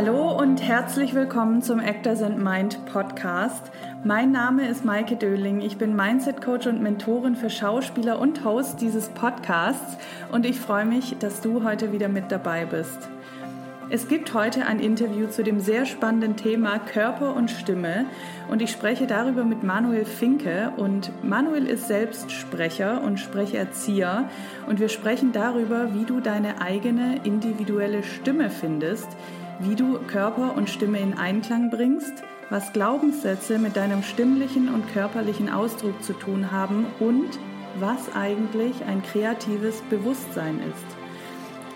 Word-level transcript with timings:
Hallo 0.00 0.30
und 0.30 0.62
herzlich 0.62 1.12
willkommen 1.12 1.60
zum 1.60 1.80
Actors 1.80 2.22
and 2.22 2.38
Mind 2.38 2.86
Podcast. 2.86 3.72
Mein 4.04 4.30
Name 4.30 4.68
ist 4.68 4.84
Maike 4.84 5.16
Döling. 5.16 5.60
Ich 5.60 5.76
bin 5.76 5.96
Mindset 5.96 6.40
Coach 6.40 6.68
und 6.68 6.80
Mentorin 6.80 7.34
für 7.34 7.50
Schauspieler 7.50 8.20
und 8.20 8.44
Host 8.44 8.80
dieses 8.80 9.08
Podcasts 9.08 9.98
und 10.30 10.46
ich 10.46 10.60
freue 10.60 10.84
mich, 10.84 11.16
dass 11.18 11.40
du 11.40 11.64
heute 11.64 11.92
wieder 11.92 12.06
mit 12.08 12.30
dabei 12.30 12.64
bist. 12.64 13.08
Es 13.90 14.06
gibt 14.06 14.34
heute 14.34 14.66
ein 14.66 14.78
Interview 14.78 15.26
zu 15.26 15.42
dem 15.42 15.58
sehr 15.58 15.84
spannenden 15.84 16.36
Thema 16.36 16.78
Körper 16.78 17.34
und 17.34 17.50
Stimme 17.50 18.04
und 18.48 18.62
ich 18.62 18.70
spreche 18.70 19.08
darüber 19.08 19.42
mit 19.42 19.64
Manuel 19.64 20.04
Finke 20.04 20.74
und 20.76 21.10
Manuel 21.24 21.66
ist 21.66 21.88
selbst 21.88 22.30
Sprecher 22.30 23.02
und 23.02 23.18
Sprecherzieher 23.18 24.28
und 24.68 24.78
wir 24.78 24.90
sprechen 24.90 25.32
darüber, 25.32 25.92
wie 25.92 26.04
du 26.04 26.20
deine 26.20 26.60
eigene 26.60 27.18
individuelle 27.24 28.04
Stimme 28.04 28.48
findest, 28.48 29.08
wie 29.60 29.74
du 29.74 29.98
Körper 30.06 30.56
und 30.56 30.70
Stimme 30.70 31.00
in 31.00 31.14
Einklang 31.14 31.70
bringst, 31.70 32.22
was 32.50 32.72
Glaubenssätze 32.72 33.58
mit 33.58 33.76
deinem 33.76 34.02
stimmlichen 34.02 34.72
und 34.72 34.90
körperlichen 34.92 35.50
Ausdruck 35.50 36.02
zu 36.02 36.12
tun 36.12 36.52
haben 36.52 36.86
und 37.00 37.38
was 37.78 38.14
eigentlich 38.14 38.84
ein 38.84 39.02
kreatives 39.02 39.82
Bewusstsein 39.90 40.60
ist. 40.60 40.96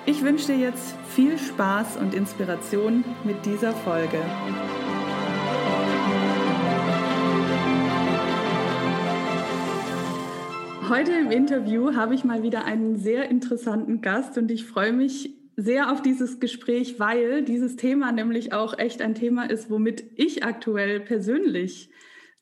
Ich 0.07 0.23
wünsche 0.23 0.47
dir 0.47 0.59
jetzt 0.59 0.95
viel 1.09 1.39
Spaß 1.39 1.97
und 1.97 2.15
Inspiration 2.15 3.05
mit 3.25 3.45
dieser 3.45 3.73
Folge. 3.73 4.19
Heute 10.89 11.13
im 11.13 11.31
Interview 11.31 11.95
habe 11.95 12.15
ich 12.15 12.25
mal 12.25 12.43
wieder 12.43 12.65
einen 12.65 12.97
sehr 12.97 13.31
interessanten 13.31 14.01
Gast 14.01 14.37
und 14.39 14.51
ich 14.51 14.67
freue 14.67 14.93
mich 14.93 15.42
sehr 15.57 15.93
auf 15.93 16.03
dieses 16.03 16.41
Gespräch, 16.41 16.99
weil 16.99 17.43
dieses 17.43 17.77
Thema 17.77 18.13
nämlich 18.13 18.53
auch 18.53 18.79
echt 18.79 19.03
ein 19.03 19.15
Thema 19.15 19.45
ist, 19.45 19.71
womit 19.71 20.05
ich 20.17 20.45
aktuell 20.45 21.01
persönlich 21.01 21.91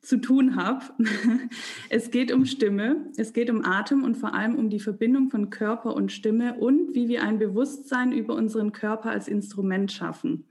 zu 0.00 0.19
tun 0.19 0.56
habe. 0.56 0.84
Es 1.91 2.11
geht 2.11 2.33
um 2.33 2.47
Stimme, 2.47 3.11
es 3.16 3.33
geht 3.33 3.50
um 3.50 3.64
Atem 3.64 4.05
und 4.05 4.16
vor 4.16 4.34
allem 4.34 4.55
um 4.55 4.70
die 4.70 4.81
Verbindung 4.81 5.28
von 5.28 5.50
Körper 5.50 5.94
und 5.94 6.12
Stimme 6.12 6.55
und 6.55 6.94
wie 6.94 7.08
wir 7.08 7.22
ein 7.22 7.38
Bewusstsein 7.38 8.12
über 8.12 8.34
unseren 8.34 8.72
Körper 8.72 9.11
als 9.11 9.28
Instrument 9.28 9.91
schaffen. 9.91 10.44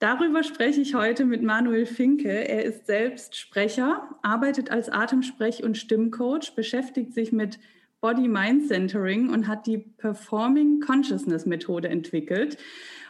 Darüber 0.00 0.42
spreche 0.42 0.80
ich 0.80 0.94
heute 0.94 1.24
mit 1.24 1.42
Manuel 1.42 1.86
Finke. 1.86 2.28
Er 2.28 2.64
ist 2.64 2.86
selbst 2.86 3.36
Sprecher, 3.36 4.08
arbeitet 4.22 4.70
als 4.70 4.90
Atemsprech- 4.90 5.62
und 5.62 5.78
Stimmcoach, 5.78 6.54
beschäftigt 6.56 7.14
sich 7.14 7.32
mit 7.32 7.58
Body-Mind-Centering 8.04 9.30
und 9.30 9.48
hat 9.48 9.66
die 9.66 9.78
Performing 9.78 10.80
Consciousness 10.80 11.46
Methode 11.46 11.88
entwickelt. 11.88 12.58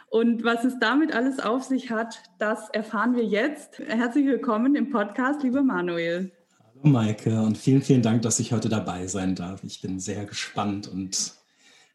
Und 0.07 0.45
was 0.45 0.63
es 0.63 0.79
damit 0.79 1.13
alles 1.13 1.41
auf 1.41 1.63
sich 1.63 1.91
hat, 1.91 2.23
das 2.39 2.69
erfahren 2.69 3.13
wir 3.13 3.25
jetzt. 3.25 3.79
Herzlich 3.79 4.25
willkommen 4.25 4.73
im 4.73 4.91
Podcast, 4.91 5.43
lieber 5.43 5.63
Manuel. 5.63 6.31
Hallo 6.61 6.93
Maike 6.93 7.41
und 7.41 7.57
vielen, 7.57 7.81
vielen 7.81 8.03
Dank, 8.03 8.21
dass 8.21 8.39
ich 8.39 8.53
heute 8.53 8.69
dabei 8.69 9.07
sein 9.07 9.35
darf. 9.35 9.65
Ich 9.65 9.81
bin 9.81 9.99
sehr 9.99 10.23
gespannt 10.23 10.87
und 10.87 11.33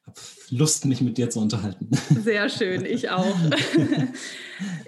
habe 0.06 0.20
Lust, 0.50 0.84
mich 0.84 1.00
mit 1.00 1.16
dir 1.16 1.30
zu 1.30 1.40
unterhalten. 1.40 1.88
Sehr 2.22 2.50
schön, 2.50 2.84
ich 2.84 3.08
auch. 3.08 3.34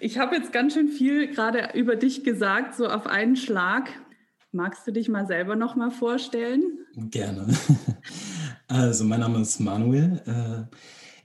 Ich 0.00 0.18
habe 0.18 0.36
jetzt 0.36 0.52
ganz 0.52 0.74
schön 0.74 0.88
viel 0.88 1.28
gerade 1.28 1.70
über 1.72 1.96
dich 1.96 2.24
gesagt, 2.24 2.74
so 2.74 2.88
auf 2.88 3.06
einen 3.06 3.36
Schlag. 3.36 3.88
Magst 4.54 4.86
du 4.86 4.92
dich 4.92 5.08
mal 5.08 5.26
selber 5.26 5.56
noch 5.56 5.76
mal 5.76 5.90
vorstellen? 5.90 6.78
Gerne. 6.96 7.46
Also, 8.68 9.04
mein 9.04 9.20
Name 9.20 9.40
ist 9.40 9.60
Manuel. 9.60 10.22
Äh, 10.24 10.74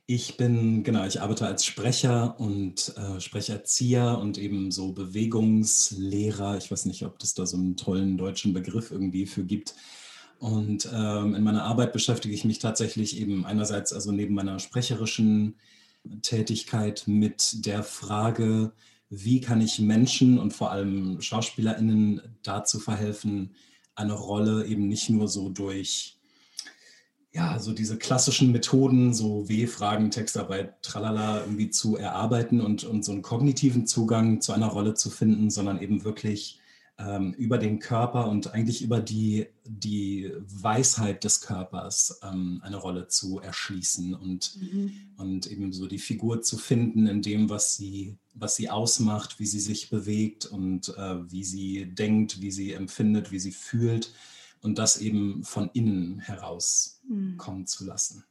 ich 0.06 0.36
bin, 0.36 0.83
genau, 0.83 1.06
ich 1.06 1.22
arbeite 1.22 1.45
als 1.45 1.64
Sprecher 1.64 2.38
und 2.42 2.94
äh, 2.98 3.22
Sprecherzieher 3.22 4.17
und 4.17 4.38
eben 4.38 4.70
so 4.70 4.92
Bewegungslehrer. 4.92 6.58
Ich 6.58 6.70
weiß 6.70 6.88
nicht, 6.88 7.05
ob 7.05 7.21
es 7.21 7.36
da 7.36 7.45
so 7.45 7.55
einen 7.55 7.77
tollen 7.77 8.17
deutschen 8.17 8.54
Begriff 8.54 8.92
irgendwie 8.92 9.26
für 9.26 9.45
gibt. 9.45 9.76
Und 10.39 10.89
ähm, 10.94 11.36
in 11.36 11.44
meiner 11.44 11.64
Arbeit 11.64 11.94
beschäftige 11.94 12.33
ich 12.33 12.44
mich 12.44 12.59
tatsächlich 12.59 13.17
eben 13.17 13.45
einerseits 13.45 13.94
also 13.94 14.11
neben 14.11 14.36
meiner 14.36 14.59
sprecherischen 14.59 15.55
Tätigkeit 16.21 17.04
mit 17.05 17.65
der 17.65 17.83
Frage, 17.83 18.73
wie 19.10 19.42
kann 19.42 19.62
ich 19.62 19.80
Menschen 19.80 20.38
und 20.38 20.54
vor 20.54 20.72
allem 20.72 21.22
SchauspielerInnen 21.22 22.22
dazu 22.44 22.80
verhelfen, 22.80 23.56
eine 23.95 24.14
Rolle 24.14 24.66
eben 24.66 24.88
nicht 24.88 25.10
nur 25.10 25.28
so 25.28 25.50
durch 25.50 26.18
ja, 27.34 27.60
so 27.60 27.72
diese 27.72 27.98
klassischen 27.98 28.52
Methoden, 28.52 29.14
so 29.14 29.48
W-Fragen, 29.48 30.10
Textarbeit, 30.10 30.82
tralala, 30.82 31.42
irgendwie 31.42 31.70
zu 31.70 31.95
erarbeiten 31.95 32.62
und, 32.62 32.84
und 32.84 33.06
so 33.06 33.12
einen 33.12 33.22
kognitiven 33.22 33.86
Zugang 33.86 34.42
zu 34.42 34.54
einer 34.54 34.68
Rolle 34.68 34.95
zu 34.95 35.12
finden, 35.12 35.52
sondern 35.52 35.80
eben 35.80 36.04
wirklich 36.04 36.57
ähm, 36.99 37.33
über 37.33 37.58
den 37.58 37.80
Körper 37.80 38.27
und 38.27 38.53
eigentlich 38.53 38.81
über 38.81 38.99
die, 38.99 39.47
die 39.63 40.31
Weisheit 40.39 41.23
des 41.23 41.41
Körpers 41.41 42.19
ähm, 42.23 42.59
eine 42.63 42.77
Rolle 42.77 43.08
zu 43.08 43.39
erschließen 43.39 44.15
und, 44.15 44.58
mhm. 44.59 44.93
und 45.17 45.52
eben 45.52 45.71
so 45.73 45.87
die 45.87 45.99
Figur 45.99 46.41
zu 46.41 46.58
finden 46.58 47.05
in 47.05 47.21
dem, 47.21 47.49
was 47.49 47.75
sie, 47.75 48.17
was 48.33 48.55
sie 48.55 48.69
ausmacht, 48.69 49.39
wie 49.39 49.45
sie 49.45 49.59
sich 49.59 49.89
bewegt 49.89 50.45
und 50.45 50.89
äh, 50.97 51.31
wie 51.31 51.43
sie 51.43 51.85
denkt, 51.85 52.41
wie 52.41 52.52
sie 52.52 52.73
empfindet, 52.73 53.31
wie 53.31 53.39
sie 53.39 53.52
fühlt 53.52 54.11
und 54.61 54.79
das 54.79 54.97
eben 54.97 55.43
von 55.43 55.69
innen 55.73 56.19
heraus 56.19 57.02
mhm. 57.08 57.37
kommen 57.37 57.67
zu 57.67 57.85
lassen. 57.85 58.23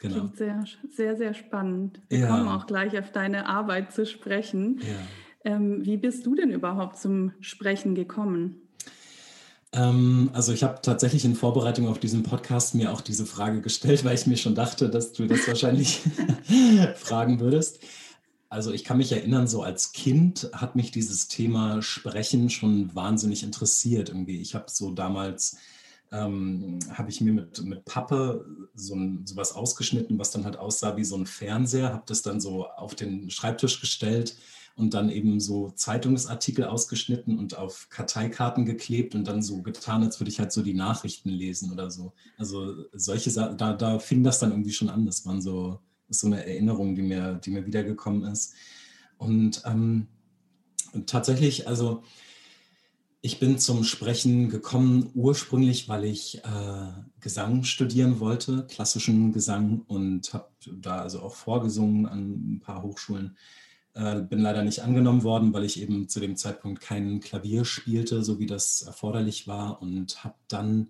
Genau. 0.00 0.14
Klingt 0.14 0.36
sehr, 0.36 0.64
sehr, 0.90 1.16
sehr 1.16 1.34
spannend. 1.34 2.00
Wir 2.08 2.18
ja. 2.18 2.28
kommen 2.28 2.48
auch 2.48 2.66
gleich 2.66 2.98
auf 2.98 3.12
deine 3.12 3.46
Arbeit 3.46 3.92
zu 3.92 4.06
sprechen. 4.06 4.80
Ja. 4.80 4.98
Ähm, 5.44 5.84
wie 5.84 5.98
bist 5.98 6.24
du 6.24 6.34
denn 6.34 6.50
überhaupt 6.50 6.98
zum 6.98 7.32
Sprechen 7.40 7.94
gekommen? 7.94 8.62
Ähm, 9.74 10.30
also 10.32 10.52
ich 10.52 10.62
habe 10.62 10.80
tatsächlich 10.80 11.24
in 11.24 11.34
Vorbereitung 11.34 11.86
auf 11.88 11.98
diesen 11.98 12.22
Podcast 12.22 12.74
mir 12.74 12.92
auch 12.92 13.02
diese 13.02 13.26
Frage 13.26 13.60
gestellt, 13.60 14.04
weil 14.04 14.14
ich 14.14 14.26
mir 14.26 14.38
schon 14.38 14.54
dachte, 14.54 14.88
dass 14.88 15.12
du 15.12 15.26
das 15.26 15.46
wahrscheinlich 15.46 16.00
fragen 16.96 17.40
würdest. 17.40 17.80
Also 18.48 18.72
ich 18.72 18.84
kann 18.84 18.98
mich 18.98 19.12
erinnern, 19.12 19.48
so 19.48 19.62
als 19.62 19.92
Kind 19.92 20.48
hat 20.52 20.76
mich 20.76 20.92
dieses 20.92 21.28
Thema 21.28 21.82
Sprechen 21.82 22.50
schon 22.50 22.94
wahnsinnig 22.94 23.42
interessiert. 23.42 24.10
Irgendwie. 24.10 24.40
Ich 24.40 24.54
habe 24.54 24.66
so 24.68 24.92
damals, 24.92 25.58
ähm, 26.12 26.78
habe 26.90 27.10
ich 27.10 27.20
mir 27.20 27.32
mit, 27.32 27.62
mit 27.64 27.84
Pappe 27.84 28.46
so 28.74 28.94
ein, 28.94 29.26
sowas 29.26 29.52
ausgeschnitten, 29.52 30.18
was 30.18 30.30
dann 30.30 30.44
halt 30.44 30.56
aussah 30.56 30.96
wie 30.96 31.04
so 31.04 31.16
ein 31.16 31.26
Fernseher, 31.26 31.92
habe 31.92 32.04
das 32.06 32.22
dann 32.22 32.40
so 32.40 32.66
auf 32.66 32.94
den 32.94 33.28
Schreibtisch 33.28 33.80
gestellt 33.80 34.36
und 34.76 34.94
dann 34.94 35.08
eben 35.08 35.40
so 35.40 35.70
Zeitungsartikel 35.70 36.64
ausgeschnitten 36.64 37.38
und 37.38 37.56
auf 37.56 37.88
Karteikarten 37.90 38.64
geklebt 38.64 39.14
und 39.14 39.26
dann 39.28 39.42
so 39.42 39.62
getan, 39.62 40.02
als 40.02 40.18
würde 40.18 40.30
ich 40.30 40.40
halt 40.40 40.52
so 40.52 40.62
die 40.62 40.74
Nachrichten 40.74 41.28
lesen 41.28 41.72
oder 41.72 41.90
so. 41.90 42.12
Also 42.38 42.84
solche 42.92 43.30
Sachen, 43.30 43.56
da, 43.56 43.72
da 43.72 43.98
fing 43.98 44.24
das 44.24 44.40
dann 44.40 44.50
irgendwie 44.50 44.72
schon 44.72 44.88
an. 44.88 45.06
Das 45.06 45.24
waren 45.24 45.40
so 45.40 45.78
ist 46.08 46.20
so 46.20 46.26
eine 46.26 46.44
Erinnerung, 46.44 46.94
die 46.94 47.02
mir, 47.02 47.34
die 47.34 47.50
mir 47.50 47.66
wiedergekommen 47.66 48.24
ist. 48.24 48.54
Und 49.16 49.62
ähm, 49.64 50.08
tatsächlich, 51.06 51.68
also 51.68 52.02
ich 53.20 53.40
bin 53.40 53.58
zum 53.58 53.84
Sprechen 53.84 54.50
gekommen 54.50 55.10
ursprünglich, 55.14 55.88
weil 55.88 56.04
ich 56.04 56.44
äh, 56.44 56.92
Gesang 57.20 57.64
studieren 57.64 58.20
wollte, 58.20 58.66
klassischen 58.68 59.32
Gesang 59.32 59.80
und 59.86 60.34
habe 60.34 60.48
da 60.66 61.00
also 61.00 61.20
auch 61.20 61.34
vorgesungen 61.34 62.06
an 62.06 62.56
ein 62.56 62.60
paar 62.60 62.82
Hochschulen. 62.82 63.36
Äh, 63.94 64.22
bin 64.22 64.40
leider 64.40 64.64
nicht 64.64 64.80
angenommen 64.82 65.22
worden, 65.22 65.52
weil 65.52 65.64
ich 65.64 65.80
eben 65.80 66.08
zu 66.08 66.18
dem 66.18 66.36
Zeitpunkt 66.36 66.80
kein 66.80 67.20
Klavier 67.20 67.64
spielte, 67.64 68.24
so 68.24 68.40
wie 68.40 68.46
das 68.46 68.82
erforderlich 68.82 69.46
war 69.46 69.80
und 69.80 70.24
habe 70.24 70.34
dann 70.48 70.88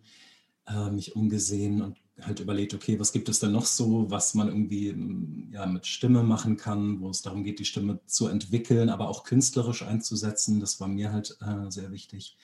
äh, 0.66 0.91
mich 0.91 1.14
umgesehen 1.14 1.82
und 1.82 1.99
halt 2.23 2.40
überlegt, 2.40 2.73
okay, 2.73 2.99
was 2.99 3.12
gibt 3.12 3.29
es 3.29 3.40
denn 3.40 3.52
noch 3.52 3.67
so, 3.67 4.11
was 4.11 4.34
man 4.34 4.49
irgendwie 4.49 4.93
mm, 4.94 5.50
ja, 5.52 5.67
mit 5.67 5.87
Stimme 5.87 6.23
machen 6.23 6.56
kann, 6.56 7.00
wo 7.00 7.11
es 7.11 7.20
darum 7.20 7.44
geht, 7.44 7.58
die 7.58 7.67
Stimme 7.67 8.00
zu 8.06 8.29
entwickeln, 8.29 8.88
aber 8.88 9.08
auch 9.08 9.25
künstlerisch 9.25 9.82
einzusetzen. 9.82 10.61
Das 10.61 10.81
war 10.81 10.88
mir 10.88 11.12
halt 11.12 11.37
äh, 11.43 11.70
sehr 11.70 11.93
wichtig. 11.93 12.37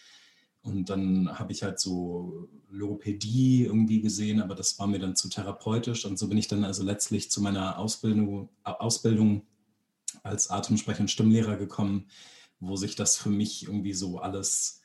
Und 0.63 0.91
dann 0.91 1.39
habe 1.39 1.53
ich 1.53 1.63
halt 1.63 1.81
so 1.81 2.51
Logopädie 2.69 3.65
irgendwie 3.65 4.03
gesehen, 4.03 4.43
aber 4.43 4.55
das 4.55 4.79
war 4.79 4.87
mir 4.87 4.99
dann 4.99 5.17
zu 5.17 5.31
therapeutisch. 5.31 6.05
Und 6.05 6.19
so 6.19 6.29
bin 6.29 6.37
ich 6.37 6.49
dann 6.49 6.65
also 6.65 6.83
letztlich 6.83 7.31
zu 7.31 7.41
meiner 7.41 7.79
Ausbildung, 7.79 8.51
Ausbildung 8.63 9.47
als 10.23 10.51
Atemsprecher 10.51 11.01
und 11.01 11.11
Stimmlehrer 11.11 11.57
gekommen, 11.57 12.07
wo 12.61 12.77
sich 12.77 12.97
das 12.97 13.17
für 13.17 13.31
mich 13.31 13.65
irgendwie 13.65 13.95
so 13.95 14.19
alles 14.19 14.81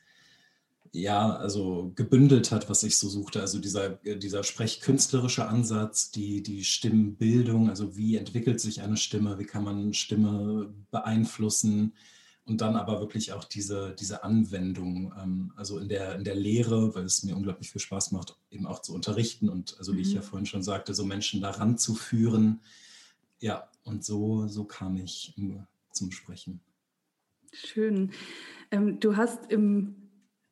ja, 0.92 1.36
also 1.36 1.92
gebündelt 1.94 2.50
hat, 2.52 2.70
was 2.70 2.82
ich 2.82 2.98
so 2.98 3.08
suchte. 3.08 3.40
Also 3.40 3.58
dieser, 3.58 4.04
äh, 4.06 4.16
dieser 4.16 4.42
sprechkünstlerische 4.44 5.46
Ansatz, 5.46 6.10
die, 6.10 6.42
die 6.42 6.64
Stimmbildung, 6.64 7.68
also 7.68 7.96
wie 7.96 8.16
entwickelt 8.16 8.60
sich 8.60 8.82
eine 8.82 8.96
Stimme, 8.96 9.38
wie 9.38 9.44
kann 9.44 9.64
man 9.64 9.92
Stimme 9.92 10.74
beeinflussen 10.90 11.92
und 12.44 12.60
dann 12.60 12.76
aber 12.76 13.00
wirklich 13.00 13.32
auch 13.32 13.44
diese, 13.44 13.94
diese 13.98 14.22
Anwendung, 14.22 15.12
ähm, 15.20 15.52
also 15.56 15.78
in 15.78 15.88
der, 15.88 16.14
in 16.14 16.24
der 16.24 16.36
Lehre, 16.36 16.94
weil 16.94 17.04
es 17.04 17.22
mir 17.24 17.36
unglaublich 17.36 17.70
viel 17.70 17.80
Spaß 17.80 18.12
macht, 18.12 18.36
eben 18.50 18.66
auch 18.66 18.80
zu 18.80 18.94
unterrichten 18.94 19.48
und 19.48 19.76
also 19.78 19.92
wie 19.92 19.98
mhm. 19.98 20.02
ich 20.02 20.12
ja 20.14 20.22
vorhin 20.22 20.46
schon 20.46 20.62
sagte, 20.62 20.94
so 20.94 21.04
Menschen 21.04 21.40
daran 21.40 21.76
zu 21.76 21.94
führen. 21.94 22.60
Ja, 23.40 23.68
und 23.86 24.04
so, 24.04 24.46
so 24.48 24.64
kam 24.64 24.96
ich 24.96 25.34
zum 25.92 26.10
Sprechen. 26.10 26.60
Schön. 27.52 28.10
Ähm, 28.70 29.00
du 29.00 29.16
hast 29.16 29.50
im 29.50 30.06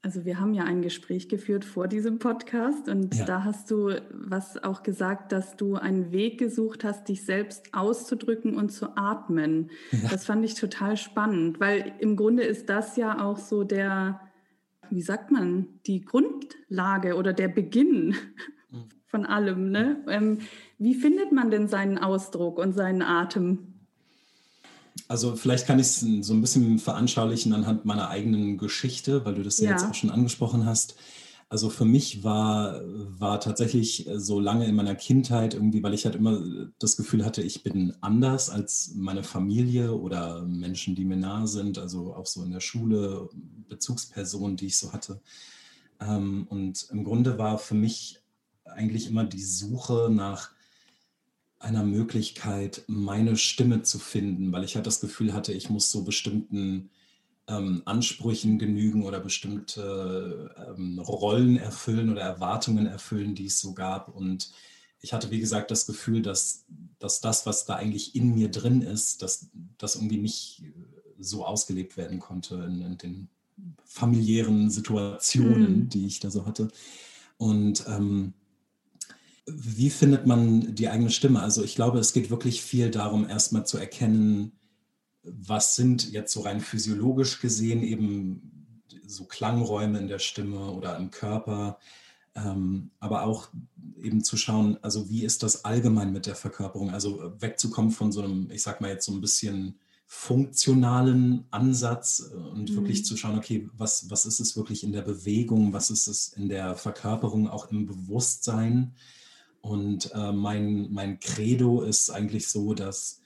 also 0.04 0.26
wir 0.26 0.38
haben 0.38 0.52
ja 0.52 0.64
ein 0.64 0.82
Gespräch 0.82 1.30
geführt 1.30 1.64
vor 1.64 1.88
diesem 1.88 2.18
Podcast 2.18 2.90
und 2.90 3.14
ja. 3.14 3.24
da 3.24 3.44
hast 3.44 3.70
du 3.70 3.94
was 4.10 4.62
auch 4.62 4.82
gesagt, 4.82 5.32
dass 5.32 5.56
du 5.56 5.76
einen 5.76 6.12
Weg 6.12 6.38
gesucht 6.38 6.84
hast, 6.84 7.08
dich 7.08 7.24
selbst 7.24 7.72
auszudrücken 7.72 8.54
und 8.54 8.70
zu 8.70 8.98
atmen. 8.98 9.70
Ja. 9.92 10.10
Das 10.10 10.26
fand 10.26 10.44
ich 10.44 10.56
total 10.56 10.98
spannend, 10.98 11.58
weil 11.58 11.94
im 12.00 12.16
Grunde 12.16 12.42
ist 12.42 12.68
das 12.68 12.98
ja 12.98 13.24
auch 13.24 13.38
so 13.38 13.64
der, 13.64 14.20
wie 14.90 15.00
sagt 15.00 15.30
man, 15.30 15.80
die 15.86 16.04
Grundlage 16.04 17.16
oder 17.16 17.32
der 17.32 17.48
Beginn 17.48 18.14
mhm. 18.70 18.88
von 19.06 19.24
allem. 19.24 19.70
Ne? 19.70 20.04
Ähm, 20.08 20.40
wie 20.78 20.94
findet 20.94 21.32
man 21.32 21.50
denn 21.50 21.68
seinen 21.68 21.98
Ausdruck 21.98 22.58
und 22.58 22.74
seinen 22.74 23.02
Atem? 23.02 23.74
Also 25.08 25.36
vielleicht 25.36 25.66
kann 25.66 25.78
ich 25.78 25.86
es 25.86 26.00
so 26.00 26.32
ein 26.32 26.40
bisschen 26.40 26.78
veranschaulichen 26.78 27.52
anhand 27.52 27.84
meiner 27.84 28.08
eigenen 28.08 28.58
Geschichte, 28.58 29.24
weil 29.24 29.34
du 29.34 29.42
das 29.42 29.58
ja, 29.58 29.70
jetzt 29.70 29.84
auch 29.84 29.94
schon 29.94 30.10
angesprochen 30.10 30.66
hast. 30.66 30.96
Also 31.48 31.68
für 31.68 31.84
mich 31.84 32.24
war, 32.24 32.80
war 32.84 33.38
tatsächlich 33.38 34.08
so 34.14 34.40
lange 34.40 34.66
in 34.66 34.74
meiner 34.74 34.94
Kindheit 34.94 35.54
irgendwie, 35.54 35.82
weil 35.82 35.94
ich 35.94 36.04
halt 36.04 36.16
immer 36.16 36.42
das 36.78 36.96
Gefühl 36.96 37.24
hatte, 37.24 37.42
ich 37.42 37.62
bin 37.62 37.94
anders 38.00 38.50
als 38.50 38.92
meine 38.96 39.22
Familie 39.22 39.94
oder 39.94 40.42
Menschen, 40.42 40.94
die 40.94 41.04
mir 41.04 41.16
nahe 41.16 41.46
sind, 41.46 41.78
also 41.78 42.14
auch 42.14 42.26
so 42.26 42.42
in 42.42 42.50
der 42.50 42.60
Schule, 42.60 43.28
Bezugspersonen, 43.68 44.56
die 44.56 44.66
ich 44.66 44.78
so 44.78 44.92
hatte. 44.92 45.20
Ähm, 46.00 46.46
und 46.48 46.88
im 46.90 47.04
Grunde 47.04 47.38
war 47.38 47.58
für 47.58 47.74
mich 47.74 48.20
eigentlich 48.64 49.06
immer 49.06 49.24
die 49.24 49.42
Suche 49.42 50.08
nach 50.10 50.53
einer 51.64 51.82
Möglichkeit, 51.82 52.84
meine 52.86 53.36
Stimme 53.36 53.82
zu 53.82 53.98
finden, 53.98 54.52
weil 54.52 54.64
ich 54.64 54.76
halt 54.76 54.86
das 54.86 55.00
Gefühl 55.00 55.32
hatte, 55.32 55.52
ich 55.52 55.70
muss 55.70 55.90
so 55.90 56.04
bestimmten 56.04 56.90
ähm, 57.48 57.82
Ansprüchen 57.86 58.58
genügen 58.58 59.04
oder 59.04 59.20
bestimmte 59.20 60.54
ähm, 60.56 60.98
Rollen 60.98 61.56
erfüllen 61.56 62.10
oder 62.10 62.20
Erwartungen 62.20 62.86
erfüllen, 62.86 63.34
die 63.34 63.46
es 63.46 63.60
so 63.60 63.74
gab. 63.74 64.14
Und 64.14 64.52
ich 65.00 65.12
hatte, 65.12 65.30
wie 65.30 65.40
gesagt, 65.40 65.70
das 65.70 65.86
Gefühl, 65.86 66.22
dass, 66.22 66.64
dass 66.98 67.20
das, 67.20 67.46
was 67.46 67.64
da 67.64 67.76
eigentlich 67.76 68.14
in 68.14 68.34
mir 68.34 68.50
drin 68.50 68.82
ist, 68.82 69.22
dass 69.22 69.50
das 69.78 69.96
irgendwie 69.96 70.18
nicht 70.18 70.62
so 71.18 71.44
ausgelebt 71.44 71.96
werden 71.96 72.18
konnte 72.18 72.56
in, 72.56 72.80
in 72.82 72.98
den 72.98 73.28
familiären 73.84 74.70
Situationen, 74.70 75.78
mhm. 75.78 75.88
die 75.88 76.06
ich 76.06 76.20
da 76.20 76.30
so 76.30 76.44
hatte. 76.44 76.68
Und 77.36 77.84
ähm, 77.88 78.34
wie 79.46 79.90
findet 79.90 80.26
man 80.26 80.74
die 80.74 80.88
eigene 80.88 81.10
Stimme? 81.10 81.42
Also 81.42 81.62
ich 81.62 81.74
glaube, 81.74 81.98
es 81.98 82.12
geht 82.12 82.30
wirklich 82.30 82.62
viel 82.62 82.90
darum, 82.90 83.28
erstmal 83.28 83.66
zu 83.66 83.78
erkennen, 83.78 84.52
was 85.22 85.76
sind 85.76 86.10
jetzt 86.12 86.32
so 86.32 86.40
rein 86.40 86.60
physiologisch 86.60 87.40
gesehen 87.40 87.82
eben 87.82 88.50
so 89.06 89.24
Klangräume 89.24 89.98
in 89.98 90.08
der 90.08 90.18
Stimme 90.18 90.70
oder 90.70 90.96
im 90.96 91.10
Körper, 91.10 91.78
ähm, 92.34 92.90
aber 93.00 93.24
auch 93.24 93.48
eben 94.02 94.24
zu 94.24 94.36
schauen, 94.36 94.78
also 94.82 95.08
wie 95.08 95.24
ist 95.24 95.42
das 95.42 95.64
allgemein 95.64 96.12
mit 96.12 96.26
der 96.26 96.34
Verkörperung? 96.34 96.90
Also 96.90 97.32
wegzukommen 97.38 97.90
von 97.90 98.12
so 98.12 98.22
einem, 98.22 98.50
ich 98.50 98.62
sag 98.62 98.80
mal 98.80 98.90
jetzt 98.90 99.06
so 99.06 99.12
ein 99.12 99.20
bisschen 99.20 99.78
funktionalen 100.06 101.44
Ansatz 101.50 102.20
und 102.20 102.70
mhm. 102.70 102.76
wirklich 102.76 103.04
zu 103.04 103.16
schauen, 103.16 103.38
okay, 103.38 103.68
was, 103.76 104.10
was 104.10 104.26
ist 104.26 104.40
es 104.40 104.56
wirklich 104.56 104.84
in 104.84 104.92
der 104.92 105.02
Bewegung, 105.02 105.72
was 105.72 105.90
ist 105.90 106.06
es 106.06 106.28
in 106.28 106.48
der 106.48 106.76
Verkörperung, 106.76 107.48
auch 107.48 107.70
im 107.70 107.86
Bewusstsein? 107.86 108.94
Und 109.64 110.12
äh, 110.12 110.30
mein, 110.30 110.92
mein 110.92 111.18
Credo 111.20 111.80
ist 111.80 112.10
eigentlich 112.10 112.48
so, 112.48 112.74
dass 112.74 113.20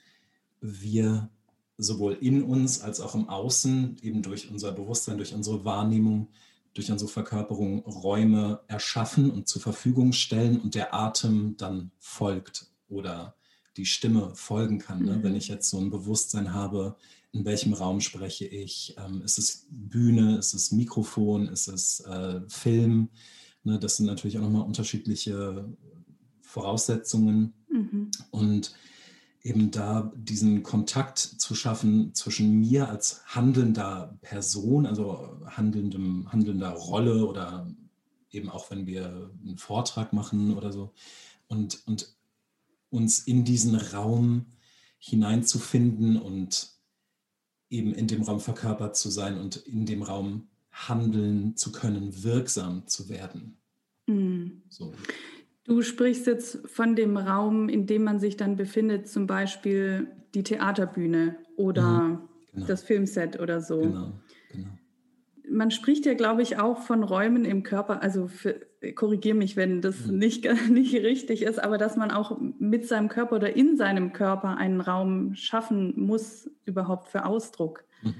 wir 0.61 1.29
sowohl 1.77 2.13
in 2.13 2.43
uns 2.43 2.79
als 2.79 3.01
auch 3.01 3.13
im 3.13 3.27
Außen, 3.27 3.97
eben 4.01 4.21
durch 4.21 4.49
unser 4.49 4.71
Bewusstsein, 4.71 5.17
durch 5.17 5.33
unsere 5.33 5.65
Wahrnehmung, 5.65 6.29
durch 6.73 6.89
unsere 6.89 7.11
Verkörperung 7.11 7.79
Räume 7.79 8.61
erschaffen 8.67 9.29
und 9.31 9.49
zur 9.49 9.61
Verfügung 9.61 10.13
stellen 10.13 10.61
und 10.61 10.75
der 10.75 10.93
Atem 10.93 11.57
dann 11.57 11.91
folgt 11.99 12.67
oder 12.87 13.35
die 13.75 13.85
Stimme 13.85 14.31
folgen 14.33 14.79
kann. 14.79 15.03
Ne? 15.03 15.17
Mhm. 15.17 15.23
Wenn 15.23 15.35
ich 15.35 15.49
jetzt 15.49 15.69
so 15.69 15.77
ein 15.77 15.89
Bewusstsein 15.89 16.53
habe, 16.53 16.95
in 17.33 17.43
welchem 17.43 17.73
Raum 17.73 17.99
spreche 17.99 18.45
ich, 18.45 18.95
ähm, 18.97 19.23
ist 19.23 19.39
es 19.39 19.67
Bühne, 19.69 20.37
ist 20.37 20.53
es 20.53 20.71
Mikrofon, 20.71 21.49
ist 21.49 21.67
es 21.67 21.99
äh, 21.99 22.39
Film, 22.47 23.09
ne? 23.65 23.77
das 23.77 23.97
sind 23.97 24.05
natürlich 24.05 24.37
auch 24.37 24.43
nochmal 24.43 24.65
unterschiedliche 24.65 25.67
Voraussetzungen 26.49 27.53
mhm. 27.69 28.09
und 28.31 28.73
eben 29.43 29.69
da 29.69 30.11
diesen 30.15 30.63
Kontakt 30.63 31.19
zu 31.19 31.53
schaffen 31.53 32.15
zwischen 32.15 32.59
mir 32.59 32.89
als 32.89 33.21
handelnder 33.27 34.17
Person, 34.21 34.87
also 34.87 35.39
handelndem, 35.45 36.31
handelnder 36.31 36.71
Rolle 36.71 37.27
oder 37.27 37.67
eben 38.31 38.49
auch 38.49 38.71
wenn 38.71 38.87
wir 38.87 39.31
einen 39.45 39.57
Vortrag 39.57 40.11
machen 40.11 40.57
oder 40.57 40.73
so 40.73 40.91
und, 41.47 41.85
und 41.85 42.15
uns 42.89 43.19
in 43.19 43.45
diesen 43.45 43.75
Raum 43.75 44.47
hineinzufinden 44.97 46.19
und 46.19 46.71
eben 47.69 47.93
in 47.93 48.07
dem 48.07 48.23
Raum 48.23 48.39
verkörpert 48.39 48.97
zu 48.97 49.11
sein 49.11 49.37
und 49.37 49.57
in 49.57 49.85
dem 49.85 50.01
Raum 50.01 50.49
handeln 50.71 51.55
zu 51.55 51.71
können, 51.71 52.23
wirksam 52.23 52.87
zu 52.87 53.07
werden. 53.07 53.57
Mhm. 54.07 54.63
So. 54.67 54.93
Du 55.69 55.83
sprichst 55.83 56.25
jetzt 56.25 56.67
von 56.67 56.95
dem 56.95 57.15
Raum, 57.15 57.69
in 57.69 57.85
dem 57.85 58.03
man 58.03 58.17
sich 58.19 58.35
dann 58.35 58.55
befindet, 58.55 59.07
zum 59.07 59.27
Beispiel 59.27 60.07
die 60.33 60.41
Theaterbühne 60.41 61.35
oder 61.57 61.83
mhm, 61.83 62.19
genau. 62.53 62.65
das 62.65 62.81
Filmset 62.81 63.39
oder 63.39 63.61
so. 63.61 63.81
Genau, 63.81 64.11
genau. 64.51 64.69
Man 65.47 65.69
spricht 65.69 66.07
ja, 66.07 66.15
glaube 66.15 66.41
ich, 66.41 66.57
auch 66.57 66.79
von 66.79 67.03
Räumen 67.03 67.45
im 67.45 67.61
Körper, 67.61 68.01
also 68.01 68.31
korrigiere 68.95 69.37
mich, 69.37 69.57
wenn 69.57 69.79
das 69.81 70.07
mhm. 70.07 70.17
nicht, 70.17 70.47
nicht 70.71 70.95
richtig 70.95 71.43
ist, 71.43 71.63
aber 71.63 71.77
dass 71.77 71.95
man 71.95 72.09
auch 72.09 72.39
mit 72.57 72.87
seinem 72.87 73.07
Körper 73.07 73.35
oder 73.35 73.55
in 73.55 73.77
seinem 73.77 74.11
Körper 74.11 74.57
einen 74.57 74.81
Raum 74.81 75.35
schaffen 75.35 75.93
muss, 75.97 76.49
überhaupt 76.65 77.09
für 77.09 77.25
Ausdruck. 77.25 77.83
Mhm. 78.01 78.15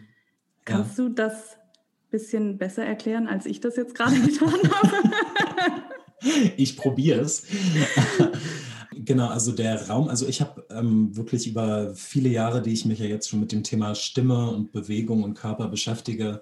Kannst 0.66 1.00
ja. 1.00 1.06
du 1.06 1.10
das 1.16 1.56
ein 1.56 2.12
bisschen 2.12 2.58
besser 2.60 2.86
erklären, 2.86 3.28
als 3.28 3.48
ich 3.48 3.60
das 3.60 3.76
jetzt 3.76 3.96
gerade 3.96 4.20
getan 4.20 4.54
habe? 4.54 5.82
ich 6.58 6.78
probiere 6.78 7.22
es. 7.22 7.44
genau, 8.96 9.28
also 9.28 9.52
der 9.52 9.88
Raum, 9.88 10.08
also 10.08 10.28
ich 10.28 10.42
habe 10.42 10.66
ähm, 10.70 11.16
wirklich 11.16 11.48
über 11.48 11.96
viele 11.96 12.30
Jahre, 12.30 12.62
die 12.62 12.74
ich 12.74 12.86
mich 12.86 13.00
ja 13.00 13.06
jetzt 13.06 13.30
schon 13.30 13.40
mit 13.40 13.52
dem 13.52 13.64
Thema 13.64 13.96
Stimme 13.96 14.52
und 14.52 14.72
Bewegung 14.72 15.24
und 15.24 15.36
Körper 15.36 15.68
beschäftige, 15.68 16.42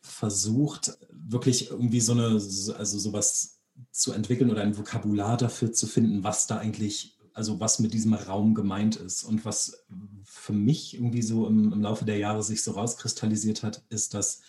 versucht, 0.00 0.98
wirklich 1.10 1.70
irgendwie 1.70 2.00
so 2.00 2.12
eine, 2.12 2.26
also 2.26 2.98
sowas 2.98 3.60
zu 3.90 4.12
entwickeln 4.12 4.50
oder 4.50 4.62
ein 4.62 4.76
Vokabular 4.76 5.36
dafür 5.36 5.72
zu 5.72 5.86
finden, 5.86 6.24
was 6.24 6.46
da 6.46 6.58
eigentlich, 6.58 7.18
also 7.34 7.60
was 7.60 7.78
mit 7.78 7.92
diesem 7.94 8.14
Raum 8.14 8.54
gemeint 8.54 8.96
ist. 8.96 9.22
Und 9.22 9.44
was 9.44 9.84
für 10.24 10.52
mich 10.52 10.94
irgendwie 10.94 11.22
so 11.22 11.46
im, 11.46 11.72
im 11.72 11.82
Laufe 11.82 12.04
der 12.04 12.18
Jahre 12.18 12.42
sich 12.42 12.62
so 12.62 12.72
rauskristallisiert 12.72 13.62
hat, 13.62 13.82
ist, 13.90 14.14
dass 14.14 14.40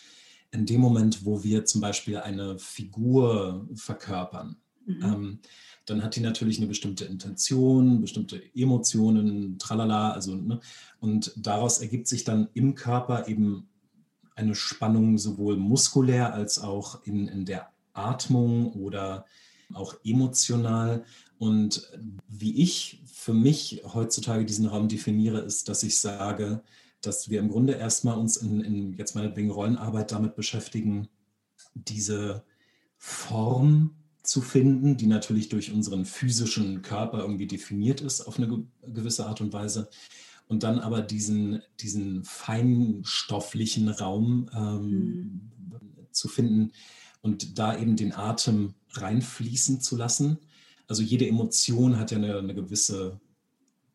in 0.52 0.66
dem 0.66 0.82
Moment, 0.82 1.26
wo 1.26 1.44
wir 1.44 1.66
zum 1.66 1.82
Beispiel 1.82 2.18
eine 2.18 2.58
Figur 2.58 3.68
verkörpern, 3.76 4.58
Mhm. 4.90 5.04
Ähm, 5.04 5.40
dann 5.86 6.04
hat 6.04 6.16
die 6.16 6.22
natürlich 6.22 6.58
eine 6.58 6.68
bestimmte 6.68 7.06
Intention, 7.06 8.02
bestimmte 8.02 8.42
Emotionen, 8.56 9.58
tralala, 9.58 10.12
also, 10.12 10.36
ne? 10.36 10.60
und 11.00 11.34
daraus 11.36 11.80
ergibt 11.80 12.08
sich 12.08 12.24
dann 12.24 12.50
im 12.54 12.76
Körper 12.76 13.28
eben 13.28 13.68
eine 14.36 14.56
Spannung 14.56 15.18
sowohl 15.18 15.58
muskulär 15.58 16.34
als 16.34 16.60
auch 16.60 17.04
in, 17.06 17.28
in 17.28 17.46
der 17.46 17.70
Atmung 17.94 18.74
oder 18.74 19.26
auch 19.74 19.96
emotional. 20.04 21.04
Und 21.38 21.92
wie 22.28 22.62
ich 22.62 23.02
für 23.06 23.34
mich 23.34 23.82
heutzutage 23.94 24.46
diesen 24.46 24.68
Raum 24.68 24.88
definiere, 24.88 25.40
ist, 25.40 25.70
dass 25.70 25.84
ich 25.84 26.00
sage, 26.00 26.62
dass 27.02 27.30
wir 27.30 27.40
im 27.40 27.50
Grunde 27.50 27.74
erstmal 27.74 28.18
uns 28.18 28.38
in, 28.38 28.62
in 28.62 28.94
jetzt 28.94 29.16
meinetwegen 29.16 29.52
Rollenarbeit 29.52 30.12
damit 30.12 30.36
beschäftigen, 30.36 31.10
diese 31.74 32.44
Form 32.98 33.96
zu 34.30 34.42
finden, 34.42 34.96
die 34.96 35.08
natürlich 35.08 35.50
durch 35.50 35.72
unseren 35.72 36.06
physischen 36.06 36.84
Körper 36.84 37.18
irgendwie 37.22 37.48
definiert 37.48 38.00
ist 38.00 38.22
auf 38.22 38.38
eine 38.38 38.64
gewisse 38.84 39.26
Art 39.26 39.42
und 39.42 39.54
Weise. 39.54 39.90
Und 40.48 40.62
dann 40.62 40.78
aber 40.78 41.02
diesen, 41.02 41.64
diesen 41.80 42.24
feinstofflichen 42.24 43.90
Raum 43.90 44.48
ähm, 44.54 44.92
mhm. 44.92 45.42
zu 46.12 46.28
finden 46.28 46.74
und 47.22 47.58
da 47.58 47.76
eben 47.76 47.96
den 47.96 48.14
Atem 48.14 48.76
reinfließen 48.92 49.82
zu 49.82 49.96
lassen. 49.96 50.38
Also 50.88 51.02
jede 51.02 51.28
Emotion 51.28 51.98
hat 51.98 52.12
ja 52.12 52.20
eine, 52.20 52.38
eine 52.38 52.54
gewisse 52.54 53.20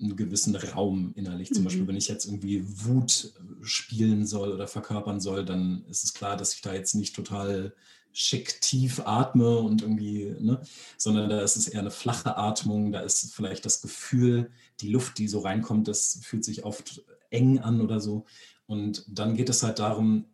einen 0.00 0.16
gewissen 0.16 0.56
Raum 0.56 1.12
innerlich. 1.14 1.52
Zum 1.52 1.62
mhm. 1.62 1.64
Beispiel, 1.66 1.86
wenn 1.86 1.96
ich 1.96 2.08
jetzt 2.08 2.26
irgendwie 2.26 2.64
Wut 2.66 3.32
spielen 3.62 4.26
soll 4.26 4.50
oder 4.50 4.66
verkörpern 4.66 5.20
soll, 5.20 5.44
dann 5.44 5.84
ist 5.88 6.02
es 6.02 6.12
klar, 6.12 6.36
dass 6.36 6.54
ich 6.54 6.60
da 6.60 6.74
jetzt 6.74 6.94
nicht 6.94 7.14
total 7.14 7.72
schick 8.14 8.60
tief 8.60 9.02
atme 9.04 9.58
und 9.58 9.82
irgendwie, 9.82 10.34
ne? 10.40 10.60
sondern 10.96 11.28
da 11.28 11.40
ist 11.40 11.56
es 11.56 11.68
eher 11.68 11.80
eine 11.80 11.90
flache 11.90 12.36
Atmung, 12.36 12.92
da 12.92 13.00
ist 13.00 13.34
vielleicht 13.34 13.66
das 13.66 13.82
Gefühl, 13.82 14.50
die 14.80 14.88
Luft, 14.88 15.18
die 15.18 15.28
so 15.28 15.40
reinkommt, 15.40 15.88
das 15.88 16.20
fühlt 16.22 16.44
sich 16.44 16.64
oft 16.64 17.04
eng 17.30 17.58
an 17.58 17.80
oder 17.80 18.00
so. 18.00 18.24
Und 18.66 19.04
dann 19.08 19.34
geht 19.34 19.48
es 19.48 19.62
halt 19.62 19.80
darum, 19.80 20.26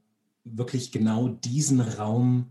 wirklich 0.44 0.92
genau 0.92 1.28
diesen 1.28 1.80
Raum 1.80 2.50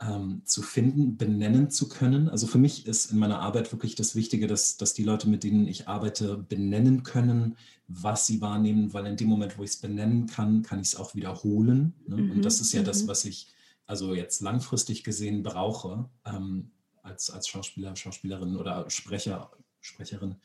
ähm, 0.00 0.42
zu 0.44 0.62
finden, 0.62 1.16
benennen 1.16 1.70
zu 1.70 1.88
können. 1.88 2.28
Also 2.28 2.46
für 2.46 2.58
mich 2.58 2.86
ist 2.86 3.10
in 3.10 3.18
meiner 3.18 3.40
Arbeit 3.40 3.72
wirklich 3.72 3.94
das 3.94 4.14
Wichtige, 4.14 4.46
dass, 4.46 4.76
dass 4.76 4.92
die 4.92 5.02
Leute, 5.02 5.28
mit 5.28 5.44
denen 5.44 5.66
ich 5.66 5.88
arbeite, 5.88 6.36
benennen 6.36 7.02
können, 7.02 7.56
was 7.88 8.26
sie 8.26 8.40
wahrnehmen, 8.40 8.92
weil 8.92 9.06
in 9.06 9.16
dem 9.16 9.28
Moment, 9.28 9.58
wo 9.58 9.64
ich 9.64 9.70
es 9.70 9.76
benennen 9.78 10.26
kann, 10.26 10.62
kann 10.62 10.80
ich 10.80 10.88
es 10.88 10.96
auch 10.96 11.14
wiederholen. 11.14 11.94
Ne? 12.06 12.16
Mhm. 12.16 12.30
Und 12.32 12.44
das 12.44 12.60
ist 12.60 12.72
ja 12.72 12.82
mhm. 12.82 12.86
das, 12.86 13.08
was 13.08 13.24
ich 13.24 13.48
also 13.88 14.14
jetzt 14.14 14.40
langfristig 14.40 15.02
gesehen 15.02 15.42
brauche 15.42 16.08
ähm, 16.24 16.70
als, 17.02 17.30
als 17.30 17.48
Schauspieler, 17.48 17.96
Schauspielerin 17.96 18.56
oder 18.56 18.88
Sprecher, 18.88 19.50
Sprecherin. 19.80 20.36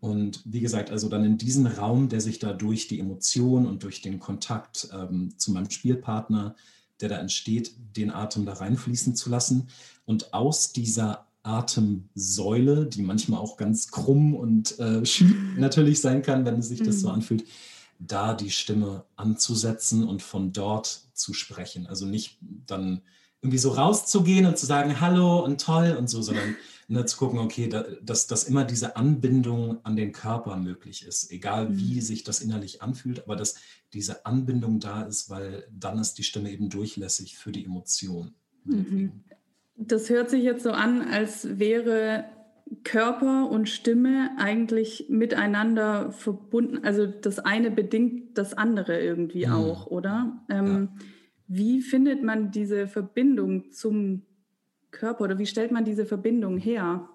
Und 0.00 0.42
wie 0.44 0.60
gesagt, 0.60 0.92
also 0.92 1.08
dann 1.08 1.24
in 1.24 1.38
diesen 1.38 1.66
Raum, 1.66 2.08
der 2.08 2.20
sich 2.20 2.38
da 2.38 2.52
durch 2.52 2.86
die 2.86 3.00
Emotion 3.00 3.66
und 3.66 3.82
durch 3.82 4.00
den 4.00 4.20
Kontakt 4.20 4.88
ähm, 4.92 5.36
zu 5.36 5.50
meinem 5.50 5.70
Spielpartner 5.70 6.54
der 7.00 7.08
da 7.08 7.18
entsteht, 7.18 7.74
den 7.96 8.10
Atem 8.10 8.44
da 8.44 8.54
reinfließen 8.54 9.14
zu 9.14 9.30
lassen 9.30 9.68
und 10.04 10.34
aus 10.34 10.72
dieser 10.72 11.26
Atemsäule, 11.42 12.86
die 12.86 13.02
manchmal 13.02 13.40
auch 13.40 13.56
ganz 13.56 13.90
krumm 13.90 14.34
und 14.34 14.78
äh, 14.78 15.02
natürlich 15.56 16.00
sein 16.00 16.22
kann, 16.22 16.44
wenn 16.44 16.62
sich 16.62 16.82
das 16.82 17.00
so 17.00 17.08
mhm. 17.08 17.14
anfühlt, 17.14 17.44
da 18.00 18.34
die 18.34 18.50
Stimme 18.50 19.04
anzusetzen 19.16 20.04
und 20.04 20.22
von 20.22 20.52
dort 20.52 21.07
zu 21.18 21.34
sprechen. 21.34 21.86
Also 21.86 22.06
nicht 22.06 22.38
dann 22.40 23.02
irgendwie 23.40 23.58
so 23.58 23.70
rauszugehen 23.70 24.46
und 24.46 24.58
zu 24.58 24.66
sagen, 24.66 25.00
hallo 25.00 25.44
und 25.44 25.60
toll 25.60 25.94
und 25.98 26.08
so, 26.08 26.22
sondern 26.22 26.56
ne, 26.88 27.04
zu 27.04 27.16
gucken, 27.16 27.38
okay, 27.38 27.68
da, 27.68 27.84
dass, 28.02 28.26
dass 28.26 28.44
immer 28.44 28.64
diese 28.64 28.96
Anbindung 28.96 29.84
an 29.84 29.94
den 29.94 30.12
Körper 30.12 30.56
möglich 30.56 31.06
ist, 31.06 31.30
egal 31.30 31.76
wie 31.76 31.96
mhm. 31.96 32.00
sich 32.00 32.24
das 32.24 32.40
innerlich 32.40 32.82
anfühlt, 32.82 33.22
aber 33.24 33.36
dass 33.36 33.56
diese 33.92 34.26
Anbindung 34.26 34.80
da 34.80 35.02
ist, 35.02 35.30
weil 35.30 35.68
dann 35.70 35.98
ist 35.98 36.14
die 36.18 36.24
Stimme 36.24 36.50
eben 36.50 36.68
durchlässig 36.68 37.38
für 37.38 37.52
die 37.52 37.64
Emotion. 37.64 38.34
Mhm. 38.64 39.24
Das 39.76 40.10
hört 40.10 40.30
sich 40.30 40.42
jetzt 40.42 40.64
so 40.64 40.72
an, 40.72 41.02
als 41.02 41.58
wäre 41.58 42.24
Körper 42.84 43.48
und 43.50 43.68
Stimme 43.68 44.30
eigentlich 44.38 45.06
miteinander 45.08 46.12
verbunden. 46.12 46.84
Also 46.84 47.06
das 47.06 47.38
eine 47.38 47.70
bedingt 47.70 48.36
das 48.36 48.54
andere 48.54 49.00
irgendwie 49.00 49.46
mhm. 49.46 49.52
auch, 49.52 49.86
oder? 49.86 50.44
Ähm, 50.48 50.88
ja. 50.92 51.04
Wie 51.48 51.80
findet 51.80 52.22
man 52.22 52.50
diese 52.50 52.86
Verbindung 52.88 53.70
zum 53.70 54.22
Körper 54.90 55.24
oder 55.24 55.38
wie 55.38 55.46
stellt 55.46 55.72
man 55.72 55.84
diese 55.84 56.04
Verbindung 56.04 56.58
her? 56.58 57.08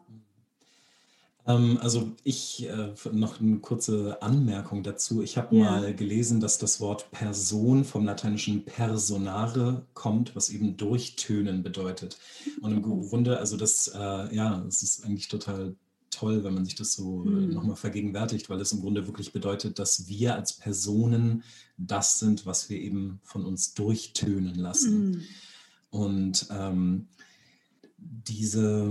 Ähm, 1.46 1.78
also 1.82 2.12
ich 2.24 2.68
äh, 2.70 2.94
noch 3.12 3.40
eine 3.40 3.60
kurze 3.60 4.22
Anmerkung 4.22 4.84
dazu. 4.84 5.22
Ich 5.22 5.38
habe 5.38 5.56
ja. 5.56 5.64
mal 5.64 5.96
gelesen, 5.96 6.40
dass 6.40 6.58
das 6.58 6.80
Wort 6.80 7.12
Person 7.12 7.84
vom 7.84 8.06
lateinischen 8.06 8.66
personare 8.66 9.86
kommt, 9.94 10.36
was 10.36 10.50
eben 10.50 10.78
durchtönen 10.78 11.64
bedeutet. 11.64 12.18
Und 12.62 12.72
im 12.72 12.92
oh. 12.92 13.08
Grunde, 13.08 13.38
also 13.40 13.58
das, 13.58 13.90
äh, 13.90 14.36
ja, 14.36 14.64
es 14.68 14.84
ist 14.84 15.04
eigentlich 15.04 15.28
total 15.28 15.76
toll, 16.10 16.44
wenn 16.44 16.54
man 16.54 16.64
sich 16.64 16.76
das 16.76 16.94
so 16.94 17.26
hm. 17.26 17.50
nochmal 17.50 17.76
vergegenwärtigt, 17.76 18.50
weil 18.50 18.62
es 18.62 18.72
im 18.72 18.82
Grunde 18.82 19.08
wirklich 19.08 19.34
bedeutet, 19.34 19.80
dass 19.80 20.08
wir 20.08 20.36
als 20.36 20.54
Personen 20.54 21.44
das 21.78 22.20
sind, 22.20 22.46
was 22.46 22.70
wir 22.70 22.80
eben 22.80 23.20
von 23.24 23.46
uns 23.46 23.74
durchtönen 23.74 24.56
lassen. 24.56 25.14
Hm. 25.14 25.22
Und 25.90 26.48
ähm, 26.52 27.08
diese, 27.98 28.88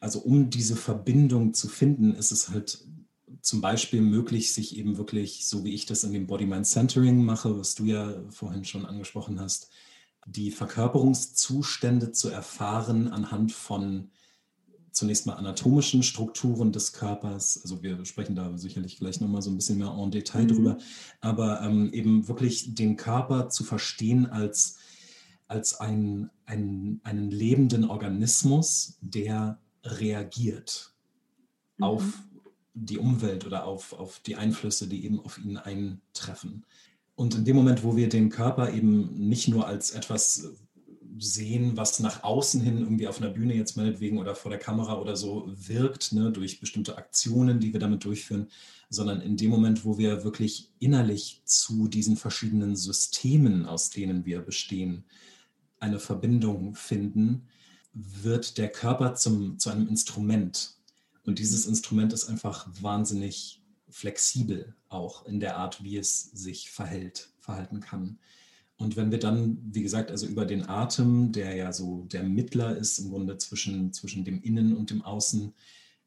also 0.00 0.20
um 0.20 0.50
diese 0.50 0.76
Verbindung 0.76 1.54
zu 1.54 1.68
finden, 1.68 2.14
ist 2.14 2.30
es 2.30 2.48
halt 2.48 2.84
zum 3.40 3.60
Beispiel 3.60 4.00
möglich, 4.00 4.52
sich 4.52 4.76
eben 4.76 4.98
wirklich, 4.98 5.46
so 5.46 5.64
wie 5.64 5.74
ich 5.74 5.86
das 5.86 6.04
in 6.04 6.12
dem 6.12 6.26
Body-Mind-Centering 6.26 7.24
mache, 7.24 7.58
was 7.58 7.74
du 7.74 7.84
ja 7.84 8.14
vorhin 8.30 8.64
schon 8.64 8.84
angesprochen 8.84 9.40
hast, 9.40 9.70
die 10.26 10.50
Verkörperungszustände 10.50 12.12
zu 12.12 12.28
erfahren 12.28 13.08
anhand 13.08 13.52
von 13.52 14.10
zunächst 14.90 15.26
mal 15.26 15.34
anatomischen 15.34 16.02
Strukturen 16.02 16.72
des 16.72 16.92
Körpers. 16.92 17.60
Also 17.62 17.82
wir 17.82 18.04
sprechen 18.04 18.34
da 18.34 18.56
sicherlich 18.58 18.98
gleich 18.98 19.20
nochmal 19.20 19.42
so 19.42 19.50
ein 19.50 19.56
bisschen 19.56 19.78
mehr 19.78 19.96
en 19.96 20.10
Detail 20.10 20.42
mhm. 20.42 20.48
drüber, 20.48 20.78
aber 21.20 21.62
ähm, 21.62 21.92
eben 21.92 22.26
wirklich 22.28 22.74
den 22.74 22.96
Körper 22.96 23.48
zu 23.48 23.64
verstehen 23.64 24.26
als 24.26 24.78
als 25.48 25.80
ein, 25.80 26.30
ein, 26.44 27.00
einen 27.04 27.30
lebenden 27.30 27.86
Organismus, 27.86 28.98
der 29.00 29.58
reagiert 29.84 30.92
mhm. 31.76 31.84
auf 31.84 32.04
die 32.74 32.98
Umwelt 32.98 33.44
oder 33.46 33.64
auf, 33.64 33.92
auf 33.92 34.20
die 34.20 34.36
Einflüsse, 34.36 34.88
die 34.88 35.04
eben 35.04 35.20
auf 35.20 35.38
ihn 35.38 35.56
eintreffen. 35.56 36.64
Und 37.16 37.34
in 37.34 37.44
dem 37.44 37.56
Moment, 37.56 37.82
wo 37.82 37.96
wir 37.96 38.08
den 38.08 38.30
Körper 38.30 38.72
eben 38.72 39.28
nicht 39.28 39.48
nur 39.48 39.66
als 39.66 39.90
etwas 39.90 40.52
sehen, 41.18 41.76
was 41.76 41.98
nach 41.98 42.22
außen 42.22 42.60
hin 42.60 42.78
irgendwie 42.78 43.08
auf 43.08 43.20
einer 43.20 43.30
Bühne 43.30 43.54
jetzt 43.54 43.76
meinetwegen 43.76 44.18
oder 44.18 44.34
vor 44.34 44.50
der 44.50 44.60
Kamera 44.60 45.00
oder 45.00 45.16
so 45.16 45.50
wirkt, 45.52 46.12
ne, 46.12 46.30
durch 46.30 46.60
bestimmte 46.60 46.96
Aktionen, 46.96 47.58
die 47.58 47.72
wir 47.72 47.80
damit 47.80 48.04
durchführen, 48.04 48.48
sondern 48.88 49.20
in 49.20 49.36
dem 49.36 49.50
Moment, 49.50 49.84
wo 49.84 49.98
wir 49.98 50.24
wirklich 50.24 50.70
innerlich 50.78 51.42
zu 51.44 51.88
diesen 51.88 52.16
verschiedenen 52.16 52.76
Systemen, 52.76 53.66
aus 53.66 53.90
denen 53.90 54.24
wir 54.24 54.40
bestehen, 54.40 55.04
eine 55.80 55.98
Verbindung 55.98 56.74
finden, 56.74 57.48
wird 57.92 58.58
der 58.58 58.70
Körper 58.70 59.14
zum, 59.14 59.58
zu 59.58 59.70
einem 59.70 59.88
Instrument. 59.88 60.74
Und 61.24 61.38
dieses 61.38 61.66
Instrument 61.66 62.12
ist 62.12 62.28
einfach 62.28 62.68
wahnsinnig 62.80 63.62
flexibel, 63.90 64.74
auch 64.88 65.26
in 65.26 65.40
der 65.40 65.56
Art, 65.56 65.82
wie 65.82 65.96
es 65.96 66.22
sich 66.22 66.70
verhält, 66.70 67.30
verhalten 67.40 67.80
kann. 67.80 68.18
Und 68.76 68.96
wenn 68.96 69.10
wir 69.10 69.18
dann, 69.18 69.58
wie 69.72 69.82
gesagt, 69.82 70.10
also 70.10 70.26
über 70.26 70.46
den 70.46 70.68
Atem, 70.68 71.32
der 71.32 71.56
ja 71.56 71.72
so 71.72 72.04
der 72.04 72.22
Mittler 72.22 72.76
ist 72.76 72.98
im 72.98 73.10
Grunde 73.10 73.36
zwischen, 73.36 73.92
zwischen 73.92 74.24
dem 74.24 74.40
Innen 74.40 74.76
und 74.76 74.90
dem 74.90 75.02
Außen, 75.02 75.52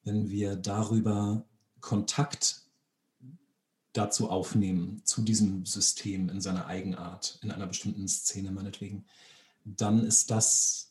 wenn 0.04 0.30
wir 0.30 0.56
darüber 0.56 1.46
Kontakt 1.82 2.62
dazu 3.94 4.30
aufnehmen, 4.30 5.02
zu 5.04 5.22
diesem 5.22 5.66
System 5.66 6.30
in 6.30 6.40
seiner 6.40 6.68
Eigenart, 6.68 7.40
in 7.44 7.52
einer 7.52 7.68
bestimmten 7.68 8.08
Szene 8.08 8.52
meinetwegen, 8.52 9.06
dann 9.66 10.06
ist 10.06 10.32
das 10.32 10.90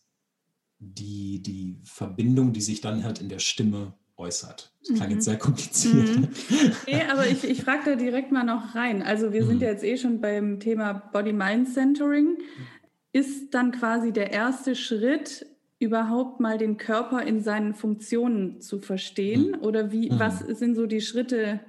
die, 0.81 1.43
die 1.43 1.79
Verbindung, 1.85 2.53
die 2.53 2.63
sich 2.63 2.81
dann 2.81 3.05
halt 3.05 3.21
in 3.21 3.29
der 3.29 3.39
Stimme 3.39 3.93
äußert. 4.17 4.73
Das 4.81 4.97
klang 4.97 5.09
mhm. 5.09 5.15
jetzt 5.15 5.25
sehr 5.25 5.39
kompliziert. 5.39 6.17
Mhm. 6.17 6.29
Nee, 6.87 7.03
aber 7.11 7.27
ich, 7.27 7.45
ich 7.45 7.63
frage 7.63 7.83
da 7.85 7.97
direkt 7.97 8.33
mal 8.33 8.45
noch 8.45 8.75
rein. 8.75 9.03
Also 9.03 9.33
wir 9.33 9.45
mhm. 9.45 9.49
sind 9.49 9.63
ja 9.63 9.69
jetzt 9.69 9.85
eh 9.85 9.97
schon 9.97 10.21
beim 10.21 10.59
Thema 10.59 10.93
Body-Mind-Centering. 10.93 12.39
Ist 13.13 13.55
dann 13.55 13.73
quasi 13.73 14.13
der 14.13 14.33
erste 14.33 14.75
Schritt, 14.75 15.47
überhaupt 15.79 16.41
mal 16.41 16.59
den 16.59 16.77
Körper 16.77 17.23
in 17.23 17.41
seinen 17.41 17.75
Funktionen 17.75 18.61
zu 18.61 18.79
verstehen? 18.79 19.53
Mhm. 19.53 19.63
Oder 19.63 19.93
wie, 19.93 20.11
was 20.13 20.47
mhm. 20.47 20.55
sind 20.55 20.75
so 20.77 20.87
die 20.87 21.01
Schritte 21.01 21.61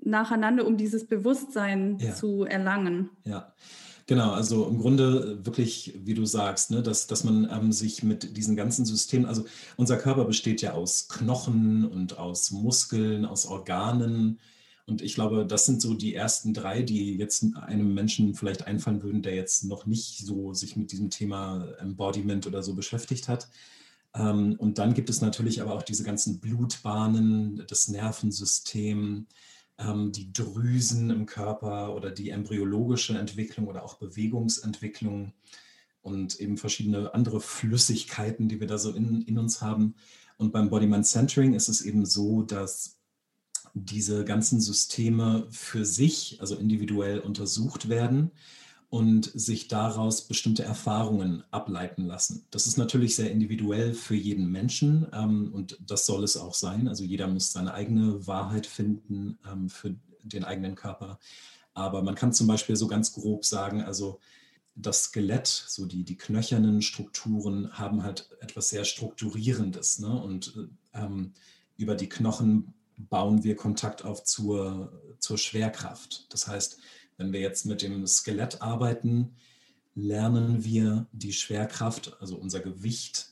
nacheinander, 0.00 0.66
um 0.66 0.76
dieses 0.76 1.06
Bewusstsein 1.06 1.98
ja. 1.98 2.12
zu 2.14 2.44
erlangen? 2.44 3.10
Ja. 3.24 3.54
Genau, 4.06 4.32
also 4.32 4.66
im 4.68 4.78
Grunde 4.78 5.44
wirklich, 5.46 5.94
wie 6.04 6.12
du 6.12 6.26
sagst, 6.26 6.70
ne, 6.70 6.82
dass, 6.82 7.06
dass 7.06 7.24
man 7.24 7.48
ähm, 7.50 7.72
sich 7.72 8.02
mit 8.02 8.36
diesen 8.36 8.54
ganzen 8.54 8.84
Systemen, 8.84 9.24
also 9.24 9.46
unser 9.76 9.96
Körper 9.96 10.26
besteht 10.26 10.60
ja 10.60 10.72
aus 10.72 11.08
Knochen 11.08 11.86
und 11.86 12.18
aus 12.18 12.50
Muskeln, 12.50 13.24
aus 13.24 13.46
Organen. 13.46 14.40
Und 14.86 15.00
ich 15.00 15.14
glaube, 15.14 15.46
das 15.46 15.64
sind 15.64 15.80
so 15.80 15.94
die 15.94 16.14
ersten 16.14 16.52
drei, 16.52 16.82
die 16.82 17.16
jetzt 17.16 17.46
einem 17.56 17.94
Menschen 17.94 18.34
vielleicht 18.34 18.66
einfallen 18.66 19.02
würden, 19.02 19.22
der 19.22 19.34
jetzt 19.34 19.64
noch 19.64 19.86
nicht 19.86 20.18
so 20.26 20.52
sich 20.52 20.76
mit 20.76 20.92
diesem 20.92 21.08
Thema 21.08 21.66
Embodiment 21.78 22.46
oder 22.46 22.62
so 22.62 22.74
beschäftigt 22.74 23.28
hat. 23.28 23.48
Ähm, 24.14 24.56
und 24.58 24.78
dann 24.78 24.92
gibt 24.92 25.08
es 25.08 25.22
natürlich 25.22 25.62
aber 25.62 25.74
auch 25.74 25.82
diese 25.82 26.04
ganzen 26.04 26.40
Blutbahnen, 26.40 27.64
das 27.68 27.88
Nervensystem, 27.88 29.26
die 29.76 30.32
Drüsen 30.32 31.10
im 31.10 31.26
Körper 31.26 31.94
oder 31.96 32.10
die 32.10 32.30
embryologische 32.30 33.18
Entwicklung 33.18 33.66
oder 33.66 33.82
auch 33.82 33.94
Bewegungsentwicklung 33.94 35.32
und 36.00 36.38
eben 36.38 36.56
verschiedene 36.56 37.12
andere 37.12 37.40
Flüssigkeiten, 37.40 38.48
die 38.48 38.60
wir 38.60 38.68
da 38.68 38.78
so 38.78 38.92
in, 38.92 39.22
in 39.22 39.36
uns 39.36 39.62
haben. 39.62 39.96
Und 40.36 40.52
beim 40.52 40.70
Bodyman 40.70 41.02
Centering 41.02 41.54
ist 41.54 41.68
es 41.68 41.82
eben 41.82 42.06
so, 42.06 42.42
dass 42.42 42.98
diese 43.74 44.24
ganzen 44.24 44.60
Systeme 44.60 45.48
für 45.50 45.84
sich, 45.84 46.38
also 46.40 46.56
individuell 46.56 47.18
untersucht 47.18 47.88
werden 47.88 48.30
und 48.94 49.28
sich 49.34 49.66
daraus 49.66 50.28
bestimmte 50.28 50.62
Erfahrungen 50.62 51.42
ableiten 51.50 52.06
lassen. 52.06 52.46
Das 52.52 52.68
ist 52.68 52.76
natürlich 52.76 53.16
sehr 53.16 53.28
individuell 53.32 53.92
für 53.92 54.14
jeden 54.14 54.52
Menschen 54.52 55.08
ähm, 55.12 55.52
und 55.52 55.76
das 55.84 56.06
soll 56.06 56.22
es 56.22 56.36
auch 56.36 56.54
sein. 56.54 56.86
Also 56.86 57.02
jeder 57.02 57.26
muss 57.26 57.50
seine 57.50 57.74
eigene 57.74 58.24
Wahrheit 58.28 58.68
finden 58.68 59.36
ähm, 59.50 59.68
für 59.68 59.96
den 60.22 60.44
eigenen 60.44 60.76
Körper. 60.76 61.18
Aber 61.72 62.04
man 62.04 62.14
kann 62.14 62.32
zum 62.32 62.46
Beispiel 62.46 62.76
so 62.76 62.86
ganz 62.86 63.12
grob 63.12 63.44
sagen, 63.44 63.82
also 63.82 64.20
das 64.76 65.06
Skelett, 65.06 65.48
so 65.48 65.86
die, 65.86 66.04
die 66.04 66.16
knöchernen 66.16 66.80
Strukturen 66.80 67.76
haben 67.76 68.04
halt 68.04 68.30
etwas 68.38 68.68
sehr 68.68 68.84
Strukturierendes. 68.84 69.98
Ne? 69.98 70.22
Und 70.22 70.56
ähm, 70.92 71.32
über 71.76 71.96
die 71.96 72.08
Knochen 72.08 72.74
bauen 72.96 73.42
wir 73.42 73.56
Kontakt 73.56 74.04
auf 74.04 74.22
zur, 74.22 74.92
zur 75.18 75.36
Schwerkraft. 75.36 76.32
Das 76.32 76.46
heißt, 76.46 76.78
wenn 77.16 77.32
wir 77.32 77.40
jetzt 77.40 77.66
mit 77.66 77.82
dem 77.82 78.06
Skelett 78.06 78.62
arbeiten, 78.62 79.34
lernen 79.94 80.64
wir 80.64 81.06
die 81.12 81.32
Schwerkraft, 81.32 82.16
also 82.20 82.36
unser 82.36 82.60
Gewicht, 82.60 83.30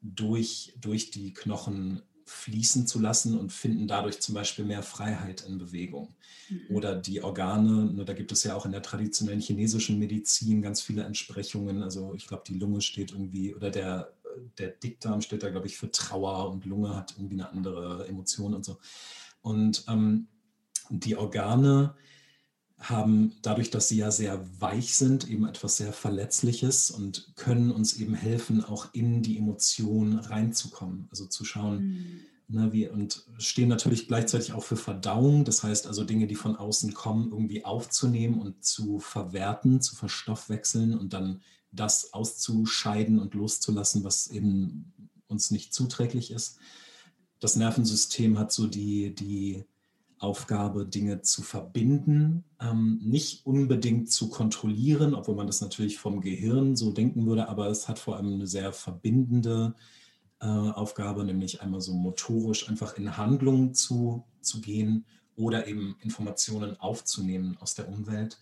durch, 0.00 0.74
durch 0.80 1.10
die 1.10 1.32
Knochen 1.32 2.02
fließen 2.26 2.86
zu 2.86 3.00
lassen 3.00 3.38
und 3.38 3.52
finden 3.52 3.86
dadurch 3.86 4.20
zum 4.20 4.34
Beispiel 4.34 4.64
mehr 4.64 4.82
Freiheit 4.82 5.42
in 5.42 5.58
Bewegung. 5.58 6.14
Mhm. 6.48 6.76
Oder 6.76 6.96
die 6.96 7.22
Organe, 7.22 7.92
ne, 7.92 8.04
da 8.04 8.12
gibt 8.12 8.32
es 8.32 8.44
ja 8.44 8.54
auch 8.54 8.64
in 8.64 8.72
der 8.72 8.82
traditionellen 8.82 9.40
chinesischen 9.40 9.98
Medizin 9.98 10.62
ganz 10.62 10.80
viele 10.80 11.04
Entsprechungen. 11.04 11.82
Also 11.82 12.14
ich 12.14 12.26
glaube, 12.26 12.44
die 12.46 12.58
Lunge 12.58 12.80
steht 12.80 13.12
irgendwie, 13.12 13.54
oder 13.54 13.70
der, 13.70 14.14
der 14.58 14.68
Dickdarm 14.68 15.20
steht 15.20 15.42
da, 15.42 15.50
glaube 15.50 15.66
ich, 15.66 15.76
für 15.76 15.90
Trauer 15.90 16.50
und 16.50 16.64
Lunge 16.64 16.96
hat 16.96 17.14
irgendwie 17.16 17.34
eine 17.34 17.50
andere 17.50 18.06
Emotion 18.08 18.54
und 18.54 18.64
so. 18.64 18.78
Und 19.42 19.84
ähm, 19.88 20.28
die 20.90 21.16
Organe 21.16 21.94
haben 22.88 23.32
dadurch, 23.42 23.70
dass 23.70 23.88
sie 23.88 23.96
ja 23.96 24.10
sehr 24.10 24.44
weich 24.60 24.96
sind, 24.96 25.28
eben 25.28 25.46
etwas 25.46 25.76
sehr 25.76 25.92
Verletzliches 25.92 26.90
und 26.90 27.32
können 27.36 27.70
uns 27.70 27.94
eben 27.94 28.14
helfen, 28.14 28.64
auch 28.64 28.88
in 28.92 29.22
die 29.22 29.38
Emotion 29.38 30.18
reinzukommen. 30.18 31.06
Also 31.10 31.26
zu 31.26 31.44
schauen, 31.44 31.82
mhm. 31.82 32.20
ne, 32.48 32.72
wie, 32.72 32.88
und 32.88 33.26
stehen 33.38 33.68
natürlich 33.68 34.06
gleichzeitig 34.06 34.52
auch 34.52 34.64
für 34.64 34.76
Verdauung. 34.76 35.44
Das 35.44 35.62
heißt 35.62 35.86
also 35.86 36.04
Dinge, 36.04 36.26
die 36.26 36.34
von 36.34 36.56
außen 36.56 36.94
kommen, 36.94 37.30
irgendwie 37.30 37.64
aufzunehmen 37.64 38.40
und 38.40 38.64
zu 38.64 38.98
verwerten, 38.98 39.80
zu 39.80 39.96
verstoffwechseln 39.96 40.96
und 40.96 41.12
dann 41.12 41.42
das 41.72 42.12
auszuscheiden 42.12 43.18
und 43.18 43.34
loszulassen, 43.34 44.04
was 44.04 44.28
eben 44.28 44.92
uns 45.26 45.50
nicht 45.50 45.72
zuträglich 45.74 46.30
ist. 46.30 46.58
Das 47.40 47.56
Nervensystem 47.56 48.38
hat 48.38 48.52
so 48.52 48.66
die, 48.66 49.14
die 49.14 49.64
Aufgabe, 50.18 50.86
Dinge 50.86 51.22
zu 51.22 51.42
verbinden, 51.42 52.44
ähm, 52.60 53.00
nicht 53.02 53.44
unbedingt 53.46 54.10
zu 54.10 54.28
kontrollieren, 54.28 55.14
obwohl 55.14 55.34
man 55.34 55.46
das 55.46 55.60
natürlich 55.60 55.98
vom 55.98 56.20
Gehirn 56.20 56.76
so 56.76 56.92
denken 56.92 57.26
würde, 57.26 57.48
aber 57.48 57.68
es 57.68 57.88
hat 57.88 57.98
vor 57.98 58.16
allem 58.16 58.34
eine 58.34 58.46
sehr 58.46 58.72
verbindende 58.72 59.74
äh, 60.40 60.46
Aufgabe, 60.46 61.24
nämlich 61.24 61.62
einmal 61.62 61.80
so 61.80 61.94
motorisch 61.94 62.68
einfach 62.68 62.96
in 62.96 63.16
Handlungen 63.16 63.74
zu, 63.74 64.24
zu 64.40 64.60
gehen 64.60 65.04
oder 65.36 65.66
eben 65.66 65.96
Informationen 66.00 66.78
aufzunehmen 66.78 67.56
aus 67.60 67.74
der 67.74 67.88
Umwelt. 67.88 68.40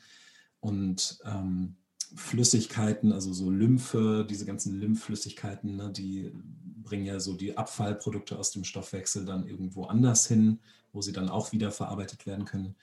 Und 0.61 1.19
ähm, 1.25 1.77
Flüssigkeiten, 2.15 3.13
also 3.13 3.33
so 3.33 3.51
Lymphe, 3.51 4.27
diese 4.29 4.45
ganzen 4.45 4.79
Lymphflüssigkeiten, 4.79 5.77
ne, 5.77 5.91
die 5.91 6.31
bringen 6.83 7.07
ja 7.07 7.21
so 7.21 7.35
die 7.35 7.57
Abfallprodukte 7.57 8.39
aus 8.39 8.51
dem 8.51 8.65
Stoffwechsel 8.65 9.25
dann 9.25 9.47
irgendwo 9.47 9.85
anders 9.85 10.27
hin, 10.27 10.61
wo 10.93 11.03
sie 11.03 11.13
dann 11.13 11.29
auch 11.29 11.53
wieder 11.53 11.71
verarbeitet 11.71 12.27
werden 12.27 12.45
können. 12.45 12.77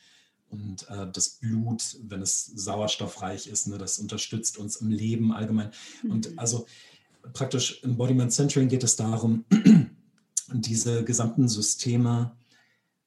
Und 0.49 0.89
äh, 0.89 1.09
das 1.11 1.29
Blut, 1.29 1.97
wenn 2.03 2.21
es 2.21 2.45
sauerstoffreich 2.45 3.47
ist, 3.47 3.67
ne, 3.67 3.77
das 3.77 3.99
unterstützt 3.99 4.57
uns 4.57 4.77
im 4.77 4.89
Leben 4.89 5.31
allgemein. 5.31 5.71
Mhm. 6.03 6.11
Und 6.11 6.39
also 6.39 6.65
praktisch 7.33 7.83
im 7.83 7.97
Bodyman 7.97 8.31
Centering 8.31 8.67
geht 8.67 8.83
es 8.83 8.95
darum, 8.95 9.45
diese 10.53 11.03
gesamten 11.03 11.47
Systeme 11.47 12.35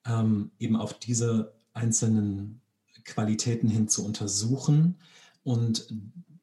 ähm, 0.06 0.52
eben 0.58 0.76
auf 0.76 0.98
diese 0.98 1.54
einzelnen 1.72 2.60
Qualitäten 3.04 3.68
hin 3.68 3.88
zu 3.88 4.04
untersuchen 4.04 4.98
und 5.42 5.92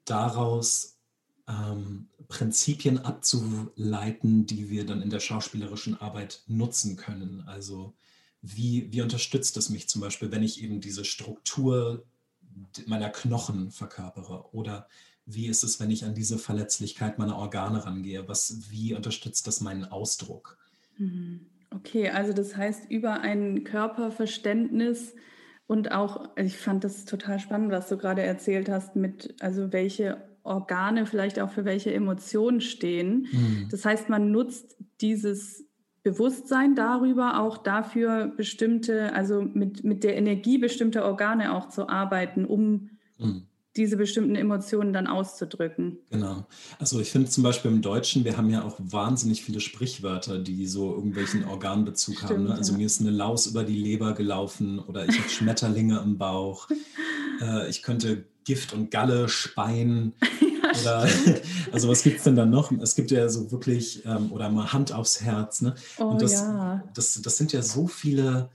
daraus 0.03 0.97
ähm, 1.47 2.09
Prinzipien 2.27 2.99
abzuleiten, 2.99 4.45
die 4.45 4.69
wir 4.69 4.85
dann 4.85 5.01
in 5.01 5.09
der 5.09 5.19
schauspielerischen 5.19 5.99
Arbeit 5.99 6.43
nutzen 6.47 6.95
können. 6.95 7.43
Also 7.47 7.93
wie, 8.41 8.91
wie 8.91 9.01
unterstützt 9.01 9.57
es 9.57 9.69
mich 9.69 9.89
zum 9.89 10.01
Beispiel, 10.01 10.31
wenn 10.31 10.43
ich 10.43 10.63
eben 10.63 10.81
diese 10.81 11.05
Struktur 11.05 12.05
meiner 12.85 13.09
Knochen 13.09 13.71
verkörpere? 13.71 14.53
Oder 14.53 14.87
wie 15.25 15.47
ist 15.47 15.63
es, 15.63 15.79
wenn 15.79 15.91
ich 15.91 16.05
an 16.05 16.15
diese 16.15 16.37
Verletzlichkeit 16.37 17.19
meiner 17.19 17.37
Organe 17.37 17.85
rangehe? 17.85 18.27
Was, 18.27 18.69
wie 18.71 18.95
unterstützt 18.95 19.47
das 19.47 19.61
meinen 19.61 19.85
Ausdruck? 19.85 20.57
Mhm. 20.97 21.45
Okay, 21.71 22.09
also 22.09 22.33
das 22.33 22.55
heißt, 22.55 22.89
über 22.89 23.21
ein 23.21 23.63
Körperverständnis 23.63 25.13
und 25.67 25.91
auch, 25.91 26.35
also 26.35 26.47
ich 26.47 26.57
fand 26.57 26.83
das 26.83 27.05
total 27.05 27.39
spannend, 27.39 27.71
was 27.71 27.89
du 27.89 27.97
gerade 27.97 28.23
erzählt 28.23 28.69
hast, 28.69 28.95
mit, 28.95 29.35
also 29.39 29.71
welche 29.71 30.29
Organe 30.41 31.05
vielleicht 31.05 31.39
auch 31.39 31.51
für 31.51 31.65
welche 31.65 31.93
Emotionen 31.93 32.59
stehen. 32.59 33.27
Mhm. 33.31 33.67
Das 33.69 33.85
heißt, 33.85 34.09
man 34.09 34.31
nutzt 34.31 34.77
dieses 34.99 35.68
Bewusstsein 36.03 36.75
darüber 36.75 37.39
auch 37.41 37.57
dafür 37.57 38.27
bestimmte, 38.27 39.13
also 39.13 39.41
mit, 39.41 39.83
mit 39.83 40.03
der 40.03 40.15
Energie 40.17 40.57
bestimmter 40.57 41.05
Organe 41.05 41.53
auch 41.53 41.69
zu 41.69 41.89
arbeiten, 41.89 42.45
um 42.45 42.91
mhm. 43.17 43.43
diese 43.75 43.97
bestimmten 43.97 44.35
Emotionen 44.35 44.93
dann 44.93 45.07
auszudrücken. 45.07 45.97
Genau. 46.09 46.45
Also 46.79 46.99
ich 47.01 47.11
finde 47.11 47.29
zum 47.29 47.43
Beispiel 47.43 47.71
im 47.71 47.81
Deutschen, 47.81 48.23
wir 48.23 48.37
haben 48.37 48.49
ja 48.49 48.63
auch 48.63 48.77
wahnsinnig 48.79 49.43
viele 49.43 49.59
Sprichwörter, 49.59 50.39
die 50.39 50.67
so 50.67 50.93
irgendwelchen 50.95 51.43
Organbezug 51.43 52.15
Stimmt, 52.15 52.31
haben. 52.31 52.43
Ne? 52.45 52.55
Also 52.55 52.73
mir 52.73 52.85
ist 52.85 53.01
eine 53.01 53.11
Laus 53.11 53.47
über 53.47 53.63
die 53.63 53.77
Leber 53.77 54.13
gelaufen 54.13 54.79
oder 54.79 55.07
ich 55.07 55.19
habe 55.19 55.29
Schmetterlinge 55.29 55.99
im 55.99 56.17
Bauch. 56.17 56.69
Äh, 57.41 57.69
ich 57.69 57.83
könnte 57.83 58.25
Gift 58.45 58.73
und 58.73 58.89
Galle 58.89 59.27
speien. 59.27 60.13
Oder, 60.81 61.07
also 61.71 61.89
was 61.89 62.03
gibt 62.03 62.17
es 62.17 62.23
denn 62.23 62.35
dann 62.35 62.49
noch? 62.49 62.71
Es 62.71 62.95
gibt 62.95 63.11
ja 63.11 63.29
so 63.29 63.51
wirklich, 63.51 64.03
ähm, 64.05 64.31
oder 64.31 64.49
mal 64.49 64.73
Hand 64.73 64.91
aufs 64.91 65.21
Herz. 65.21 65.61
Ne? 65.61 65.75
Oh, 65.97 66.05
und 66.05 66.21
das, 66.21 66.33
ja. 66.33 66.83
das, 66.93 67.21
das 67.21 67.37
sind 67.37 67.53
ja 67.53 67.61
so 67.61 67.87
viele 67.87 68.49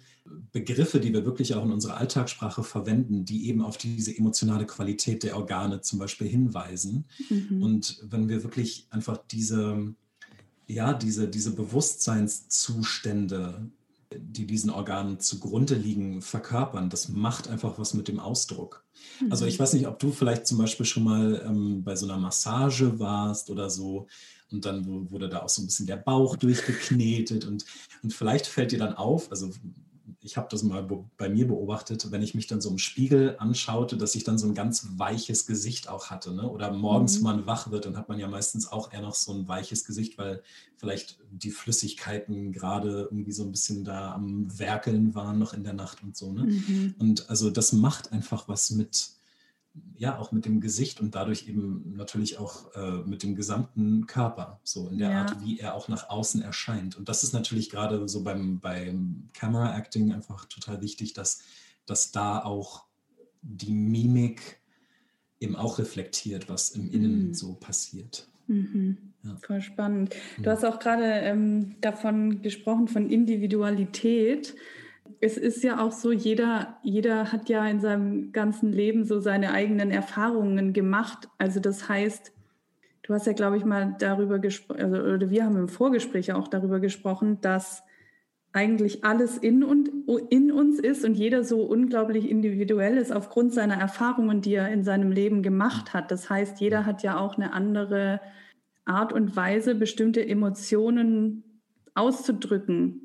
Begriffe, 0.52 1.00
die 1.00 1.12
wir 1.12 1.26
wirklich 1.26 1.54
auch 1.54 1.64
in 1.64 1.72
unserer 1.72 1.98
Alltagssprache 1.98 2.62
verwenden, 2.62 3.26
die 3.26 3.48
eben 3.48 3.60
auf 3.60 3.76
diese 3.76 4.16
emotionale 4.16 4.64
Qualität 4.66 5.22
der 5.22 5.36
Organe 5.36 5.82
zum 5.82 5.98
Beispiel 5.98 6.28
hinweisen. 6.28 7.04
Mhm. 7.28 7.62
Und 7.62 8.00
wenn 8.02 8.26
wir 8.28 8.42
wirklich 8.42 8.86
einfach 8.90 9.18
diese, 9.30 9.94
ja, 10.66 10.94
diese, 10.94 11.28
diese 11.28 11.54
Bewusstseinszustände, 11.54 13.70
die 14.18 14.46
diesen 14.46 14.70
Organen 14.70 15.20
zugrunde 15.20 15.74
liegen, 15.74 16.22
verkörpern, 16.22 16.90
das 16.90 17.08
macht 17.08 17.48
einfach 17.48 17.78
was 17.78 17.94
mit 17.94 18.08
dem 18.08 18.20
Ausdruck. 18.20 18.84
Also 19.30 19.46
ich 19.46 19.58
mhm. 19.58 19.62
weiß 19.62 19.72
nicht, 19.74 19.86
ob 19.86 19.98
du 19.98 20.10
vielleicht 20.10 20.46
zum 20.46 20.58
Beispiel 20.58 20.86
schon 20.86 21.04
mal 21.04 21.42
ähm, 21.46 21.82
bei 21.84 21.96
so 21.96 22.06
einer 22.06 22.18
Massage 22.18 22.98
warst 22.98 23.50
oder 23.50 23.70
so 23.70 24.06
und 24.50 24.64
dann 24.64 25.10
wurde 25.10 25.28
da 25.28 25.42
auch 25.42 25.48
so 25.48 25.62
ein 25.62 25.66
bisschen 25.66 25.86
der 25.86 25.96
Bauch 25.96 26.36
durchgeknetet 26.36 27.44
und, 27.44 27.64
und 28.02 28.12
vielleicht 28.12 28.46
fällt 28.46 28.72
dir 28.72 28.78
dann 28.78 28.94
auf, 28.94 29.30
also 29.30 29.50
ich 30.24 30.38
habe 30.38 30.48
das 30.50 30.62
mal 30.62 30.88
bei 31.18 31.28
mir 31.28 31.46
beobachtet, 31.46 32.10
wenn 32.10 32.22
ich 32.22 32.34
mich 32.34 32.46
dann 32.46 32.62
so 32.62 32.70
im 32.70 32.78
Spiegel 32.78 33.36
anschaute, 33.38 33.98
dass 33.98 34.14
ich 34.14 34.24
dann 34.24 34.38
so 34.38 34.46
ein 34.46 34.54
ganz 34.54 34.88
weiches 34.96 35.46
Gesicht 35.46 35.90
auch 35.90 36.06
hatte. 36.06 36.32
Ne? 36.32 36.48
Oder 36.48 36.72
morgens, 36.72 37.20
mhm. 37.20 37.26
wenn 37.26 37.36
man 37.36 37.46
wach 37.46 37.70
wird, 37.70 37.84
dann 37.84 37.98
hat 37.98 38.08
man 38.08 38.18
ja 38.18 38.26
meistens 38.26 38.72
auch 38.72 38.90
eher 38.90 39.02
noch 39.02 39.14
so 39.14 39.34
ein 39.34 39.46
weiches 39.48 39.84
Gesicht, 39.84 40.16
weil 40.16 40.42
vielleicht 40.78 41.18
die 41.30 41.50
Flüssigkeiten 41.50 42.52
gerade 42.52 43.02
irgendwie 43.10 43.32
so 43.32 43.44
ein 43.44 43.50
bisschen 43.50 43.84
da 43.84 44.14
am 44.14 44.58
Werkeln 44.58 45.14
waren 45.14 45.38
noch 45.38 45.52
in 45.52 45.62
der 45.62 45.74
Nacht 45.74 46.02
und 46.02 46.16
so. 46.16 46.32
Ne? 46.32 46.44
Mhm. 46.44 46.94
Und 46.98 47.28
also 47.28 47.50
das 47.50 47.74
macht 47.74 48.10
einfach 48.12 48.48
was 48.48 48.70
mit, 48.70 49.10
ja 49.96 50.18
auch 50.18 50.32
mit 50.32 50.44
dem 50.44 50.60
Gesicht 50.60 51.00
und 51.00 51.14
dadurch 51.14 51.48
eben 51.48 51.94
natürlich 51.96 52.38
auch 52.38 52.74
äh, 52.74 53.02
mit 53.06 53.22
dem 53.22 53.34
gesamten 53.34 54.06
Körper, 54.06 54.60
so 54.62 54.88
in 54.88 54.98
der 54.98 55.10
ja. 55.10 55.20
Art, 55.22 55.44
wie 55.44 55.58
er 55.58 55.74
auch 55.74 55.88
nach 55.88 56.08
außen 56.08 56.42
erscheint. 56.42 56.96
Und 56.96 57.08
das 57.08 57.24
ist 57.24 57.32
natürlich 57.32 57.70
gerade 57.70 58.08
so 58.08 58.22
beim, 58.22 58.60
beim 58.60 59.28
Camera 59.32 59.76
Acting 59.76 60.12
einfach 60.12 60.46
total 60.46 60.80
wichtig, 60.80 61.12
dass, 61.12 61.42
dass 61.86 62.12
da 62.12 62.40
auch 62.40 62.84
die 63.42 63.72
Mimik 63.72 64.60
eben 65.40 65.56
auch 65.56 65.78
reflektiert, 65.78 66.48
was 66.48 66.70
im 66.70 66.90
Innen 66.90 67.28
mhm. 67.28 67.34
so 67.34 67.54
passiert. 67.54 68.28
Mhm. 68.46 68.96
Ja. 69.22 69.36
Voll 69.46 69.60
spannend. 69.60 70.14
Du 70.36 70.42
mhm. 70.42 70.46
hast 70.46 70.64
auch 70.64 70.78
gerade 70.78 71.04
ähm, 71.04 71.76
davon 71.80 72.42
gesprochen, 72.42 72.88
von 72.88 73.10
Individualität 73.10 74.54
es 75.20 75.36
ist 75.36 75.62
ja 75.62 75.82
auch 75.82 75.92
so, 75.92 76.12
jeder, 76.12 76.78
jeder 76.82 77.32
hat 77.32 77.48
ja 77.48 77.66
in 77.66 77.80
seinem 77.80 78.32
ganzen 78.32 78.72
Leben 78.72 79.04
so 79.04 79.20
seine 79.20 79.52
eigenen 79.52 79.90
Erfahrungen 79.90 80.72
gemacht. 80.72 81.28
Also 81.38 81.60
das 81.60 81.88
heißt, 81.88 82.32
du 83.02 83.14
hast 83.14 83.26
ja, 83.26 83.32
glaube 83.32 83.56
ich, 83.56 83.64
mal 83.64 83.96
darüber 83.98 84.38
gesprochen, 84.38 84.80
also, 84.80 84.96
oder 84.96 85.30
wir 85.30 85.44
haben 85.44 85.56
im 85.56 85.68
Vorgespräch 85.68 86.32
auch 86.32 86.48
darüber 86.48 86.80
gesprochen, 86.80 87.40
dass 87.40 87.82
eigentlich 88.52 89.04
alles 89.04 89.36
in, 89.36 89.64
und, 89.64 89.90
in 90.30 90.52
uns 90.52 90.78
ist 90.78 91.04
und 91.04 91.14
jeder 91.14 91.42
so 91.42 91.62
unglaublich 91.62 92.30
individuell 92.30 92.96
ist 92.96 93.12
aufgrund 93.12 93.52
seiner 93.52 93.74
Erfahrungen, 93.74 94.42
die 94.42 94.54
er 94.54 94.68
in 94.68 94.84
seinem 94.84 95.10
Leben 95.10 95.42
gemacht 95.42 95.92
hat. 95.92 96.10
Das 96.10 96.30
heißt, 96.30 96.60
jeder 96.60 96.86
hat 96.86 97.02
ja 97.02 97.18
auch 97.18 97.36
eine 97.36 97.52
andere 97.52 98.20
Art 98.84 99.12
und 99.12 99.34
Weise, 99.34 99.74
bestimmte 99.74 100.26
Emotionen 100.26 101.42
auszudrücken 101.94 103.03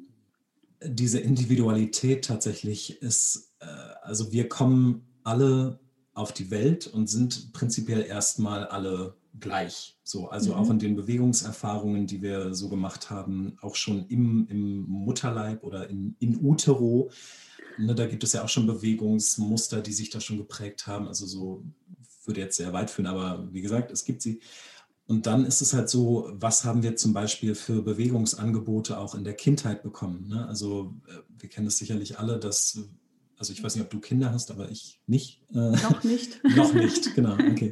diese 0.84 1.20
Individualität 1.20 2.26
tatsächlich 2.26 3.02
ist, 3.02 3.54
äh, 3.60 3.66
also 4.02 4.32
wir 4.32 4.50
kommen 4.50 5.08
alle 5.24 5.80
auf 6.14 6.34
die 6.34 6.52
Welt 6.52 6.88
und 6.88 7.08
sind 7.08 7.54
prinzipiell 7.54 8.02
erstmal 8.04 8.66
alle 8.66 9.16
gleich. 9.40 9.98
So, 10.04 10.30
also 10.30 10.52
mhm. 10.52 10.58
auch 10.58 10.70
in 10.70 10.80
den 10.80 10.96
Bewegungserfahrungen, 10.96 12.08
die 12.08 12.22
wir 12.22 12.54
so 12.54 12.70
gemacht 12.70 13.10
haben, 13.10 13.58
auch 13.62 13.76
schon 13.76 14.06
im, 14.08 14.48
im 14.50 14.82
Mutterleib 14.82 15.64
oder 15.64 15.90
in, 15.90 16.16
in 16.20 16.44
Utero. 16.44 17.12
ne, 17.78 17.96
da 17.96 18.06
gibt 18.06 18.24
es 18.24 18.34
ja 18.34 18.44
auch 18.44 18.50
schon 18.50 18.68
Bewegungsmuster, 18.68 19.82
die 19.82 19.94
sich 19.94 20.10
da 20.10 20.20
schon 20.20 20.38
geprägt 20.38 20.88
haben. 20.88 21.08
Also 21.08 21.26
so 21.26 21.64
würde 22.26 22.42
jetzt 22.42 22.58
sehr 22.58 22.74
weit 22.74 22.90
führen, 22.90 23.08
aber 23.08 23.48
wie 23.52 23.62
gesagt, 23.62 23.92
es 23.92 24.04
gibt 24.04 24.22
sie. 24.22 24.42
Und 25.10 25.26
dann 25.26 25.44
ist 25.44 25.64
es 25.64 25.74
halt 25.74 25.90
so, 25.90 26.30
was 26.34 26.66
haben 26.66 26.84
wir 26.84 26.96
zum 26.96 27.14
Beispiel 27.14 27.56
für 27.56 27.82
Bewegungsangebote 27.82 29.00
auch 29.00 29.16
in 29.16 29.24
der 29.24 29.34
Kindheit 29.34 29.82
bekommen? 29.82 30.28
Ne? 30.28 30.48
Also 30.48 30.94
äh, 31.08 31.14
wir 31.40 31.50
kennen 31.50 31.66
es 31.66 31.80
sicherlich 31.80 32.20
alle, 32.20 32.38
dass 32.38 32.78
also 33.40 33.54
ich 33.54 33.64
weiß 33.64 33.76
nicht, 33.76 33.86
ob 33.86 33.90
du 33.90 34.02
Kinder 34.02 34.34
hast, 34.34 34.52
aber 34.52 34.70
ich 34.70 35.00
nicht. 35.08 35.42
Äh, 35.54 35.72
noch 35.72 36.04
nicht. 36.04 36.44
noch 36.56 36.74
nicht, 36.74 37.16
genau. 37.16 37.38
Okay. 37.50 37.72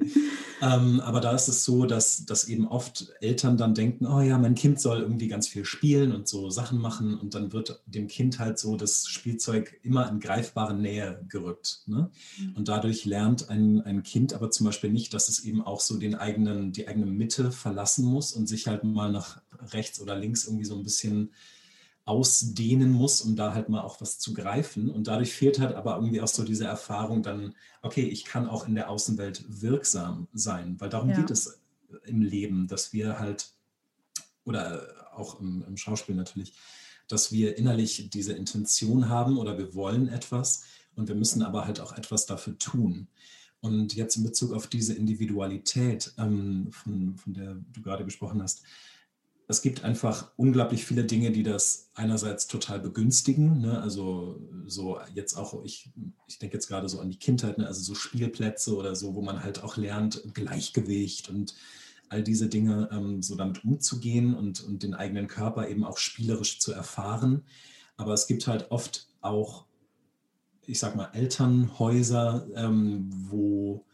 ähm, 0.61 1.01
aber 1.01 1.19
da 1.19 1.33
ist 1.33 1.49
es 1.49 1.63
so, 1.65 1.85
dass, 1.85 2.25
dass 2.25 2.47
eben 2.47 2.67
oft 2.67 3.13
Eltern 3.19 3.57
dann 3.57 3.75
denken, 3.75 4.07
oh 4.07 4.21
ja, 4.21 4.37
mein 4.37 4.55
Kind 4.55 4.79
soll 4.79 5.01
irgendwie 5.01 5.27
ganz 5.27 5.47
viel 5.47 5.65
spielen 5.65 6.13
und 6.13 6.27
so 6.27 6.49
Sachen 6.49 6.79
machen 6.79 7.19
und 7.19 7.35
dann 7.35 7.51
wird 7.51 7.81
dem 7.85 8.07
Kind 8.07 8.39
halt 8.39 8.57
so 8.57 8.77
das 8.77 9.07
Spielzeug 9.07 9.79
immer 9.83 10.09
in 10.09 10.19
greifbare 10.19 10.73
Nähe 10.73 11.23
gerückt. 11.27 11.81
Ne? 11.85 12.09
Mhm. 12.37 12.53
Und 12.55 12.69
dadurch 12.69 13.05
lernt 13.05 13.49
ein, 13.49 13.81
ein 13.81 14.03
Kind 14.03 14.33
aber 14.33 14.49
zum 14.49 14.65
Beispiel 14.65 14.89
nicht, 14.89 15.13
dass 15.13 15.27
es 15.27 15.43
eben 15.43 15.61
auch 15.61 15.81
so 15.81 15.97
den 15.97 16.15
eigenen, 16.15 16.71
die 16.71 16.87
eigene 16.87 17.05
Mitte 17.05 17.51
verlassen 17.51 18.05
muss 18.05 18.31
und 18.31 18.47
sich 18.47 18.67
halt 18.67 18.85
mal 18.85 19.11
nach 19.11 19.41
rechts 19.73 19.99
oder 19.99 20.17
links 20.17 20.45
irgendwie 20.45 20.65
so 20.65 20.75
ein 20.75 20.83
bisschen 20.83 21.31
ausdehnen 22.07 22.91
muss, 22.91 23.21
um 23.21 23.35
da 23.35 23.53
halt 23.53 23.67
mal 23.67 23.81
auch 23.81 23.99
was 23.99 24.17
zu 24.17 24.33
greifen. 24.33 24.89
Und 24.89 25.07
dadurch 25.07 25.33
fehlt 25.33 25.59
halt 25.59 25.75
aber 25.75 25.95
irgendwie 25.95 26.21
auch 26.21 26.27
so 26.27 26.43
diese 26.43 26.65
Erfahrung 26.65 27.21
dann, 27.21 27.53
okay, 27.81 28.03
ich 28.03 28.23
kann 28.23 28.47
auch 28.47 28.67
in 28.67 28.75
der 28.75 28.89
Außenwelt 28.89 29.43
wirksam 29.47 30.27
sein, 30.33 30.79
weil 30.79 30.89
darum 30.89 31.09
ja. 31.09 31.17
geht 31.17 31.29
es 31.29 31.59
im 32.05 32.21
Leben, 32.21 32.67
dass 32.67 32.93
wir 32.93 33.19
halt, 33.19 33.49
oder 34.45 34.87
auch 35.13 35.39
im, 35.41 35.65
im 35.67 35.75
Schauspiel 35.75 36.15
natürlich, 36.15 36.53
dass 37.09 37.31
wir 37.31 37.57
innerlich 37.57 38.09
diese 38.09 38.33
Intention 38.33 39.09
haben 39.09 39.37
oder 39.37 39.57
wir 39.57 39.75
wollen 39.75 40.07
etwas 40.07 40.63
und 40.95 41.09
wir 41.09 41.15
müssen 41.15 41.43
aber 41.43 41.65
halt 41.65 41.81
auch 41.81 41.97
etwas 41.97 42.25
dafür 42.25 42.57
tun. 42.57 43.07
Und 43.59 43.95
jetzt 43.95 44.15
in 44.15 44.23
Bezug 44.23 44.53
auf 44.53 44.67
diese 44.67 44.93
Individualität, 44.93 46.13
ähm, 46.17 46.69
von, 46.71 47.17
von 47.17 47.33
der 47.33 47.55
du 47.73 47.81
gerade 47.81 48.05
gesprochen 48.05 48.41
hast, 48.41 48.63
es 49.49 49.61
gibt 49.61 49.85
einfach 49.85 50.31
unglaublich 50.35 50.85
viele 50.85 51.05
Dinge, 51.05 51.31
die 51.31 51.43
das 51.43 51.89
einerseits 51.93 52.47
total 52.47 52.79
begünstigen. 52.79 53.61
Ne? 53.61 53.81
Also 53.81 54.41
so 54.65 54.99
jetzt 55.13 55.35
auch, 55.35 55.63
ich, 55.63 55.89
ich 56.27 56.37
denke 56.37 56.57
jetzt 56.57 56.67
gerade 56.67 56.89
so 56.89 56.99
an 56.99 57.09
die 57.09 57.17
Kindheit, 57.17 57.57
ne? 57.57 57.65
also 57.65 57.81
so 57.81 57.95
Spielplätze 57.95 58.75
oder 58.75 58.95
so, 58.95 59.15
wo 59.15 59.21
man 59.21 59.43
halt 59.43 59.63
auch 59.63 59.77
lernt, 59.77 60.21
Gleichgewicht 60.33 61.29
und 61.29 61.55
all 62.09 62.23
diese 62.23 62.49
Dinge 62.49 62.89
ähm, 62.91 63.21
so 63.21 63.35
damit 63.35 63.63
umzugehen 63.63 64.33
und, 64.33 64.63
und 64.63 64.83
den 64.83 64.93
eigenen 64.93 65.27
Körper 65.27 65.69
eben 65.69 65.85
auch 65.85 65.97
spielerisch 65.97 66.59
zu 66.59 66.73
erfahren. 66.73 67.43
Aber 67.95 68.13
es 68.13 68.27
gibt 68.27 68.47
halt 68.47 68.69
oft 68.69 69.07
auch, 69.21 69.65
ich 70.65 70.79
sag 70.79 70.97
mal, 70.97 71.09
Elternhäuser, 71.13 72.47
ähm, 72.53 73.09
wo 73.29 73.85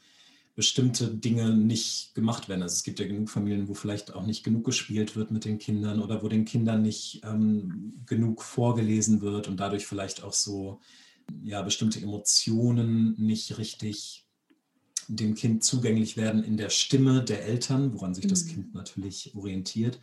bestimmte 0.55 1.07
Dinge 1.07 1.55
nicht 1.55 2.13
gemacht 2.13 2.47
werden. 2.47 2.61
Also 2.61 2.73
es 2.73 2.83
gibt 2.83 2.99
ja 2.99 3.07
genug 3.07 3.29
Familien, 3.29 3.67
wo 3.67 3.73
vielleicht 3.73 4.13
auch 4.13 4.25
nicht 4.25 4.43
genug 4.43 4.65
gespielt 4.65 5.15
wird 5.15 5.31
mit 5.31 5.45
den 5.45 5.57
Kindern 5.57 5.99
oder 5.99 6.21
wo 6.21 6.27
den 6.27 6.45
Kindern 6.45 6.83
nicht 6.83 7.21
ähm, 7.23 8.03
genug 8.05 8.43
vorgelesen 8.43 9.21
wird 9.21 9.47
und 9.47 9.59
dadurch 9.59 9.87
vielleicht 9.87 10.23
auch 10.23 10.33
so 10.33 10.79
ja, 11.43 11.61
bestimmte 11.63 11.99
Emotionen 11.99 13.15
nicht 13.17 13.57
richtig 13.57 14.27
dem 15.07 15.35
Kind 15.35 15.63
zugänglich 15.63 16.17
werden 16.17 16.43
in 16.43 16.55
der 16.57 16.69
Stimme 16.69 17.23
der 17.23 17.45
Eltern, 17.45 17.93
woran 17.93 18.13
sich 18.13 18.27
das 18.27 18.45
mhm. 18.45 18.49
Kind 18.49 18.73
natürlich 18.75 19.35
orientiert. 19.35 19.99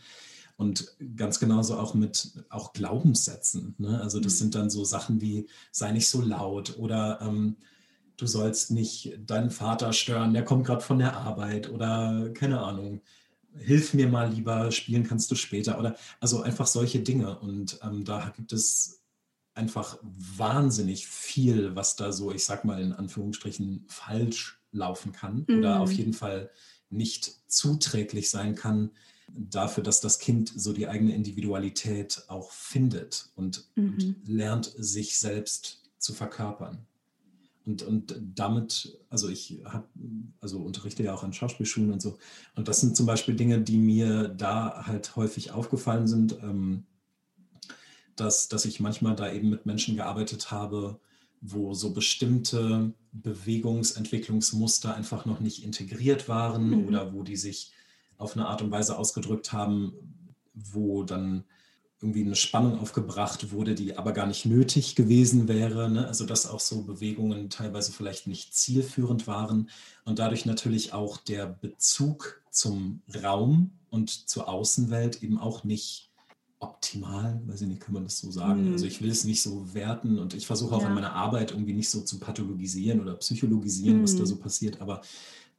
Und 0.57 0.95
ganz 1.17 1.41
genauso 1.41 1.79
auch 1.79 1.95
mit 1.95 2.33
auch 2.51 2.75
Glaubenssätzen. 2.75 3.77
Ne? 3.79 3.99
Also 4.01 4.21
das 4.21 4.35
mhm. 4.35 4.39
sind 4.39 4.55
dann 4.57 4.71
so 4.71 4.85
Sachen 4.85 5.21
wie 5.21 5.47
sei 5.71 5.93
nicht 5.93 6.09
so 6.09 6.21
laut 6.21 6.77
oder 6.77 7.21
ähm, 7.23 7.57
du 8.21 8.27
sollst 8.27 8.71
nicht 8.71 9.19
deinen 9.27 9.51
Vater 9.51 9.93
stören, 9.93 10.35
der 10.35 10.45
kommt 10.45 10.67
gerade 10.67 10.83
von 10.83 10.99
der 10.99 11.17
Arbeit 11.17 11.71
oder 11.71 12.31
keine 12.35 12.61
Ahnung, 12.61 13.01
hilf 13.57 13.95
mir 13.95 14.09
mal 14.09 14.33
lieber, 14.33 14.71
spielen 14.71 15.05
kannst 15.05 15.31
du 15.31 15.35
später 15.35 15.79
oder 15.79 15.97
also 16.21 16.43
einfach 16.43 16.67
solche 16.67 17.01
Dinge. 17.01 17.39
Und 17.39 17.81
ähm, 17.83 18.05
da 18.05 18.33
gibt 18.37 18.53
es 18.53 19.03
einfach 19.55 19.99
wahnsinnig 20.03 21.07
viel, 21.07 21.75
was 21.75 21.97
da 21.97 22.13
so, 22.13 22.33
ich 22.33 22.45
sag 22.45 22.65
mal 22.65 22.81
in 22.81 22.93
Anführungsstrichen, 22.93 23.85
falsch 23.89 24.61
laufen 24.73 25.13
kann 25.13 25.45
mhm. 25.49 25.59
oder 25.59 25.81
auf 25.81 25.93
jeden 25.93 26.13
Fall 26.13 26.51
nicht 26.91 27.33
zuträglich 27.49 28.31
sein 28.31 28.55
kann 28.55 28.91
dafür, 29.29 29.83
dass 29.83 30.01
das 30.01 30.19
Kind 30.19 30.53
so 30.55 30.73
die 30.73 30.89
eigene 30.89 31.15
Individualität 31.15 32.25
auch 32.29 32.51
findet 32.51 33.31
und, 33.37 33.69
mhm. 33.75 33.93
und 33.93 34.17
lernt, 34.29 34.73
sich 34.77 35.19
selbst 35.19 35.83
zu 35.99 36.13
verkörpern. 36.13 36.87
Und, 37.67 37.83
und 37.83 38.17
damit, 38.35 38.99
also 39.11 39.29
ich 39.29 39.61
habe, 39.65 39.87
also 40.41 40.59
unterrichte 40.61 41.03
ja 41.03 41.15
auch 41.15 41.23
an 41.23 41.33
Schauspielschulen 41.33 41.93
und 41.93 42.01
so. 42.01 42.19
Und 42.55 42.69
das 42.69 42.81
sind 42.81 42.97
zum 42.97 43.07
Beispiel 43.07 43.37
Dinge, 43.37 43.61
die 43.61 43.77
mir 43.77 44.29
da 44.29 44.87
halt 44.87 45.15
häufig 45.17 45.53
aufgefallen 45.53 46.07
sind, 46.09 46.39
ähm, 46.43 46.85
dass, 48.17 48.49
dass 48.49 48.65
ich 48.65 48.81
manchmal 48.81 49.15
da 49.15 49.33
eben 49.33 49.51
mit 49.51 49.67
Menschen 49.67 49.97
gearbeitet 49.97 50.51
habe, 50.51 50.99
wo 51.41 51.75
so 51.75 51.93
bestimmte 51.93 52.93
Bewegungsentwicklungsmuster 53.13 54.95
einfach 54.95 55.25
noch 55.25 55.41
nicht 55.41 55.65
integriert 55.65 56.29
waren 56.29 56.71
mhm. 56.71 56.89
oder 56.89 57.13
wo 57.13 57.23
die 57.23 57.37
sich 57.37 57.73
auf 58.19 58.37
eine 58.37 58.47
Art 58.47 58.63
und 58.63 58.71
Weise 58.71 58.99
ausgedrückt 58.99 59.53
haben, 59.53 59.95
wo 60.55 61.03
dann 61.03 61.45
irgendwie 62.03 62.25
eine 62.25 62.37
Spannung 62.37 62.79
aufgebracht 62.79 63.53
wurde, 63.53 63.75
die 63.75 63.99
aber 63.99 64.13
gar 64.13 64.27
nicht 64.27 64.47
nötig 64.47 64.95
gewesen 64.95 65.49
wäre. 65.49 65.91
Ne? 65.91 66.07
Also 66.07 66.25
dass 66.25 66.49
auch 66.49 66.61
so 66.61 66.83
Bewegungen 66.83 67.51
teilweise 67.51 67.93
vielleicht 67.93 68.27
nicht 68.27 68.55
zielführend 68.55 69.27
waren 69.27 69.69
und 70.05 70.19
dadurch 70.19 70.47
natürlich 70.47 70.95
auch 70.95 71.19
der 71.19 71.47
Bezug 71.47 72.43
zum 72.51 73.03
Raum 73.23 73.73
und 73.91 74.11
zur 74.11 74.49
Außenwelt 74.49 75.23
eben 75.23 75.39
auch 75.39 75.63
nicht 75.65 76.11
optimal, 76.59 77.41
weiß 77.47 77.63
ich 77.63 77.69
nicht, 77.69 77.81
kann 77.81 77.95
man 77.95 78.05
das 78.05 78.19
so 78.19 78.31
sagen. 78.31 78.67
Mhm. 78.67 78.73
Also 78.73 78.87
ich 78.87 79.03
will 79.03 79.11
es 79.11 79.25
nicht 79.25 79.43
so 79.43 79.75
werten 79.75 80.19
und 80.19 80.35
ich 80.35 80.47
versuche 80.47 80.75
auch 80.75 80.83
ja. 80.83 80.89
in 80.89 80.95
meiner 80.95 81.13
Arbeit 81.13 81.53
irgendwie 81.53 81.75
nicht 81.75 81.91
so 81.91 82.03
zu 82.03 82.19
pathologisieren 82.19 83.01
oder 83.01 83.15
psychologisieren, 83.15 83.99
mhm. 83.99 84.03
was 84.05 84.15
da 84.15 84.23
mhm. 84.23 84.27
so 84.27 84.37
passiert, 84.37 84.81
aber 84.81 85.03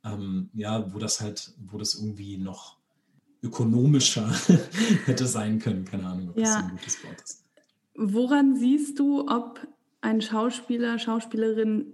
ähm, 0.04 0.50
ja, 0.54 0.92
wo 0.94 0.98
das 0.98 1.22
halt, 1.22 1.54
wo 1.70 1.78
das 1.78 1.96
irgendwie 1.96 2.38
noch 2.38 2.78
ökonomischer 3.44 4.32
hätte 5.06 5.26
sein 5.26 5.60
können. 5.60 5.86
Keine 5.86 6.06
Ahnung, 6.06 6.30
ob 6.30 6.38
ja. 6.38 6.44
das 6.44 6.54
so 6.54 6.60
ein 6.60 6.70
gutes 6.72 7.04
Wort 7.04 7.22
ist. 7.22 7.44
Woran 7.96 8.56
siehst 8.56 9.00
du, 9.00 9.28
ob 9.28 9.60
ein 10.02 10.22
Schauspieler, 10.22 10.98
Schauspielerin 11.00 11.94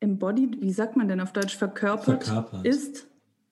embodied, 0.00 0.60
wie 0.60 0.72
sagt 0.72 0.96
man 0.96 1.08
denn 1.08 1.20
auf 1.20 1.32
Deutsch, 1.32 1.56
verkörpert, 1.56 2.24
verkörpert. 2.24 2.66
ist? 2.66 3.06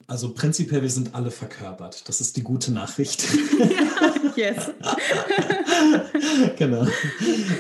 Also 0.07 0.33
prinzipiell, 0.33 0.81
wir 0.81 0.91
sind 0.91 1.15
alle 1.15 1.31
verkörpert. 1.31 2.09
Das 2.09 2.23
ist 2.23 2.37
die 2.37 2.43
gute 2.43 2.73
Nachricht. 2.73 3.23
yes. 4.37 4.71
genau. 6.57 6.87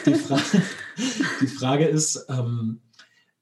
Die, 0.06 0.14
Fra 0.14 0.40
die 1.42 1.46
Frage 1.46 1.86
ist, 1.86 2.24
ähm, 2.30 2.80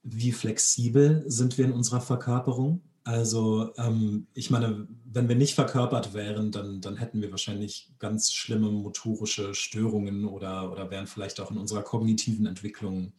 wie 0.02 0.32
flexibel 0.32 1.22
sind 1.26 1.56
wir 1.56 1.66
in 1.66 1.72
unserer 1.72 2.00
Verkörperung? 2.00 2.80
Also 3.06 3.72
ähm, 3.76 4.26
ich 4.34 4.50
meine, 4.50 4.88
wenn 5.04 5.28
wir 5.28 5.36
nicht 5.36 5.54
verkörpert 5.54 6.12
wären, 6.12 6.50
dann, 6.50 6.80
dann 6.80 6.96
hätten 6.96 7.22
wir 7.22 7.30
wahrscheinlich 7.30 7.94
ganz 8.00 8.32
schlimme 8.32 8.68
motorische 8.68 9.54
Störungen 9.54 10.24
oder, 10.24 10.72
oder 10.72 10.90
wären 10.90 11.06
vielleicht 11.06 11.38
auch 11.40 11.52
in 11.52 11.56
unserer 11.56 11.82
kognitiven 11.82 12.46
Entwicklung 12.46 13.12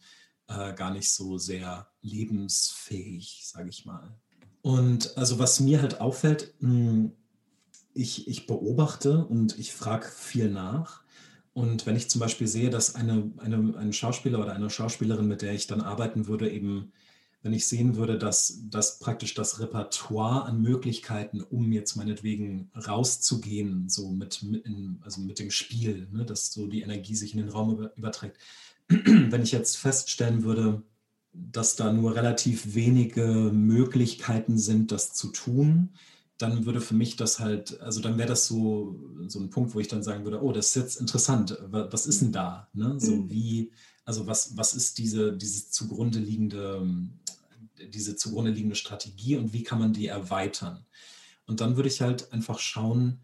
äh, 0.46 0.74
gar 0.74 0.92
nicht 0.92 1.10
so 1.10 1.38
sehr 1.38 1.88
lebensfähig, 2.02 3.44
sage 3.46 3.70
ich 3.70 3.86
mal. 3.86 4.14
Und 4.60 5.16
also 5.16 5.38
was 5.38 5.58
mir 5.58 5.80
halt 5.80 6.02
auffällt, 6.02 6.52
mh, 6.60 6.68
hm, 6.68 7.12
ich, 7.94 8.28
ich 8.28 8.46
beobachte 8.46 9.24
und 9.24 9.58
ich 9.58 9.72
frage 9.72 10.06
viel 10.06 10.50
nach. 10.50 11.02
Und 11.54 11.86
wenn 11.86 11.96
ich 11.96 12.10
zum 12.10 12.20
Beispiel 12.20 12.46
sehe, 12.46 12.68
dass 12.68 12.94
eine, 12.94 13.32
eine, 13.38 13.74
ein 13.78 13.94
Schauspieler 13.94 14.40
oder 14.40 14.52
eine 14.52 14.68
Schauspielerin, 14.68 15.26
mit 15.26 15.40
der 15.40 15.54
ich 15.54 15.66
dann 15.66 15.80
arbeiten 15.80 16.26
würde, 16.26 16.50
eben 16.50 16.92
wenn 17.42 17.52
ich 17.52 17.66
sehen 17.66 17.96
würde, 17.96 18.18
dass, 18.18 18.62
dass 18.68 18.98
praktisch 18.98 19.34
das 19.34 19.60
Repertoire 19.60 20.44
an 20.44 20.60
Möglichkeiten, 20.60 21.40
um 21.40 21.70
jetzt 21.72 21.96
meinetwegen 21.96 22.70
rauszugehen, 22.74 23.88
so 23.88 24.10
mit, 24.10 24.42
mit 24.42 24.66
in, 24.66 24.98
also 25.02 25.20
mit 25.20 25.38
dem 25.38 25.50
Spiel, 25.50 26.08
ne, 26.12 26.24
dass 26.24 26.52
so 26.52 26.66
die 26.66 26.82
Energie 26.82 27.14
sich 27.14 27.34
in 27.34 27.40
den 27.40 27.48
Raum 27.48 27.72
über, 27.72 27.96
überträgt. 27.96 28.38
wenn 28.88 29.42
ich 29.42 29.52
jetzt 29.52 29.76
feststellen 29.76 30.42
würde, 30.42 30.82
dass 31.32 31.76
da 31.76 31.92
nur 31.92 32.16
relativ 32.16 32.74
wenige 32.74 33.50
Möglichkeiten 33.52 34.58
sind, 34.58 34.90
das 34.90 35.12
zu 35.12 35.28
tun, 35.28 35.90
dann 36.38 36.66
würde 36.66 36.80
für 36.80 36.94
mich 36.94 37.16
das 37.16 37.40
halt, 37.40 37.80
also 37.80 38.00
dann 38.00 38.16
wäre 38.16 38.28
das 38.28 38.46
so, 38.46 38.98
so 39.26 39.40
ein 39.40 39.50
Punkt, 39.50 39.74
wo 39.74 39.80
ich 39.80 39.88
dann 39.88 40.02
sagen 40.02 40.24
würde, 40.24 40.42
oh, 40.42 40.52
das 40.52 40.68
ist 40.68 40.76
jetzt 40.76 41.00
interessant, 41.00 41.58
was 41.70 42.06
ist 42.06 42.22
denn 42.22 42.32
da? 42.32 42.68
Ne? 42.72 42.94
So 42.98 43.16
mhm. 43.16 43.30
wie, 43.30 43.72
also 44.08 44.26
was, 44.26 44.56
was 44.56 44.72
ist 44.72 44.96
diese, 44.96 45.36
dieses 45.36 45.70
zugrunde 45.70 46.18
liegende 46.18 46.82
diese 47.78 48.16
zugrunde 48.16 48.50
liegende 48.50 48.74
Strategie 48.74 49.36
und 49.36 49.52
wie 49.52 49.62
kann 49.62 49.78
man 49.78 49.92
die 49.92 50.06
erweitern. 50.06 50.84
Und 51.46 51.60
dann 51.60 51.76
würde 51.76 51.90
ich 51.90 52.00
halt 52.00 52.32
einfach 52.32 52.58
schauen, 52.58 53.20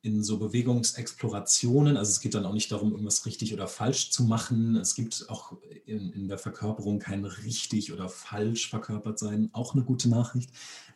in 0.00 0.22
so 0.22 0.38
Bewegungsexplorationen, 0.38 1.96
also 1.96 2.10
es 2.10 2.20
geht 2.20 2.34
dann 2.34 2.46
auch 2.46 2.54
nicht 2.54 2.72
darum, 2.72 2.92
irgendwas 2.92 3.24
richtig 3.26 3.52
oder 3.52 3.68
falsch 3.68 4.10
zu 4.10 4.24
machen. 4.24 4.76
Es 4.76 4.94
gibt 4.94 5.26
auch 5.28 5.56
in, 5.86 6.10
in 6.12 6.28
der 6.28 6.38
Verkörperung 6.38 6.98
kein 6.98 7.24
richtig 7.24 7.92
oder 7.92 8.08
falsch 8.08 8.70
verkörpert 8.70 9.18
sein, 9.18 9.50
auch 9.52 9.74
eine 9.74 9.84
gute 9.84 10.08
Nachricht, 10.08 10.50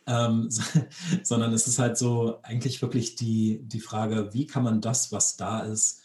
ähm, 0.07 0.49
sondern 1.23 1.53
es 1.53 1.67
ist 1.67 1.79
halt 1.79 1.97
so 1.97 2.39
eigentlich 2.41 2.81
wirklich 2.81 3.15
die, 3.15 3.61
die 3.63 3.79
Frage, 3.79 4.33
wie 4.33 4.47
kann 4.47 4.63
man 4.63 4.81
das, 4.81 5.11
was 5.11 5.37
da 5.37 5.61
ist, 5.61 6.01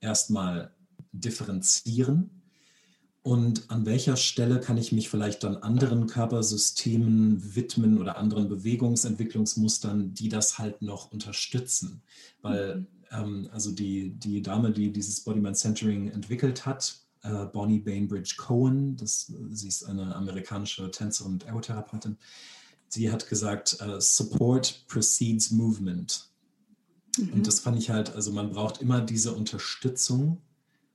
erstmal 0.00 0.72
differenzieren 1.12 2.39
und 3.22 3.70
an 3.70 3.84
welcher 3.84 4.16
Stelle 4.16 4.60
kann 4.60 4.78
ich 4.78 4.92
mich 4.92 5.10
vielleicht 5.10 5.44
dann 5.44 5.56
anderen 5.56 6.06
Körpersystemen 6.06 7.54
widmen 7.54 7.98
oder 7.98 8.16
anderen 8.16 8.48
Bewegungsentwicklungsmustern, 8.48 10.14
die 10.14 10.30
das 10.30 10.58
halt 10.58 10.80
noch 10.80 11.12
unterstützen? 11.12 12.02
Weil 12.40 12.76
mhm. 12.76 12.86
ähm, 13.10 13.48
also 13.52 13.72
die, 13.72 14.10
die 14.10 14.40
Dame, 14.40 14.72
die 14.72 14.90
dieses 14.90 15.20
Body-Mind 15.20 15.58
Centering 15.58 16.08
entwickelt 16.08 16.64
hat, 16.64 16.98
äh, 17.22 17.44
Bonnie 17.44 17.80
Bainbridge 17.80 18.36
Cohen, 18.38 18.96
das, 18.96 19.30
sie 19.50 19.68
ist 19.68 19.84
eine 19.84 20.16
amerikanische 20.16 20.90
Tänzerin 20.90 21.32
und 21.32 21.44
Ergotherapeutin, 21.44 22.16
sie 22.88 23.12
hat 23.12 23.28
gesagt, 23.28 23.78
uh, 23.82 24.00
Support 24.00 24.86
precedes 24.88 25.50
Movement. 25.50 26.26
Mhm. 27.18 27.34
Und 27.34 27.46
das 27.46 27.60
fand 27.60 27.78
ich 27.78 27.90
halt, 27.90 28.14
also 28.14 28.32
man 28.32 28.50
braucht 28.50 28.80
immer 28.80 29.02
diese 29.02 29.34
Unterstützung 29.34 30.40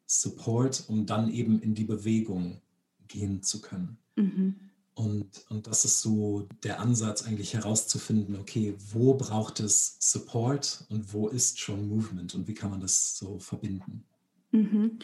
Support, 0.06 0.86
um 0.88 1.06
dann 1.06 1.32
eben 1.32 1.60
in 1.62 1.74
die 1.74 1.84
Bewegung 1.84 2.62
gehen 3.08 3.44
zu 3.44 3.62
können. 3.62 3.98
Mhm. 4.16 4.56
Und, 4.94 5.46
und 5.50 5.68
das 5.68 5.84
ist 5.84 6.02
so 6.02 6.48
der 6.64 6.80
Ansatz, 6.80 7.24
eigentlich 7.24 7.54
herauszufinden, 7.54 8.38
okay, 8.38 8.76
wo 8.94 9.14
braucht 9.16 9.60
es 9.60 9.98
Support 10.00 10.86
und 10.90 11.14
wo 11.14 11.28
ist 11.28 11.60
schon 11.60 11.90
Movement 11.90 12.34
und 12.34 12.48
wie 12.48 12.54
kann 12.54 12.72
man 12.72 12.80
das 12.80 13.18
so 13.18 13.38
verbinden. 13.40 14.06
Mhm. 14.52 15.00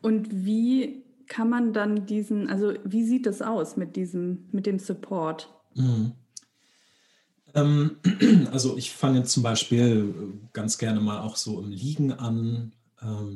Und 0.00 0.46
wie 0.46 1.04
kann 1.26 1.50
man 1.50 1.74
dann 1.74 2.06
diesen, 2.06 2.48
also 2.48 2.72
wie 2.84 3.04
sieht 3.04 3.26
das 3.26 3.42
aus 3.42 3.76
mit 3.76 3.96
diesem, 3.96 4.48
mit 4.50 4.64
dem 4.64 4.78
Support? 4.78 5.52
Mhm. 5.74 6.12
Ähm, 7.54 7.96
also 8.50 8.78
ich 8.78 8.92
fange 8.92 9.24
zum 9.24 9.42
Beispiel 9.42 10.38
ganz 10.54 10.78
gerne 10.78 11.00
mal 11.00 11.20
auch 11.20 11.36
so 11.36 11.60
im 11.60 11.70
Liegen 11.70 12.12
an, 12.12 12.72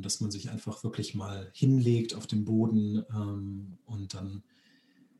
dass 0.01 0.21
man 0.21 0.31
sich 0.31 0.49
einfach 0.49 0.83
wirklich 0.83 1.15
mal 1.15 1.49
hinlegt 1.53 2.15
auf 2.15 2.27
den 2.27 2.45
Boden 2.45 3.03
ähm, 3.11 3.77
und 3.85 4.13
dann 4.13 4.43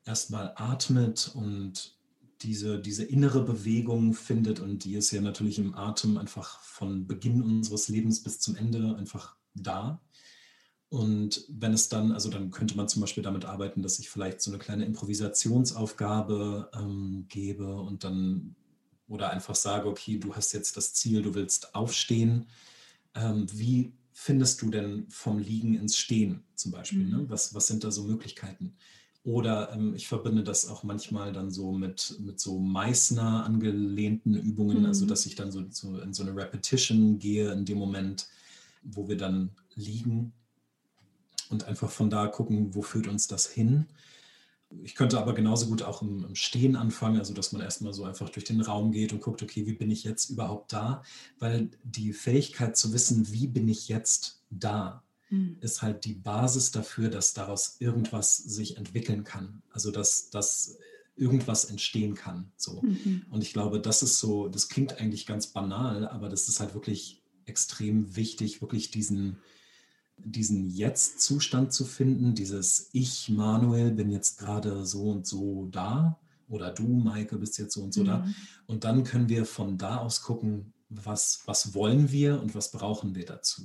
erstmal 0.05 0.53
atmet 0.55 1.31
und 1.33 1.97
diese, 2.41 2.79
diese 2.79 3.03
innere 3.03 3.43
Bewegung 3.43 4.13
findet 4.13 4.59
und 4.59 4.83
die 4.85 4.95
ist 4.95 5.11
ja 5.11 5.21
natürlich 5.21 5.59
im 5.59 5.75
Atem 5.75 6.17
einfach 6.17 6.61
von 6.61 7.05
Beginn 7.05 7.41
unseres 7.41 7.89
Lebens 7.89 8.23
bis 8.23 8.39
zum 8.39 8.55
Ende 8.55 8.95
einfach 8.95 9.35
da. 9.53 10.01
Und 10.87 11.45
wenn 11.49 11.73
es 11.73 11.89
dann, 11.89 12.11
also 12.11 12.29
dann 12.29 12.49
könnte 12.49 12.75
man 12.75 12.87
zum 12.87 13.01
Beispiel 13.01 13.21
damit 13.21 13.45
arbeiten, 13.45 13.83
dass 13.83 13.99
ich 13.99 14.09
vielleicht 14.09 14.41
so 14.41 14.51
eine 14.51 14.57
kleine 14.57 14.85
Improvisationsaufgabe 14.85 16.71
ähm, 16.73 17.25
gebe 17.27 17.75
und 17.75 18.03
dann 18.03 18.55
oder 19.07 19.31
einfach 19.31 19.55
sage, 19.55 19.87
okay, 19.87 20.17
du 20.17 20.35
hast 20.35 20.53
jetzt 20.53 20.77
das 20.77 20.93
Ziel, 20.93 21.21
du 21.21 21.35
willst 21.35 21.75
aufstehen. 21.75 22.47
Ähm, 23.15 23.47
wie 23.51 23.93
findest 24.21 24.61
du 24.61 24.69
denn 24.69 25.05
vom 25.07 25.39
Liegen 25.39 25.75
ins 25.75 25.95
Stehen 25.95 26.43
zum 26.53 26.73
Beispiel? 26.73 27.05
Ne? 27.05 27.05
Mhm. 27.05 27.21
Ne? 27.21 27.29
Was, 27.29 27.55
was 27.55 27.67
sind 27.67 27.85
da 27.85 27.91
so 27.91 28.03
Möglichkeiten? 28.03 28.75
Oder 29.23 29.71
ähm, 29.71 29.95
ich 29.95 30.09
verbinde 30.09 30.43
das 30.43 30.67
auch 30.67 30.83
manchmal 30.83 31.31
dann 31.31 31.51
so 31.51 31.71
mit, 31.71 32.17
mit 32.19 32.37
so 32.37 32.59
Meißner 32.59 33.45
angelehnten 33.45 34.35
Übungen, 34.35 34.77
also 34.77 34.81
mhm. 34.81 34.87
also 34.87 35.05
dass 35.05 35.25
ich 35.25 35.35
dann 35.35 35.53
so, 35.53 35.63
so 35.69 35.99
in 35.99 36.13
so 36.13 36.23
eine 36.23 36.35
Repetition 36.35 37.17
gehe 37.17 37.49
in 37.53 37.63
dem 37.63 37.77
Moment, 37.77 38.27
wo 38.83 39.07
wir 39.07 39.15
dann 39.15 39.51
liegen 39.75 40.33
und 41.49 41.63
einfach 41.63 41.89
von 41.89 42.09
da 42.09 42.27
gucken, 42.27 42.75
wo 42.75 42.81
führt 42.81 43.07
uns 43.07 43.27
das 43.27 43.47
hin. 43.47 43.85
Ich 44.83 44.95
könnte 44.95 45.19
aber 45.19 45.33
genauso 45.33 45.67
gut 45.67 45.81
auch 45.81 46.01
im, 46.01 46.23
im, 46.23 46.35
Stehen 46.35 46.75
anfangen, 46.75 47.17
also 47.17 47.33
dass 47.33 47.51
man 47.51 47.61
erstmal 47.61 47.93
so 47.93 48.03
einfach 48.03 48.29
durch 48.29 48.45
den 48.45 48.61
Raum 48.61 48.91
geht 48.91 49.13
und 49.13 49.21
guckt, 49.21 49.41
okay, 49.41 49.65
wie 49.65 49.73
bin 49.73 49.89
ich 49.89 50.03
jetzt 50.03 50.29
überhaupt 50.29 50.73
da? 50.73 51.03
Weil 51.39 51.71
die 51.83 52.13
Fähigkeit 52.13 52.77
zu 52.77 52.93
wissen, 52.93 53.31
wie 53.31 53.47
bin 53.47 53.67
ich 53.67 53.87
jetzt 53.87 54.43
da, 54.51 55.03
mhm. 55.29 55.57
ist 55.61 55.81
halt 55.81 56.05
die 56.05 56.13
Basis 56.13 56.71
dafür, 56.71 57.09
dass 57.09 57.33
daraus 57.33 57.77
irgendwas 57.79 58.37
sich 58.37 58.77
entwickeln 58.77 59.23
kann. 59.23 59.63
Also 59.71 59.89
dass, 59.89 60.29
dass 60.29 60.77
irgendwas 61.15 61.65
entstehen 61.65 62.15
kann. 62.15 62.51
So. 62.55 62.81
Mhm. 62.81 63.25
Und 63.29 63.41
ich 63.41 63.53
glaube, 63.53 63.79
das 63.79 64.03
ist 64.03 64.19
so, 64.19 64.47
das 64.47 64.69
klingt 64.69 64.99
eigentlich 64.99 65.25
ganz 65.25 65.47
banal, 65.47 66.07
aber 66.07 66.29
das 66.29 66.47
ist 66.47 66.59
halt 66.59 66.73
wirklich 66.73 67.21
extrem 67.45 68.15
wichtig, 68.15 68.61
wirklich 68.61 68.91
diesen 68.91 69.37
diesen 70.23 70.69
Jetzt-Zustand 70.69 71.73
zu 71.73 71.85
finden, 71.85 72.35
dieses 72.35 72.89
Ich, 72.93 73.29
Manuel, 73.29 73.91
bin 73.91 74.09
jetzt 74.09 74.39
gerade 74.39 74.85
so 74.85 75.09
und 75.09 75.25
so 75.25 75.67
da 75.71 76.19
oder 76.47 76.71
du, 76.71 76.87
Maike, 76.87 77.37
bist 77.37 77.57
jetzt 77.57 77.73
so 77.73 77.83
und 77.83 77.93
so 77.93 78.01
mhm. 78.01 78.05
da. 78.05 78.27
Und 78.65 78.83
dann 78.83 79.03
können 79.03 79.29
wir 79.29 79.45
von 79.45 79.77
da 79.77 79.97
aus 79.97 80.21
gucken, 80.23 80.73
was, 80.89 81.43
was 81.45 81.73
wollen 81.73 82.11
wir 82.11 82.41
und 82.41 82.55
was 82.55 82.71
brauchen 82.71 83.15
wir 83.15 83.25
dazu. 83.25 83.63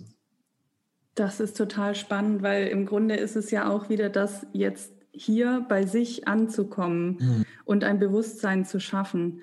Das 1.15 1.41
ist 1.41 1.57
total 1.57 1.95
spannend, 1.95 2.43
weil 2.43 2.67
im 2.69 2.87
Grunde 2.87 3.17
ist 3.17 3.37
es 3.37 3.51
ja 3.51 3.71
auch 3.71 3.89
wieder 3.89 4.11
das, 4.11 4.47
jetzt 4.53 4.93
hier 5.13 5.65
bei 5.69 5.87
sich 5.87 6.27
anzukommen 6.27 7.19
mhm. 7.21 7.45
und 7.65 7.85
ein 7.85 7.99
Bewusstsein 7.99 8.65
zu 8.65 8.81
schaffen 8.81 9.41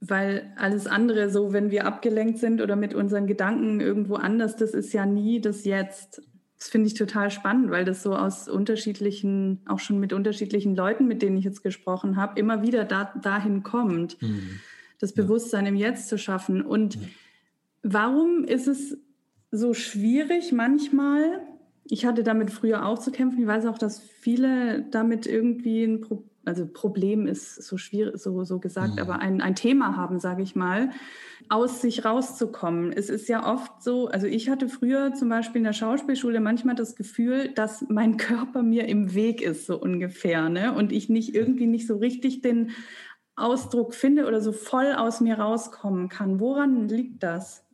weil 0.00 0.52
alles 0.56 0.86
andere, 0.86 1.30
so 1.30 1.52
wenn 1.52 1.70
wir 1.70 1.86
abgelenkt 1.86 2.38
sind 2.38 2.60
oder 2.60 2.76
mit 2.76 2.94
unseren 2.94 3.26
Gedanken 3.26 3.80
irgendwo 3.80 4.14
anders, 4.14 4.56
das 4.56 4.72
ist 4.72 4.92
ja 4.92 5.06
nie 5.06 5.40
das 5.40 5.64
Jetzt. 5.64 6.22
Das 6.58 6.68
finde 6.68 6.88
ich 6.88 6.94
total 6.94 7.30
spannend, 7.30 7.70
weil 7.70 7.84
das 7.84 8.02
so 8.02 8.16
aus 8.16 8.48
unterschiedlichen, 8.48 9.60
auch 9.66 9.78
schon 9.78 10.00
mit 10.00 10.12
unterschiedlichen 10.12 10.74
Leuten, 10.74 11.06
mit 11.06 11.22
denen 11.22 11.36
ich 11.36 11.44
jetzt 11.44 11.62
gesprochen 11.62 12.16
habe, 12.16 12.38
immer 12.38 12.62
wieder 12.62 12.84
da, 12.84 13.12
dahin 13.22 13.62
kommt, 13.62 14.20
mhm. 14.20 14.60
das 14.98 15.12
Bewusstsein 15.12 15.66
ja. 15.66 15.70
im 15.70 15.76
Jetzt 15.76 16.08
zu 16.08 16.18
schaffen. 16.18 16.62
Und 16.62 16.96
ja. 16.96 17.00
warum 17.82 18.44
ist 18.44 18.66
es 18.66 18.98
so 19.50 19.72
schwierig 19.72 20.52
manchmal? 20.52 21.40
Ich 21.84 22.04
hatte 22.04 22.22
damit 22.22 22.50
früher 22.50 22.86
auch 22.86 22.98
zu 22.98 23.10
kämpfen. 23.12 23.40
Ich 23.40 23.46
weiß 23.46 23.66
auch, 23.66 23.78
dass 23.78 24.00
viele 24.00 24.82
damit 24.90 25.26
irgendwie 25.26 25.84
ein 25.84 26.00
Problem 26.00 26.28
also 26.48 26.66
Problem 26.66 27.26
ist 27.26 27.62
so 27.62 27.76
schwierig, 27.76 28.18
so, 28.18 28.42
so 28.44 28.58
gesagt, 28.58 28.94
mhm. 28.94 28.98
aber 28.98 29.20
ein, 29.20 29.40
ein 29.40 29.54
Thema 29.54 29.96
haben, 29.96 30.18
sage 30.18 30.42
ich 30.42 30.56
mal, 30.56 30.90
aus 31.48 31.80
sich 31.80 32.04
rauszukommen. 32.04 32.92
Es 32.92 33.10
ist 33.10 33.28
ja 33.28 33.46
oft 33.46 33.82
so, 33.82 34.08
also 34.08 34.26
ich 34.26 34.50
hatte 34.50 34.68
früher 34.68 35.14
zum 35.14 35.28
Beispiel 35.28 35.58
in 35.58 35.64
der 35.64 35.72
Schauspielschule 35.72 36.40
manchmal 36.40 36.74
das 36.74 36.96
Gefühl, 36.96 37.52
dass 37.54 37.84
mein 37.88 38.16
Körper 38.18 38.62
mir 38.62 38.88
im 38.88 39.14
Weg 39.14 39.42
ist, 39.42 39.66
so 39.66 39.78
ungefähr, 39.78 40.48
ne? 40.48 40.74
Und 40.74 40.90
ich 40.90 41.08
nicht 41.08 41.34
irgendwie 41.34 41.66
nicht 41.66 41.86
so 41.86 41.96
richtig 41.96 42.42
den 42.42 42.70
Ausdruck 43.36 43.94
finde 43.94 44.26
oder 44.26 44.40
so 44.40 44.52
voll 44.52 44.94
aus 44.94 45.20
mir 45.20 45.38
rauskommen 45.38 46.08
kann. 46.08 46.40
Woran 46.40 46.88
liegt 46.88 47.22
das? 47.22 47.67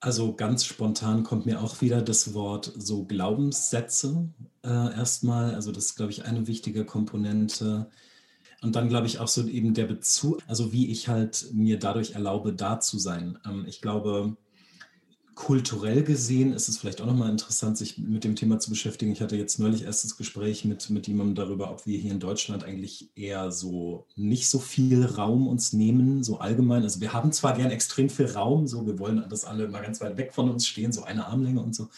Also 0.00 0.34
ganz 0.34 0.64
spontan 0.64 1.24
kommt 1.24 1.44
mir 1.44 1.60
auch 1.60 1.82
wieder 1.82 2.00
das 2.00 2.32
Wort 2.32 2.72
so 2.76 3.04
Glaubenssätze 3.04 4.30
äh, 4.64 4.68
erstmal. 4.68 5.54
Also 5.54 5.72
das 5.72 5.86
ist, 5.86 5.96
glaube 5.96 6.10
ich, 6.10 6.24
eine 6.24 6.46
wichtige 6.46 6.86
Komponente. 6.86 7.90
Und 8.62 8.76
dann 8.76 8.88
glaube 8.88 9.06
ich 9.06 9.18
auch 9.18 9.28
so 9.28 9.46
eben 9.46 9.74
der 9.74 9.86
Bezug, 9.86 10.42
also 10.46 10.72
wie 10.72 10.90
ich 10.90 11.08
halt 11.08 11.48
mir 11.52 11.78
dadurch 11.78 12.12
erlaube, 12.12 12.54
da 12.54 12.80
zu 12.80 12.98
sein. 12.98 13.38
Ähm, 13.46 13.66
ich 13.68 13.82
glaube, 13.82 14.36
kulturell 15.40 16.02
gesehen 16.02 16.52
ist 16.52 16.68
es 16.68 16.76
vielleicht 16.76 17.00
auch 17.00 17.06
nochmal 17.06 17.30
interessant, 17.30 17.78
sich 17.78 17.96
mit 17.96 18.24
dem 18.24 18.36
Thema 18.36 18.58
zu 18.58 18.68
beschäftigen. 18.68 19.10
Ich 19.10 19.22
hatte 19.22 19.36
jetzt 19.36 19.58
neulich 19.58 19.84
erst 19.84 20.04
das 20.04 20.18
Gespräch 20.18 20.66
mit, 20.66 20.90
mit 20.90 21.08
jemandem 21.08 21.34
darüber, 21.34 21.70
ob 21.70 21.86
wir 21.86 21.98
hier 21.98 22.10
in 22.12 22.20
Deutschland 22.20 22.62
eigentlich 22.62 23.08
eher 23.16 23.50
so 23.50 24.06
nicht 24.16 24.50
so 24.50 24.58
viel 24.58 25.02
Raum 25.02 25.48
uns 25.48 25.72
nehmen, 25.72 26.22
so 26.22 26.40
allgemein. 26.40 26.82
Also 26.82 27.00
wir 27.00 27.14
haben 27.14 27.32
zwar 27.32 27.56
gern 27.56 27.70
extrem 27.70 28.10
viel 28.10 28.26
Raum, 28.26 28.66
so 28.66 28.86
wir 28.86 28.98
wollen, 28.98 29.26
dass 29.30 29.46
alle 29.46 29.66
mal 29.66 29.80
ganz 29.80 30.02
weit 30.02 30.18
weg 30.18 30.34
von 30.34 30.50
uns 30.50 30.66
stehen, 30.66 30.92
so 30.92 31.04
eine 31.04 31.24
Armlänge 31.24 31.62
und 31.62 31.74
so. 31.74 31.88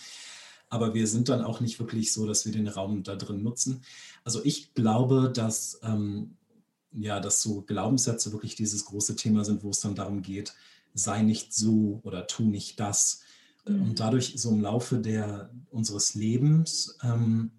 Aber 0.69 0.95
wir 0.95 1.09
sind 1.09 1.29
dann 1.29 1.43
auch 1.43 1.59
nicht 1.59 1.81
wirklich 1.81 2.13
so, 2.13 2.29
dass 2.29 2.47
wir 2.47 2.53
den 2.53 2.69
Raum 2.69 3.03
da 3.03 3.17
drin 3.17 3.43
nutzen. 3.43 3.83
Also 4.23 4.41
ich 4.45 4.73
glaube, 4.73 5.33
dass, 5.35 5.81
ähm, 5.83 6.37
ja, 6.93 7.19
dass 7.19 7.43
so 7.43 7.63
Glaubenssätze 7.63 8.31
wirklich 8.31 8.55
dieses 8.55 8.85
große 8.85 9.17
Thema 9.17 9.45
sind, 9.45 9.65
wo 9.65 9.71
es 9.71 9.81
dann 9.81 9.97
darum 9.97 10.23
geht, 10.23 10.55
sei 10.95 11.23
nicht 11.23 11.53
so 11.53 12.01
oder 12.05 12.29
tu 12.29 12.45
nicht 12.45 12.79
das 12.79 13.23
mhm. 13.67 13.83
und 13.83 14.01
dadurch 14.01 14.35
so 14.37 14.51
im 14.51 14.61
Laufe 14.61 14.99
der, 14.99 15.51
unseres 15.71 16.15
Lebens 16.15 16.99
ähm, 17.03 17.51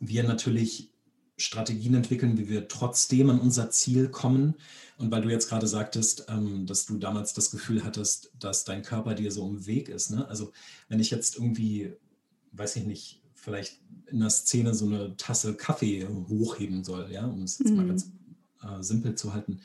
wir 0.00 0.24
natürlich 0.24 0.92
Strategien 1.36 1.94
entwickeln, 1.94 2.38
wie 2.38 2.48
wir 2.48 2.68
trotzdem 2.68 3.30
an 3.30 3.40
unser 3.40 3.70
Ziel 3.70 4.08
kommen. 4.08 4.54
Und 4.98 5.10
weil 5.10 5.22
du 5.22 5.30
jetzt 5.30 5.48
gerade 5.48 5.66
sagtest, 5.66 6.26
ähm, 6.28 6.66
dass 6.66 6.86
du 6.86 6.98
damals 6.98 7.34
das 7.34 7.50
Gefühl 7.50 7.82
hattest, 7.84 8.32
dass 8.38 8.64
dein 8.64 8.82
Körper 8.82 9.14
dir 9.14 9.32
so 9.32 9.48
im 9.48 9.66
Weg 9.66 9.88
ist. 9.88 10.10
Ne? 10.10 10.28
Also 10.28 10.52
wenn 10.88 11.00
ich 11.00 11.10
jetzt 11.10 11.36
irgendwie, 11.36 11.92
weiß 12.52 12.76
ich 12.76 12.84
nicht, 12.84 13.22
vielleicht 13.34 13.80
in 14.06 14.20
der 14.20 14.30
Szene 14.30 14.74
so 14.74 14.86
eine 14.86 15.16
Tasse 15.16 15.54
Kaffee 15.54 16.06
hochheben 16.06 16.84
soll, 16.84 17.10
ja, 17.10 17.26
um 17.26 17.42
es 17.42 17.58
jetzt 17.58 17.70
mhm. 17.70 17.76
mal 17.76 17.86
ganz 17.88 18.12
äh, 18.62 18.82
simpel 18.82 19.16
zu 19.16 19.32
halten, 19.32 19.60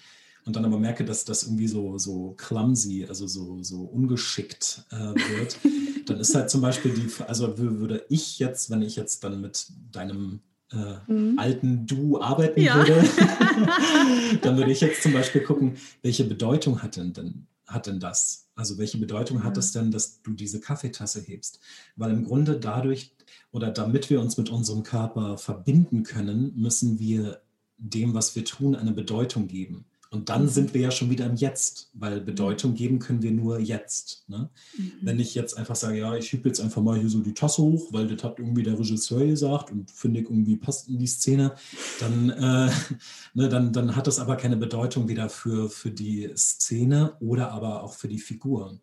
und 0.48 0.56
dann 0.56 0.66
aber 0.66 0.80
merke, 0.80 1.04
dass 1.04 1.26
das 1.26 1.44
irgendwie 1.44 1.68
so, 1.68 1.98
so 1.98 2.34
clumsy, 2.38 3.06
also 3.08 3.28
so, 3.28 3.62
so 3.62 3.82
ungeschickt 3.82 4.84
äh, 4.92 4.96
wird, 4.96 5.60
dann 6.06 6.20
ist 6.20 6.34
halt 6.34 6.50
zum 6.50 6.62
Beispiel 6.62 6.94
die, 6.94 7.08
also 7.24 7.58
würde 7.58 8.06
ich 8.08 8.40
jetzt, 8.40 8.70
wenn 8.70 8.82
ich 8.82 8.96
jetzt 8.96 9.26
dann 9.26 9.42
mit 9.42 9.68
deinem 9.92 10.40
äh, 10.72 11.12
mhm. 11.12 11.38
alten 11.38 11.86
Du 11.86 12.22
arbeiten 12.22 12.62
ja. 12.62 12.78
würde, 12.78 13.04
dann 14.42 14.58
würde 14.58 14.72
ich 14.72 14.80
jetzt 14.80 15.04
zum 15.04 15.12
Beispiel 15.12 15.42
gucken, 15.42 15.76
welche 16.02 16.24
Bedeutung 16.24 16.82
hat 16.82 16.96
denn, 16.96 17.12
denn, 17.12 17.48
hat 17.68 17.88
denn 17.88 18.00
das? 18.00 18.48
Also 18.56 18.78
welche 18.78 18.98
Bedeutung 18.98 19.44
hat 19.44 19.58
es 19.58 19.74
denn, 19.74 19.92
dass 19.92 20.22
du 20.22 20.32
diese 20.32 20.62
Kaffeetasse 20.62 21.22
hebst? 21.22 21.60
Weil 21.98 22.12
im 22.12 22.24
Grunde 22.24 22.58
dadurch 22.58 23.12
oder 23.52 23.70
damit 23.70 24.10
wir 24.10 24.22
uns 24.22 24.38
mit 24.38 24.50
unserem 24.50 24.84
Körper 24.84 25.38
verbinden 25.38 26.04
können, 26.04 26.54
müssen 26.56 27.00
wir 27.00 27.42
dem, 27.78 28.14
was 28.14 28.36
wir 28.36 28.46
tun, 28.46 28.76
eine 28.76 28.94
Bedeutung 28.94 29.48
geben. 29.48 29.86
Und 30.10 30.30
dann 30.30 30.44
mhm. 30.44 30.50
sind 30.50 30.74
wir 30.74 30.82
ja 30.82 30.92
schon 30.92 31.10
wieder 31.10 31.26
im 31.26 31.36
Jetzt, 31.36 31.90
weil 31.94 32.22
Bedeutung 32.22 32.74
geben 32.76 33.00
können 33.00 33.22
wir 33.22 33.32
nur 33.32 33.60
jetzt. 33.60 34.24
Ne? 34.28 34.50
Mhm. 34.78 34.92
Wenn 35.02 35.20
ich 35.20 35.36
jetzt 35.36 35.58
einfach 35.58 35.76
sage, 35.76 36.00
ja, 36.00 36.16
ich 36.16 36.28
schiebe 36.28 36.48
jetzt 36.48 36.62
einfach 36.62 36.82
mal 36.82 36.98
hier 36.98 37.10
so 37.10 37.20
die 37.20 37.34
Tasse 37.34 37.62
hoch, 37.62 37.92
weil 37.92 38.08
das 38.08 38.24
hat 38.24 38.40
irgendwie 38.40 38.64
der 38.64 38.80
Regisseur 38.80 39.26
gesagt 39.26 39.72
und 39.72 39.92
finde 39.92 40.22
ich 40.22 40.26
irgendwie 40.26 40.56
passt 40.56 40.88
in 40.88 41.00
die 41.00 41.08
Szene, 41.08 41.56
dann, 42.00 42.30
äh, 42.30 42.72
ne, 43.34 43.50
dann, 43.50 43.74
dann 43.74 43.96
hat 43.96 44.08
das 44.08 44.20
aber 44.20 44.38
keine 44.38 44.58
Bedeutung 44.58 45.08
wieder 45.08 45.30
für, 45.30 45.70
für 45.70 45.92
die 45.92 46.30
Szene 46.36 47.16
oder 47.20 47.52
aber 47.52 47.84
auch 47.84 47.94
für 47.94 48.08
die 48.08 48.20
Figur. 48.20 48.80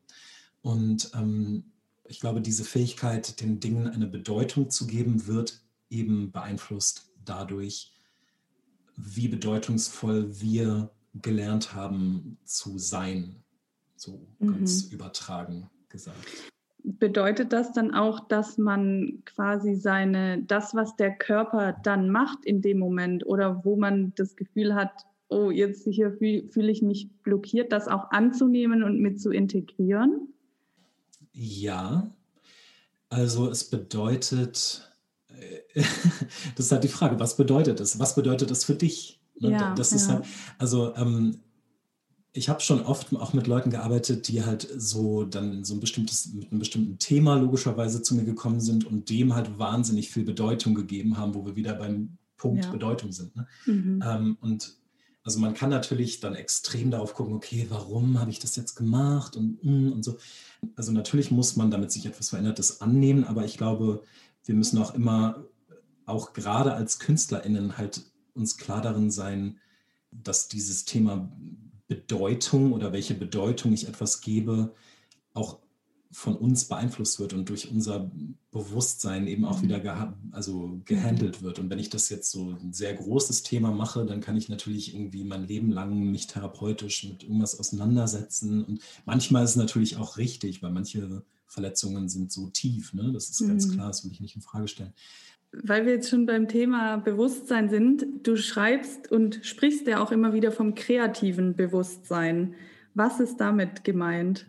Und 0.63 1.11
ähm, 1.15 1.65
ich 2.07 2.21
glaube, 2.21 2.41
diese 2.41 2.65
Fähigkeit, 2.65 3.41
den 3.41 3.61
Dingen 3.61 3.89
eine 3.89 4.07
Bedeutung 4.07 4.71
zu 4.71 4.87
geben, 4.87 5.27
wird 5.27 5.63
eben 5.91 6.33
beeinflusst 6.33 7.11
dadurch, 7.25 7.93
wie 8.97 9.29
bedeutungsvoll 9.29 10.41
wir 10.41 10.91
gelernt 11.23 11.75
haben 11.75 12.39
zu 12.45 12.79
sein, 12.79 13.37
so 13.97 14.27
mhm. 14.39 14.53
ganz 14.53 14.85
übertragen 14.85 15.71
gesagt. 15.89 16.53
Bedeutet 16.83 17.53
das 17.53 17.73
dann 17.73 17.95
auch, 17.95 18.29
dass 18.29 18.59
man 18.59 19.23
quasi 19.25 19.75
seine, 19.75 20.43
das, 20.43 20.75
was 20.75 20.97
der 20.97 21.17
Körper 21.17 21.73
dann 21.83 22.11
macht 22.11 22.45
in 22.45 22.61
dem 22.61 22.79
Moment 22.79 23.25
oder 23.27 23.65
wo 23.65 23.77
man 23.77 24.13
das 24.17 24.37
Gefühl 24.37 24.75
hat, 24.75 25.07
oh, 25.29 25.51
jetzt 25.51 25.87
hier 25.89 26.13
fühle 26.13 26.47
fühl 26.51 26.69
ich 26.69 26.83
mich 26.83 27.09
blockiert, 27.23 27.73
das 27.73 27.89
auch 27.89 28.11
anzunehmen 28.11 28.83
und 28.83 29.01
mit 29.01 29.19
zu 29.19 29.31
integrieren? 29.31 30.29
Ja, 31.33 32.13
also 33.09 33.49
es 33.49 33.71
bedeutet, 33.71 34.93
äh, 35.29 35.63
das 36.57 36.67
ist 36.67 36.73
halt 36.73 36.85
die 36.85 36.89
Frage, 36.89 37.19
was 37.19 37.37
bedeutet 37.37 37.81
es? 37.81 37.99
Was 37.99 38.15
bedeutet 38.15 38.51
es 38.51 38.65
für 38.65 38.75
dich? 38.75 39.21
Ne, 39.39 39.51
ja, 39.51 39.75
das 39.75 39.93
ist 39.93 40.09
ja. 40.09 40.15
halt, 40.15 40.27
also 40.59 40.95
ähm, 40.97 41.41
ich 42.37 42.49
habe 42.49 42.61
schon 42.61 42.83
oft 42.83 43.15
auch 43.15 43.33
mit 43.33 43.47
Leuten 43.47 43.71
gearbeitet, 43.71 44.27
die 44.27 44.45
halt 44.45 44.69
so 44.77 45.25
dann 45.25 45.65
so 45.65 45.75
ein 45.75 45.81
bestimmtes, 45.81 46.33
mit 46.33 46.51
einem 46.51 46.59
bestimmten 46.59 46.99
Thema 46.99 47.37
logischerweise 47.37 48.03
zu 48.03 48.17
mir 48.17 48.25
gekommen 48.25 48.61
sind 48.61 48.85
und 48.85 49.09
dem 49.09 49.35
halt 49.35 49.59
wahnsinnig 49.59 50.11
viel 50.11 50.25
Bedeutung 50.25 50.75
gegeben 50.75 51.17
haben, 51.17 51.35
wo 51.35 51.47
wir 51.47 51.55
wieder 51.55 51.75
beim 51.75 52.19
Punkt 52.37 52.65
ja. 52.65 52.71
Bedeutung 52.73 53.13
sind. 53.13 53.37
Ne? 53.37 53.47
Mhm. 53.67 54.03
Ähm, 54.05 54.39
und 54.41 54.77
also 55.23 55.39
man 55.39 55.55
kann 55.55 55.71
natürlich 55.71 56.21
dann 56.21 56.35
extrem 56.35 56.91
darauf 56.91 57.15
gucken, 57.15 57.35
okay, 57.35 57.67
warum 57.71 58.21
habe 58.21 58.31
ich 58.31 58.41
das 58.41 58.57
jetzt 58.57 58.75
gemacht 58.75 59.37
und, 59.37 59.65
mm, 59.65 59.93
und 59.93 60.05
so. 60.05 60.19
Also 60.77 60.93
natürlich 60.93 61.31
muss 61.31 61.57
man, 61.57 61.71
damit 61.71 61.93
sich 61.93 62.05
etwas 62.05 62.31
Verändertes 62.31 62.83
annehmen, 62.83 63.25
aber 63.25 63.45
ich 63.45 63.57
glaube, 63.57 64.03
wir 64.45 64.55
müssen 64.55 64.79
auch 64.79 64.93
immer, 64.95 65.45
auch 66.05 66.35
gerade 66.35 66.75
als 66.75 66.99
KünstlerInnen 66.99 67.79
halt 67.79 68.03
uns 68.35 68.57
klar 68.57 68.83
darin 68.83 69.11
sein, 69.11 69.59
dass 70.11 70.49
dieses 70.49 70.85
Thema 70.85 71.31
Bedeutung 71.87 72.73
oder 72.73 72.93
welche 72.93 73.15
Bedeutung 73.15 73.73
ich 73.73 73.89
etwas 73.89 74.21
gebe, 74.21 74.75
auch 75.33 75.59
von 76.11 76.37
uns 76.37 76.67
beeinflusst 76.67 77.19
wird 77.19 77.33
und 77.33 77.49
durch 77.49 77.73
unser 77.73 78.11
Bewusstsein 78.53 79.27
eben 79.27 79.45
auch 79.45 79.59
mhm. 79.59 79.63
wieder 79.65 79.81
geha 79.81 80.17
also 80.31 80.81
gehandelt 80.85 81.43
wird. 81.43 81.59
Und 81.59 81.71
wenn 81.71 81.81
ich 81.81 81.91
das 81.91 82.09
jetzt 82.09 82.31
so 82.31 82.51
ein 82.51 82.73
sehr 82.73 82.95
großes 82.95 83.43
Thema 83.43 83.73
mache, 83.73 84.07
dann 84.07 84.21
kann 84.21 84.37
ich 84.37 84.49
natürlich 84.49 84.95
irgendwie 84.95 85.25
mein 85.25 85.47
Leben 85.49 85.73
lang 85.73 86.13
mich 86.13 86.29
therapeutisch 86.29 87.05
mit 87.05 87.25
irgendwas 87.25 87.59
auseinandersetzen. 87.59 88.65
Und 88.65 88.81
manchmal 89.05 89.43
ist 89.43 89.51
es 89.51 89.57
natürlich 89.57 89.97
auch 89.97 90.17
richtig, 90.17 90.63
weil 90.63 90.71
manche 90.71 91.25
Verletzungen 91.47 92.09
sind 92.09 92.31
so 92.31 92.49
tief. 92.49 92.95
Ne? 92.95 93.13
Das 93.13 93.29
ist 93.29 93.41
mhm. 93.41 93.49
ganz 93.49 93.73
klar, 93.73 93.89
das 93.89 94.05
will 94.05 94.13
ich 94.13 94.21
nicht 94.21 94.37
in 94.37 94.43
Frage 94.43 94.69
stellen 94.69 94.95
weil 95.63 95.87
wir 95.87 95.95
jetzt 95.95 96.11
schon 96.11 96.27
beim 96.27 96.49
Thema 96.49 96.97
Bewusstsein 96.97 97.69
sind, 97.69 98.27
du 98.27 98.37
schreibst 98.37 99.11
und 99.11 99.41
sprichst 99.43 99.87
ja 99.87 100.03
auch 100.03 100.11
immer 100.11 100.33
wieder 100.33 100.53
vom 100.53 100.75
kreativen 100.75 101.55
Bewusstsein. 101.55 102.55
Was 102.95 103.21
ist 103.21 103.39
damit 103.39 103.85
gemeint? 103.85 104.47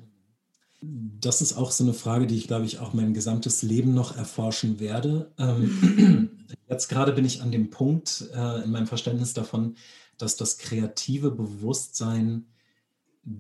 Das 0.82 1.42
ist 1.42 1.54
auch 1.54 1.72
so 1.72 1.84
eine 1.84 1.94
Frage, 1.94 2.28
die 2.28 2.38
ich, 2.38 2.48
glaube 2.48 2.66
ich, 2.66 2.80
auch 2.80 2.94
mein 2.94 3.14
gesamtes 3.14 3.64
Leben 3.64 3.94
noch 3.94 4.16
erforschen 4.16 4.80
werde. 4.80 5.32
Ähm, 5.38 6.30
jetzt 6.70 6.90
gerade 6.90 7.14
bin 7.14 7.26
ich 7.26 7.42
an 7.42 7.52
dem 7.52 7.70
Punkt 7.70 8.26
äh, 8.34 8.64
in 8.64 8.72
meinem 8.72 8.88
Verständnis 8.88 9.34
davon, 9.34 9.76
dass 10.18 10.38
das 10.38 10.58
kreative 10.58 11.32
Bewusstsein, 11.32 12.46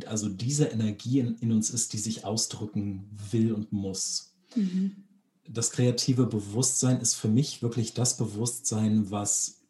also 0.07 0.27
diese 0.27 0.65
Energie 0.65 1.19
in, 1.19 1.35
in 1.35 1.51
uns 1.51 1.69
ist, 1.69 1.93
die 1.93 1.99
sich 1.99 2.25
ausdrücken 2.25 3.09
will 3.31 3.53
und 3.53 3.71
muss. 3.71 4.35
Mhm 4.55 5.04
das 5.47 5.71
kreative 5.71 6.25
Bewusstsein 6.25 6.99
ist 6.99 7.15
für 7.15 7.27
mich 7.27 7.61
wirklich 7.61 7.93
das 7.93 8.17
Bewusstsein, 8.17 9.11
was 9.11 9.61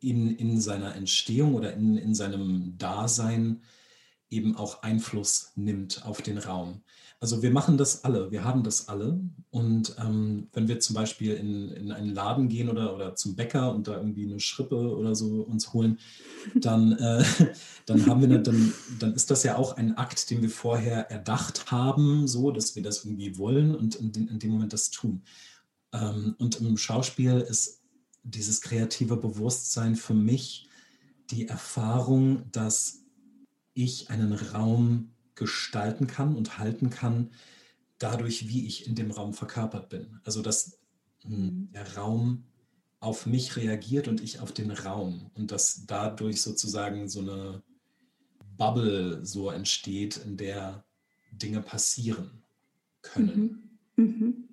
in, 0.00 0.36
in 0.36 0.60
seiner 0.60 0.94
Entstehung 0.94 1.54
oder 1.54 1.72
in, 1.72 1.96
in 1.96 2.14
seinem 2.14 2.76
Dasein 2.78 3.62
eben 4.30 4.56
auch 4.56 4.82
Einfluss 4.82 5.52
nimmt 5.56 6.04
auf 6.04 6.22
den 6.22 6.38
Raum. 6.38 6.82
Also 7.18 7.42
wir 7.42 7.50
machen 7.50 7.78
das 7.78 8.04
alle, 8.04 8.30
wir 8.30 8.44
haben 8.44 8.62
das 8.62 8.88
alle. 8.88 9.18
Und 9.50 9.96
ähm, 9.98 10.48
wenn 10.52 10.68
wir 10.68 10.80
zum 10.80 10.94
Beispiel 10.94 11.32
in, 11.32 11.70
in 11.70 11.90
einen 11.90 12.14
Laden 12.14 12.48
gehen 12.48 12.68
oder, 12.68 12.94
oder 12.94 13.14
zum 13.14 13.36
Bäcker 13.36 13.74
und 13.74 13.88
da 13.88 13.96
irgendwie 13.96 14.26
eine 14.26 14.38
Schrippe 14.38 14.94
oder 14.94 15.14
so 15.14 15.42
uns 15.42 15.72
holen, 15.72 15.98
dann, 16.54 16.92
äh, 16.92 17.24
dann 17.86 18.06
haben 18.06 18.20
wir 18.20 18.28
eine, 18.28 18.42
dann, 18.42 18.72
dann 18.98 19.14
ist 19.14 19.30
das 19.30 19.44
ja 19.44 19.56
auch 19.56 19.76
ein 19.76 19.96
Akt, 19.96 20.28
den 20.30 20.42
wir 20.42 20.50
vorher 20.50 21.10
erdacht 21.10 21.70
haben, 21.70 22.28
so 22.28 22.50
dass 22.50 22.76
wir 22.76 22.82
das 22.82 23.04
irgendwie 23.04 23.38
wollen 23.38 23.74
und 23.74 23.94
in, 23.94 24.12
in 24.12 24.38
dem 24.38 24.50
Moment 24.50 24.74
das 24.74 24.90
tun. 24.90 25.22
Ähm, 25.92 26.34
und 26.38 26.60
im 26.60 26.76
Schauspiel 26.76 27.40
ist 27.40 27.80
dieses 28.24 28.60
kreative 28.60 29.16
Bewusstsein 29.16 29.96
für 29.96 30.14
mich 30.14 30.68
die 31.30 31.48
Erfahrung, 31.48 32.50
dass 32.52 33.04
ich 33.72 34.10
einen 34.10 34.32
Raum 34.32 35.12
gestalten 35.36 36.06
kann 36.06 36.34
und 36.34 36.58
halten 36.58 36.90
kann, 36.90 37.30
dadurch, 37.98 38.48
wie 38.48 38.66
ich 38.66 38.86
in 38.86 38.94
dem 38.94 39.10
Raum 39.10 39.32
verkörpert 39.32 39.88
bin. 39.88 40.20
Also 40.24 40.42
dass 40.42 40.78
hm, 41.22 41.32
mhm. 41.32 41.72
der 41.72 41.96
Raum 41.96 42.44
auf 43.00 43.26
mich 43.26 43.56
reagiert 43.56 44.08
und 44.08 44.20
ich 44.20 44.40
auf 44.40 44.52
den 44.52 44.70
Raum 44.70 45.30
und 45.34 45.52
dass 45.52 45.86
dadurch 45.86 46.42
sozusagen 46.42 47.08
so 47.08 47.20
eine 47.20 47.62
Bubble 48.56 49.24
so 49.24 49.50
entsteht, 49.50 50.16
in 50.16 50.36
der 50.36 50.84
Dinge 51.30 51.60
passieren 51.60 52.42
können. 53.02 53.78
Mhm. 53.96 54.04
Mhm. 54.04 54.48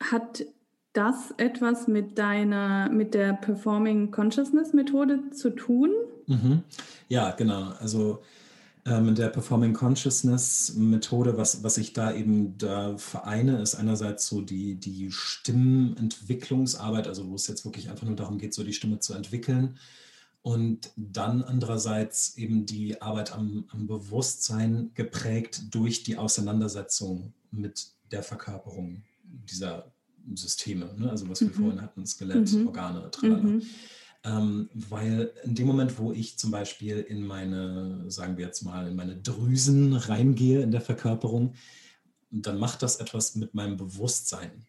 Hat 0.00 0.44
das 0.92 1.34
etwas 1.36 1.88
mit 1.88 2.18
deiner, 2.18 2.88
mit 2.88 3.14
der 3.14 3.34
Performing 3.34 4.10
Consciousness 4.10 4.72
Methode 4.72 5.30
zu 5.30 5.50
tun? 5.50 5.90
Mhm. 6.26 6.62
Ja, 7.08 7.32
genau. 7.32 7.72
Also 7.80 8.22
ähm, 8.86 9.14
der 9.14 9.28
Performing 9.28 9.74
Consciousness 9.74 10.74
Methode, 10.76 11.36
was, 11.36 11.62
was 11.62 11.76
ich 11.76 11.92
da 11.92 12.14
eben 12.14 12.56
da 12.56 12.96
vereine, 12.96 13.60
ist 13.60 13.74
einerseits 13.74 14.26
so 14.28 14.40
die, 14.40 14.76
die 14.76 15.10
Stimmentwicklungsarbeit, 15.10 17.08
also 17.08 17.28
wo 17.28 17.34
es 17.34 17.48
jetzt 17.48 17.64
wirklich 17.64 17.90
einfach 17.90 18.06
nur 18.06 18.16
darum 18.16 18.38
geht, 18.38 18.54
so 18.54 18.62
die 18.62 18.72
Stimme 18.72 19.00
zu 19.00 19.12
entwickeln. 19.14 19.76
Und 20.42 20.92
dann 20.96 21.42
andererseits 21.42 22.36
eben 22.36 22.66
die 22.66 23.02
Arbeit 23.02 23.32
am, 23.32 23.64
am 23.68 23.88
Bewusstsein 23.88 24.92
geprägt 24.94 25.74
durch 25.74 26.04
die 26.04 26.16
Auseinandersetzung 26.16 27.32
mit 27.50 27.88
der 28.12 28.22
Verkörperung 28.22 29.02
dieser 29.24 29.90
Systeme, 30.34 30.94
ne? 30.96 31.10
also 31.10 31.28
was 31.28 31.40
wir 31.40 31.48
mhm. 31.48 31.54
vorhin 31.54 31.82
hatten, 31.82 32.06
Skelett, 32.06 32.52
mhm. 32.52 32.68
Organe, 32.68 33.10
tralala. 33.10 33.42
Mhm. 33.42 33.62
Ähm, 34.26 34.68
weil 34.74 35.32
in 35.44 35.54
dem 35.54 35.68
Moment, 35.68 35.98
wo 35.98 36.12
ich 36.12 36.36
zum 36.36 36.50
Beispiel 36.50 36.98
in 36.98 37.24
meine, 37.24 38.10
sagen 38.10 38.36
wir 38.36 38.46
jetzt 38.46 38.62
mal, 38.62 38.88
in 38.88 38.96
meine 38.96 39.16
Drüsen 39.16 39.94
reingehe 39.94 40.62
in 40.62 40.72
der 40.72 40.80
Verkörperung, 40.80 41.54
dann 42.30 42.58
macht 42.58 42.82
das 42.82 42.96
etwas 42.96 43.36
mit 43.36 43.54
meinem 43.54 43.76
Bewusstsein. 43.76 44.66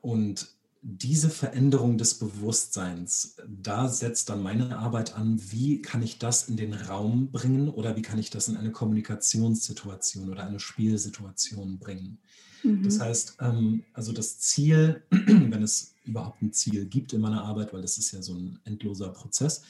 Und 0.00 0.54
diese 0.82 1.30
Veränderung 1.30 1.98
des 1.98 2.18
Bewusstseins, 2.18 3.36
da 3.46 3.88
setzt 3.88 4.28
dann 4.28 4.42
meine 4.42 4.78
Arbeit 4.78 5.16
an, 5.16 5.40
wie 5.50 5.82
kann 5.82 6.02
ich 6.02 6.18
das 6.18 6.48
in 6.48 6.56
den 6.56 6.72
Raum 6.74 7.32
bringen 7.32 7.68
oder 7.68 7.96
wie 7.96 8.02
kann 8.02 8.18
ich 8.18 8.30
das 8.30 8.48
in 8.48 8.56
eine 8.56 8.72
Kommunikationssituation 8.72 10.30
oder 10.30 10.46
eine 10.46 10.60
Spielsituation 10.60 11.78
bringen. 11.78 12.18
Mhm. 12.62 12.82
Das 12.82 13.00
heißt, 13.00 13.36
ähm, 13.40 13.84
also 13.92 14.12
das 14.12 14.38
Ziel, 14.38 15.02
wenn 15.10 15.62
es 15.62 15.94
überhaupt 16.04 16.42
ein 16.42 16.52
Ziel 16.52 16.86
gibt 16.86 17.12
in 17.12 17.20
meiner 17.20 17.44
Arbeit, 17.44 17.72
weil 17.72 17.82
das 17.82 17.98
ist 17.98 18.12
ja 18.12 18.22
so 18.22 18.34
ein 18.34 18.58
endloser 18.64 19.10
Prozess, 19.10 19.62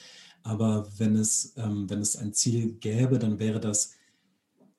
Aber 0.43 0.89
wenn 0.99 1.17
es, 1.17 1.53
ähm, 1.57 1.89
wenn 1.89 2.01
es 2.01 2.17
ein 2.17 2.33
Ziel 2.33 2.73
gäbe, 2.81 3.19
dann 3.19 3.39
wäre 3.39 3.61
das 3.61 3.93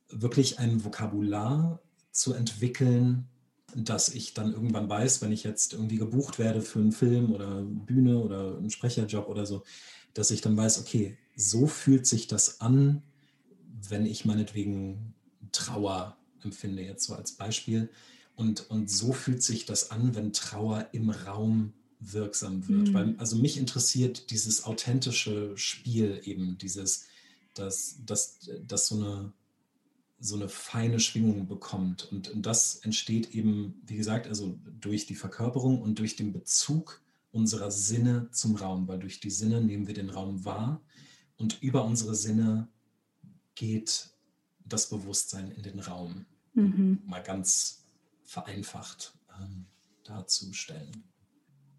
wirklich 0.09 0.59
ein 0.59 0.83
Vokabular 0.83 1.79
zu 2.11 2.33
entwickeln, 2.33 3.27
dass 3.75 4.09
ich 4.09 4.33
dann 4.33 4.53
irgendwann 4.53 4.89
weiß, 4.89 5.21
wenn 5.21 5.31
ich 5.31 5.43
jetzt 5.43 5.73
irgendwie 5.73 5.97
gebucht 5.97 6.37
werde 6.37 6.61
für 6.61 6.79
einen 6.79 6.91
Film 6.91 7.31
oder 7.31 7.63
Bühne 7.63 8.19
oder 8.19 8.57
einen 8.57 8.69
Sprecherjob 8.69 9.27
oder 9.27 9.45
so, 9.45 9.63
dass 10.13 10.31
ich 10.31 10.41
dann 10.41 10.55
weiß, 10.55 10.79
okay, 10.79 11.17
so 11.35 11.65
fühlt 11.65 12.05
sich 12.05 12.27
das 12.27 12.61
an, 12.61 13.01
wenn 13.89 14.05
ich 14.05 14.25
meinetwegen 14.25 15.15
Trauer 15.51 16.17
empfinde, 16.43 16.83
jetzt 16.83 17.05
so 17.05 17.15
als 17.15 17.33
Beispiel. 17.33 17.89
Und, 18.35 18.69
und 18.69 18.89
so 18.89 19.13
fühlt 19.13 19.43
sich 19.43 19.65
das 19.65 19.91
an, 19.91 20.15
wenn 20.15 20.33
Trauer 20.33 20.89
im 20.91 21.09
Raum 21.09 21.73
wirksam 21.99 22.67
wird. 22.67 22.89
Mhm. 22.89 22.93
Weil, 22.93 23.15
also 23.17 23.35
mich 23.35 23.57
interessiert 23.57 24.31
dieses 24.31 24.63
authentische 24.63 25.55
Spiel 25.57 26.21
eben, 26.23 26.57
dieses, 26.57 27.05
dass, 27.53 27.97
dass, 28.05 28.49
dass 28.65 28.87
so 28.87 28.95
eine 28.95 29.33
so 30.23 30.35
eine 30.35 30.47
feine 30.47 31.01
Schwingung 31.01 31.47
bekommt. 31.47 32.09
Und, 32.09 32.29
und 32.29 32.45
das 32.45 32.77
entsteht 32.77 33.35
eben, 33.35 33.81
wie 33.85 33.97
gesagt, 33.97 34.25
also 34.25 34.57
durch 34.79 35.05
die 35.05 35.15
Verkörperung 35.15 35.81
und 35.81 35.99
durch 35.99 36.15
den 36.15 36.31
Bezug 36.31 37.01
unserer 37.33 37.71
Sinne 37.71 38.29
zum 38.31 38.55
Raum, 38.55 38.87
weil 38.87 38.99
durch 38.99 39.19
die 39.19 39.31
Sinne 39.31 39.59
nehmen 39.59 39.85
wir 39.85 39.93
den 39.93 40.09
Raum 40.09 40.45
wahr 40.45 40.81
und 41.35 41.61
über 41.61 41.83
unsere 41.83 42.15
Sinne 42.15 42.69
geht 43.55 44.11
das 44.63 44.89
Bewusstsein 44.89 45.51
in 45.51 45.63
den 45.63 45.79
Raum. 45.79 46.25
Mhm. 46.53 46.99
Mal 47.05 47.23
ganz 47.23 47.85
vereinfacht 48.23 49.13
ähm, 49.39 49.65
darzustellen. 50.03 51.03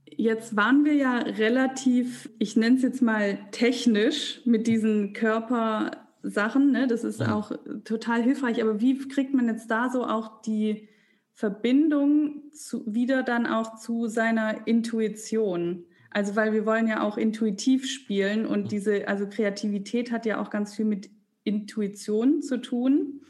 Jetzt 0.06 0.56
waren 0.56 0.84
wir 0.84 0.94
ja 0.94 1.18
relativ, 1.18 2.30
ich 2.38 2.56
nenne 2.56 2.76
es 2.76 2.82
jetzt 2.82 3.02
mal 3.02 3.38
technisch, 3.50 4.40
mit 4.44 4.66
diesen 4.66 5.12
Körper 5.12 5.90
Sachen. 6.22 6.72
Ne? 6.72 6.86
Das 6.86 7.04
ist 7.04 7.20
ja. 7.20 7.34
auch 7.34 7.52
total 7.84 8.22
hilfreich. 8.22 8.62
Aber 8.62 8.80
wie 8.80 8.98
kriegt 9.08 9.34
man 9.34 9.48
jetzt 9.48 9.70
da 9.70 9.90
so 9.90 10.06
auch 10.06 10.42
die 10.42 10.88
Verbindung 11.32 12.50
zu, 12.52 12.82
wieder 12.86 13.22
dann 13.22 13.46
auch 13.46 13.76
zu 13.76 14.06
seiner 14.06 14.66
Intuition? 14.66 15.84
Also, 16.10 16.36
weil 16.36 16.52
wir 16.52 16.64
wollen 16.64 16.86
ja 16.86 17.02
auch 17.02 17.18
intuitiv 17.18 17.90
spielen 17.90 18.46
und 18.46 18.70
diese, 18.70 19.08
also 19.08 19.26
Kreativität 19.28 20.12
hat 20.12 20.26
ja 20.26 20.40
auch 20.40 20.48
ganz 20.48 20.74
viel 20.74 20.84
mit 20.84 21.10
Intuition 21.42 22.40
zu 22.40 22.60
tun. 22.60 23.20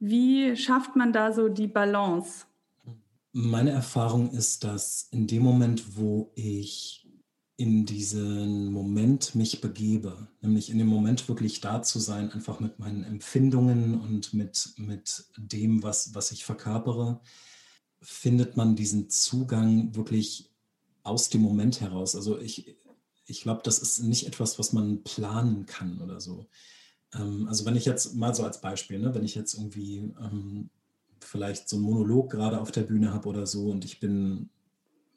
Wie 0.00 0.56
schafft 0.56 0.96
man 0.96 1.12
da 1.12 1.32
so 1.32 1.48
die 1.48 1.68
Balance? 1.68 2.46
Meine 3.32 3.70
Erfahrung 3.70 4.30
ist, 4.32 4.64
dass 4.64 5.08
in 5.12 5.26
dem 5.26 5.42
Moment, 5.42 5.96
wo 5.96 6.32
ich 6.34 7.06
in 7.56 7.84
diesen 7.84 8.72
Moment 8.72 9.34
mich 9.34 9.60
begebe, 9.60 10.26
nämlich 10.40 10.70
in 10.70 10.78
dem 10.78 10.86
Moment 10.86 11.28
wirklich 11.28 11.60
da 11.60 11.82
zu 11.82 11.98
sein, 11.98 12.32
einfach 12.32 12.58
mit 12.58 12.78
meinen 12.78 13.04
Empfindungen 13.04 14.00
und 14.00 14.32
mit, 14.32 14.72
mit 14.78 15.26
dem, 15.36 15.82
was, 15.82 16.14
was 16.14 16.32
ich 16.32 16.46
verkörpere, 16.46 17.20
findet 18.00 18.56
man 18.56 18.76
diesen 18.76 19.10
Zugang 19.10 19.94
wirklich 19.94 20.50
aus 21.02 21.28
dem 21.28 21.42
Moment 21.42 21.82
heraus. 21.82 22.16
Also 22.16 22.38
ich, 22.38 22.78
ich 23.26 23.42
glaube, 23.42 23.60
das 23.62 23.78
ist 23.78 24.00
nicht 24.00 24.26
etwas, 24.26 24.58
was 24.58 24.72
man 24.72 25.02
planen 25.02 25.66
kann 25.66 26.00
oder 26.00 26.18
so. 26.18 26.46
Ähm, 27.14 27.46
also 27.48 27.64
wenn 27.64 27.76
ich 27.76 27.84
jetzt 27.84 28.14
mal 28.14 28.34
so 28.34 28.44
als 28.44 28.60
Beispiel, 28.60 28.98
ne, 28.98 29.14
wenn 29.14 29.24
ich 29.24 29.34
jetzt 29.34 29.54
irgendwie 29.54 30.12
ähm, 30.20 30.70
vielleicht 31.20 31.68
so 31.68 31.76
einen 31.76 31.84
Monolog 31.84 32.30
gerade 32.30 32.60
auf 32.60 32.70
der 32.70 32.82
Bühne 32.82 33.12
habe 33.12 33.28
oder 33.28 33.46
so 33.46 33.70
und 33.70 33.84
ich 33.84 34.00
bin 34.00 34.50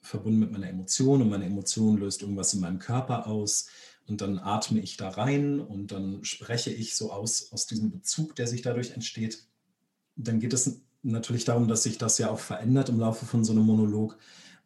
verbunden 0.02 0.40
mit 0.40 0.52
meiner 0.52 0.70
Emotion 0.70 1.22
und 1.22 1.30
meine 1.30 1.46
Emotion 1.46 1.98
löst 1.98 2.22
irgendwas 2.22 2.54
in 2.54 2.60
meinem 2.60 2.80
Körper 2.80 3.28
aus 3.28 3.68
und 4.06 4.22
dann 4.22 4.38
atme 4.38 4.80
ich 4.82 4.98
da 4.98 5.10
rein 5.10 5.62
und 5.62 5.92
dann 5.92 6.24
spreche 6.26 6.72
ich 6.72 6.96
so 6.96 7.12
aus, 7.12 7.52
aus 7.54 7.68
diesem 7.68 7.90
Bezug, 7.90 8.36
der 8.36 8.48
sich 8.48 8.62
dadurch 8.62 8.92
entsteht. 8.92 9.48
Dann 10.18 10.40
geht 10.40 10.54
es 10.54 10.82
natürlich 11.04 11.46
darum, 11.46 11.68
dass 11.68 11.84
sich 11.84 11.98
das 11.98 12.18
ja 12.18 12.30
auch 12.30 12.40
verändert 12.40 12.90
im 12.90 13.00
Laufe 13.00 13.26
von 13.26 13.46
so 13.46 13.54
einem 13.54 13.64
Monolog. 13.64 14.18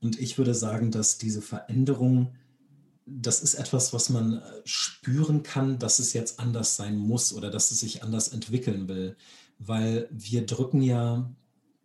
Und 0.02 0.20
ich 0.20 0.38
würde 0.40 0.56
sagen, 0.56 0.90
dass 0.92 1.20
diese 1.20 1.42
Veränderung, 1.44 2.36
das 3.08 3.42
ist 3.42 3.56
etwas, 3.56 3.94
was 3.94 4.10
man 4.10 4.40
äh, 4.40 4.42
spüren 4.66 5.42
kann, 5.42 5.80
dass 5.80 6.00
es 6.00 6.14
jetzt 6.14 6.40
anders 6.40 6.76
sein 6.76 6.98
muss 6.98 7.34
oder 7.34 7.50
dass 7.50 7.72
es 7.72 7.80
sich 7.80 8.04
anders 8.04 8.28
entwickeln 8.28 8.88
will. 8.88 9.16
Weil 9.60 10.08
wir 10.12 10.46
drücken 10.46 10.82
ja, 10.82 11.34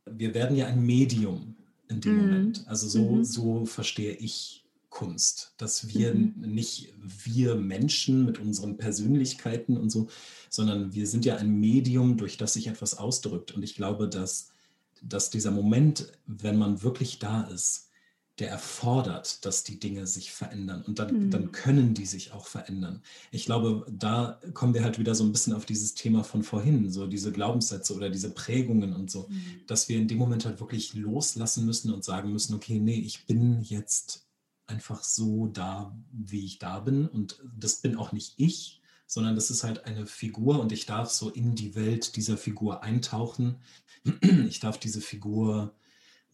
wir 0.04 0.34
werden 0.34 0.56
ja 0.56 0.66
ein 0.66 0.82
Medium 0.82 1.54
in 1.88 2.00
dem 2.00 2.16
mhm. 2.16 2.20
Moment. 2.22 2.64
Also 2.66 2.88
so, 2.88 3.12
mhm. 3.12 3.24
so 3.24 3.64
verstehe 3.64 4.14
ich 4.14 4.64
Kunst, 4.90 5.54
dass 5.56 5.88
wir 5.88 6.14
mhm. 6.14 6.34
nicht 6.40 6.92
wir 6.98 7.54
Menschen 7.54 8.26
mit 8.26 8.38
unseren 8.38 8.76
Persönlichkeiten 8.76 9.76
und 9.76 9.90
so, 9.90 10.08
sondern 10.50 10.92
wir 10.92 11.06
sind 11.06 11.24
ja 11.24 11.36
ein 11.36 11.60
Medium, 11.60 12.18
durch 12.18 12.36
das 12.36 12.54
sich 12.54 12.66
etwas 12.66 12.98
ausdrückt. 12.98 13.52
Und 13.52 13.62
ich 13.62 13.74
glaube, 13.74 14.08
dass, 14.08 14.50
dass 15.00 15.30
dieser 15.30 15.52
Moment, 15.52 16.12
wenn 16.26 16.58
man 16.58 16.82
wirklich 16.82 17.20
da 17.20 17.42
ist, 17.42 17.88
der 18.38 18.50
erfordert, 18.50 19.44
dass 19.44 19.62
die 19.62 19.78
Dinge 19.78 20.06
sich 20.06 20.32
verändern 20.32 20.82
und 20.82 20.98
dann, 20.98 21.26
mhm. 21.26 21.30
dann 21.30 21.52
können 21.52 21.92
die 21.92 22.06
sich 22.06 22.32
auch 22.32 22.46
verändern. 22.46 23.02
Ich 23.30 23.44
glaube, 23.44 23.86
da 23.90 24.40
kommen 24.54 24.72
wir 24.72 24.82
halt 24.82 24.98
wieder 24.98 25.14
so 25.14 25.22
ein 25.22 25.32
bisschen 25.32 25.52
auf 25.52 25.66
dieses 25.66 25.94
Thema 25.94 26.24
von 26.24 26.42
vorhin, 26.42 26.90
so 26.90 27.06
diese 27.06 27.30
Glaubenssätze 27.30 27.94
oder 27.94 28.08
diese 28.08 28.30
Prägungen 28.30 28.94
und 28.94 29.10
so, 29.10 29.28
mhm. 29.28 29.60
dass 29.66 29.88
wir 29.88 29.98
in 29.98 30.08
dem 30.08 30.18
Moment 30.18 30.46
halt 30.46 30.60
wirklich 30.60 30.94
loslassen 30.94 31.66
müssen 31.66 31.92
und 31.92 32.04
sagen 32.04 32.32
müssen, 32.32 32.54
okay, 32.54 32.78
nee, 32.78 33.00
ich 33.00 33.26
bin 33.26 33.60
jetzt 33.62 34.26
einfach 34.66 35.04
so 35.04 35.48
da, 35.48 35.94
wie 36.10 36.46
ich 36.46 36.58
da 36.58 36.80
bin 36.80 37.06
und 37.06 37.38
das 37.54 37.82
bin 37.82 37.96
auch 37.96 38.12
nicht 38.12 38.34
ich, 38.38 38.80
sondern 39.06 39.34
das 39.34 39.50
ist 39.50 39.62
halt 39.62 39.84
eine 39.84 40.06
Figur 40.06 40.58
und 40.58 40.72
ich 40.72 40.86
darf 40.86 41.10
so 41.10 41.28
in 41.28 41.54
die 41.54 41.74
Welt 41.74 42.16
dieser 42.16 42.38
Figur 42.38 42.82
eintauchen. 42.82 43.56
Ich 44.48 44.58
darf 44.58 44.78
diese 44.78 45.00
Figur 45.00 45.74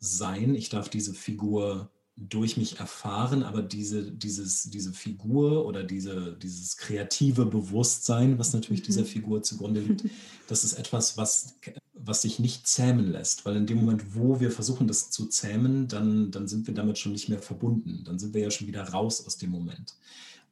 sein, 0.01 0.55
ich 0.55 0.69
darf 0.69 0.89
diese 0.89 1.15
Figur 1.15 1.91
durch 2.17 2.57
mich 2.57 2.81
erfahren, 2.81 3.45
aber 3.45 3.63
diese, 3.63 4.11
dieses, 4.11 4.71
diese 4.71 4.93
Figur 4.93 5.67
oder 5.67 5.85
diese, 5.85 6.37
dieses 6.37 6.77
kreative 6.77 7.47
Bewusstsein, 7.47 8.39
was 8.39 8.53
natürlich 8.53 8.83
mhm. 8.83 8.87
dieser 8.87 9.05
Figur 9.05 9.43
zugrunde 9.43 9.81
liegt, 9.81 10.05
das 10.49 10.65
ist 10.65 10.73
etwas, 10.73 11.17
was, 11.17 11.55
was 11.95 12.23
sich 12.23 12.41
nicht 12.41 12.67
zähmen 12.67 13.13
lässt, 13.13 13.45
weil 13.45 13.57
in 13.57 13.67
dem 13.67 13.79
Moment, 13.79 14.17
wo 14.17 14.41
wir 14.41 14.51
versuchen, 14.51 14.89
das 14.89 15.11
zu 15.11 15.27
zähmen, 15.27 15.87
dann, 15.87 16.33
dann 16.33 16.49
sind 16.49 16.67
wir 16.67 16.75
damit 16.75 16.99
schon 16.99 17.13
nicht 17.13 17.29
mehr 17.29 17.41
verbunden, 17.41 18.03
dann 18.05 18.19
sind 18.19 18.35
wir 18.35 18.43
ja 18.43 18.51
schon 18.51 18.67
wieder 18.67 18.83
raus 18.89 19.25
aus 19.25 19.37
dem 19.37 19.51
Moment. 19.51 19.95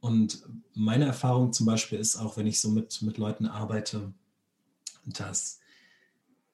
Und 0.01 0.43
meine 0.75 1.07
Erfahrung 1.07 1.53
zum 1.53 1.67
Beispiel 1.67 1.99
ist 1.99 2.17
auch, 2.17 2.37
wenn 2.37 2.47
ich 2.47 2.61
so 2.61 2.71
mit, 2.71 3.03
mit 3.03 3.19
Leuten 3.19 3.47
arbeite, 3.47 4.13
dass 5.05 5.59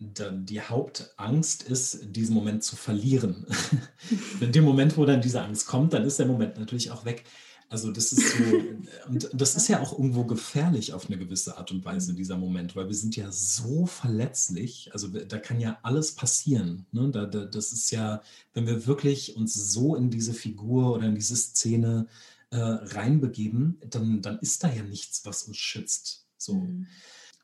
die 0.03 0.61
Hauptangst 0.61 1.63
ist, 1.63 2.15
diesen 2.17 2.35
Moment 2.35 2.65
zu 2.65 2.77
verlieren. 2.77 3.47
In 4.41 4.53
dem 4.53 4.65
Moment, 4.65 4.97
wo 4.97 5.05
dann 5.05 5.21
diese 5.21 5.43
Angst 5.43 5.67
kommt, 5.67 5.93
dann 5.93 6.05
ist 6.05 6.19
der 6.19 6.27
Moment 6.27 6.59
natürlich 6.59 6.91
auch 6.91 7.05
weg. 7.05 7.25
Also 7.69 7.91
das 7.91 8.13
ist 8.13 8.37
so, 8.37 8.45
und 9.09 9.31
das 9.33 9.57
ist 9.57 9.69
ja 9.69 9.81
auch 9.81 9.93
irgendwo 9.93 10.25
gefährlich 10.25 10.93
auf 10.93 11.07
eine 11.07 11.17
gewisse 11.17 11.57
Art 11.57 11.71
und 11.71 11.85
Weise, 11.87 12.13
dieser 12.13 12.37
Moment, 12.37 12.77
weil 12.77 12.89
wir 12.89 12.95
sind 12.95 13.17
ja 13.17 13.33
so 13.33 13.87
verletzlich, 13.87 14.91
also 14.93 15.09
da 15.09 15.39
kann 15.39 15.59
ja 15.59 15.79
alles 15.83 16.15
passieren. 16.15 16.85
Ne? 16.93 17.11
Da, 17.11 17.25
da, 17.25 17.47
das 17.47 17.73
ist 17.73 17.91
ja, 17.91 18.21
wenn 18.53 18.67
wir 18.67 18.87
wirklich 18.87 19.37
uns 19.37 19.55
so 19.55 19.97
in 19.97 20.11
diese 20.11 20.35
Figur 20.35 20.93
oder 20.93 21.07
in 21.07 21.15
diese 21.15 21.35
Szene 21.35 22.09
äh, 22.51 22.59
reinbegeben, 22.59 23.79
dann, 23.89 24.21
dann 24.21 24.39
ist 24.41 24.63
da 24.63 24.71
ja 24.71 24.83
nichts, 24.83 25.25
was 25.25 25.45
uns 25.45 25.57
schützt. 25.57 26.27
So. 26.37 26.57
Mhm. 26.57 26.87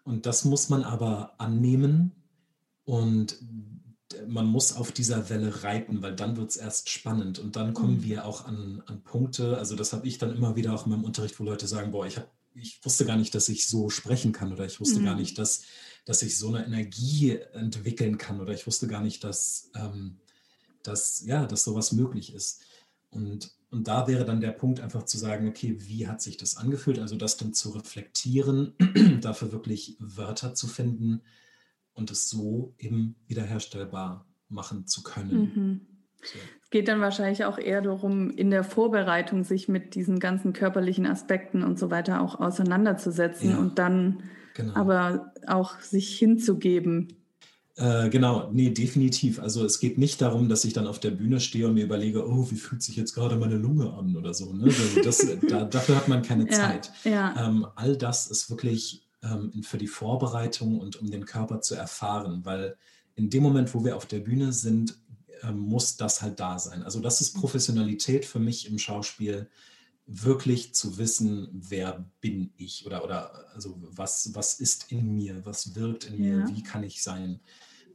Und 0.04 0.26
das 0.26 0.44
muss 0.44 0.68
man 0.68 0.84
aber 0.84 1.40
annehmen 1.40 2.12
und 2.88 3.36
man 4.26 4.46
muss 4.46 4.72
auf 4.72 4.92
dieser 4.92 5.28
Welle 5.28 5.62
reiten, 5.62 6.00
weil 6.00 6.16
dann 6.16 6.38
wird 6.38 6.48
es 6.48 6.56
erst 6.56 6.88
spannend. 6.88 7.38
Und 7.38 7.54
dann 7.54 7.74
kommen 7.74 7.98
mhm. 7.98 8.02
wir 8.02 8.24
auch 8.24 8.46
an, 8.46 8.82
an 8.86 9.02
Punkte, 9.02 9.58
also 9.58 9.76
das 9.76 9.92
habe 9.92 10.06
ich 10.06 10.16
dann 10.16 10.34
immer 10.34 10.56
wieder 10.56 10.72
auch 10.72 10.86
in 10.86 10.92
meinem 10.92 11.04
Unterricht, 11.04 11.38
wo 11.38 11.44
Leute 11.44 11.66
sagen, 11.66 11.90
boah, 11.90 12.06
ich, 12.06 12.16
hab, 12.16 12.32
ich 12.54 12.82
wusste 12.82 13.04
gar 13.04 13.18
nicht, 13.18 13.34
dass 13.34 13.50
ich 13.50 13.66
so 13.66 13.90
sprechen 13.90 14.32
kann 14.32 14.54
oder 14.54 14.64
ich 14.64 14.80
wusste 14.80 15.00
mhm. 15.00 15.04
gar 15.04 15.16
nicht, 15.16 15.36
dass, 15.36 15.64
dass 16.06 16.22
ich 16.22 16.38
so 16.38 16.48
eine 16.48 16.64
Energie 16.64 17.36
entwickeln 17.52 18.16
kann 18.16 18.40
oder 18.40 18.54
ich 18.54 18.66
wusste 18.66 18.88
gar 18.88 19.02
nicht, 19.02 19.22
dass, 19.22 19.70
ähm, 19.76 20.16
dass, 20.82 21.26
ja, 21.26 21.44
dass 21.44 21.64
sowas 21.64 21.92
möglich 21.92 22.32
ist. 22.32 22.62
Und, 23.10 23.52
und 23.70 23.86
da 23.86 24.08
wäre 24.08 24.24
dann 24.24 24.40
der 24.40 24.52
Punkt 24.52 24.80
einfach 24.80 25.04
zu 25.04 25.18
sagen, 25.18 25.46
okay, 25.46 25.76
wie 25.80 26.08
hat 26.08 26.22
sich 26.22 26.38
das 26.38 26.56
angefühlt? 26.56 27.00
Also 27.00 27.16
das 27.16 27.36
dann 27.36 27.52
zu 27.52 27.68
reflektieren, 27.68 28.72
dafür 29.20 29.52
wirklich 29.52 29.98
Wörter 29.98 30.54
zu 30.54 30.66
finden, 30.66 31.20
und 31.98 32.10
es 32.10 32.28
so 32.28 32.74
eben 32.78 33.16
wiederherstellbar 33.26 34.26
machen 34.48 34.86
zu 34.86 35.02
können. 35.02 35.40
Mhm. 35.54 35.80
So. 36.22 36.38
Es 36.62 36.70
geht 36.70 36.88
dann 36.88 37.00
wahrscheinlich 37.00 37.44
auch 37.44 37.58
eher 37.58 37.80
darum, 37.80 38.30
in 38.30 38.50
der 38.50 38.64
Vorbereitung 38.64 39.44
sich 39.44 39.68
mit 39.68 39.94
diesen 39.94 40.18
ganzen 40.18 40.52
körperlichen 40.52 41.06
Aspekten 41.06 41.62
und 41.62 41.78
so 41.78 41.90
weiter 41.90 42.20
auch 42.20 42.40
auseinanderzusetzen 42.40 43.50
ja, 43.50 43.58
und 43.58 43.78
dann 43.78 44.22
genau. 44.54 44.74
aber 44.74 45.32
auch 45.46 45.80
sich 45.80 46.18
hinzugeben. 46.18 47.14
Äh, 47.76 48.10
genau, 48.10 48.50
nee, 48.52 48.70
definitiv. 48.70 49.40
Also 49.40 49.64
es 49.64 49.78
geht 49.78 49.98
nicht 49.98 50.20
darum, 50.20 50.48
dass 50.48 50.64
ich 50.64 50.72
dann 50.72 50.88
auf 50.88 50.98
der 50.98 51.12
Bühne 51.12 51.40
stehe 51.40 51.68
und 51.68 51.74
mir 51.74 51.84
überlege, 51.84 52.28
oh, 52.28 52.50
wie 52.50 52.56
fühlt 52.56 52.82
sich 52.82 52.96
jetzt 52.96 53.14
gerade 53.14 53.36
meine 53.36 53.56
Lunge 53.56 53.92
an 53.94 54.16
oder 54.16 54.34
so. 54.34 54.52
Ne? 54.52 54.64
Also 54.64 55.02
das, 55.02 55.26
da, 55.48 55.64
dafür 55.64 55.96
hat 55.96 56.08
man 56.08 56.22
keine 56.22 56.48
Zeit. 56.48 56.90
Ja. 57.04 57.34
Ähm, 57.46 57.66
all 57.76 57.96
das 57.96 58.26
ist 58.26 58.50
wirklich 58.50 59.07
ähm, 59.22 59.62
für 59.62 59.78
die 59.78 59.86
Vorbereitung 59.88 60.78
und 60.80 60.96
um 60.96 61.10
den 61.10 61.24
Körper 61.26 61.60
zu 61.60 61.74
erfahren, 61.74 62.44
weil 62.44 62.76
in 63.16 63.30
dem 63.30 63.42
Moment, 63.42 63.74
wo 63.74 63.84
wir 63.84 63.96
auf 63.96 64.06
der 64.06 64.20
Bühne 64.20 64.52
sind, 64.52 64.98
äh, 65.42 65.52
muss 65.52 65.96
das 65.96 66.22
halt 66.22 66.38
da 66.40 66.58
sein. 66.58 66.82
Also 66.82 67.00
das 67.00 67.20
ist 67.20 67.34
Professionalität 67.34 68.24
für 68.24 68.38
mich 68.38 68.68
im 68.68 68.78
Schauspiel, 68.78 69.48
wirklich 70.06 70.74
zu 70.74 70.96
wissen, 70.96 71.48
wer 71.52 72.06
bin 72.22 72.50
ich 72.56 72.86
oder, 72.86 73.04
oder 73.04 73.44
also 73.54 73.78
was, 73.90 74.34
was 74.34 74.54
ist 74.58 74.90
in 74.90 75.14
mir, 75.14 75.44
was 75.44 75.74
wirkt 75.74 76.04
in 76.06 76.18
mir, 76.18 76.38
Ja. 76.38 76.48
wie 76.48 76.62
kann 76.62 76.82
ich 76.82 77.02
sein. 77.02 77.40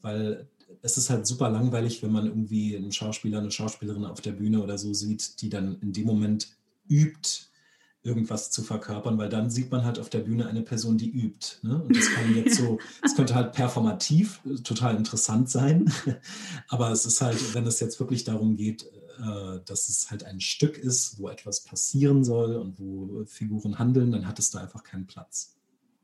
Weil 0.01 0.47
es 0.83 0.97
ist 0.97 1.09
halt 1.09 1.25
super 1.25 1.49
langweilig, 1.49 2.03
wenn 2.03 2.11
man 2.11 2.27
irgendwie 2.27 2.75
einen 2.77 2.91
Schauspieler, 2.91 3.39
eine 3.39 3.49
Schauspielerin 3.49 4.05
auf 4.05 4.21
der 4.21 4.33
Bühne 4.33 4.61
oder 4.61 4.77
so 4.77 4.93
sieht, 4.93 5.41
die 5.41 5.49
dann 5.49 5.79
in 5.81 5.91
dem 5.91 6.05
Moment 6.05 6.49
übt, 6.87 7.47
irgendwas 8.03 8.51
zu 8.51 8.63
verkörpern, 8.63 9.17
weil 9.17 9.29
dann 9.29 9.49
sieht 9.49 9.71
man 9.71 9.85
halt 9.85 9.97
auf 9.97 10.09
der 10.09 10.19
Bühne 10.19 10.47
eine 10.47 10.61
Person, 10.61 10.97
die 10.97 11.09
übt. 11.09 11.57
Ne? 11.61 11.81
Und 11.81 11.95
das 11.95 12.09
kann 12.09 12.35
jetzt 12.35 12.57
so, 12.57 12.77
es 13.03 13.15
könnte 13.15 13.33
halt 13.33 13.53
performativ 13.53 14.41
äh, 14.45 14.55
total 14.61 14.95
interessant 14.95 15.49
sein, 15.49 15.91
aber 16.67 16.91
es 16.91 17.05
ist 17.05 17.21
halt, 17.21 17.55
wenn 17.55 17.65
es 17.65 17.79
jetzt 17.79 17.99
wirklich 17.99 18.23
darum 18.25 18.57
geht, 18.57 18.83
äh, 18.83 19.59
dass 19.65 19.87
es 19.87 20.11
halt 20.11 20.25
ein 20.25 20.41
Stück 20.41 20.77
ist, 20.77 21.19
wo 21.19 21.29
etwas 21.29 21.63
passieren 21.63 22.23
soll 22.23 22.55
und 22.57 22.79
wo 22.79 23.23
Figuren 23.25 23.79
handeln, 23.79 24.11
dann 24.11 24.27
hat 24.27 24.37
es 24.39 24.51
da 24.51 24.59
einfach 24.59 24.83
keinen 24.83 25.07
Platz. 25.07 25.55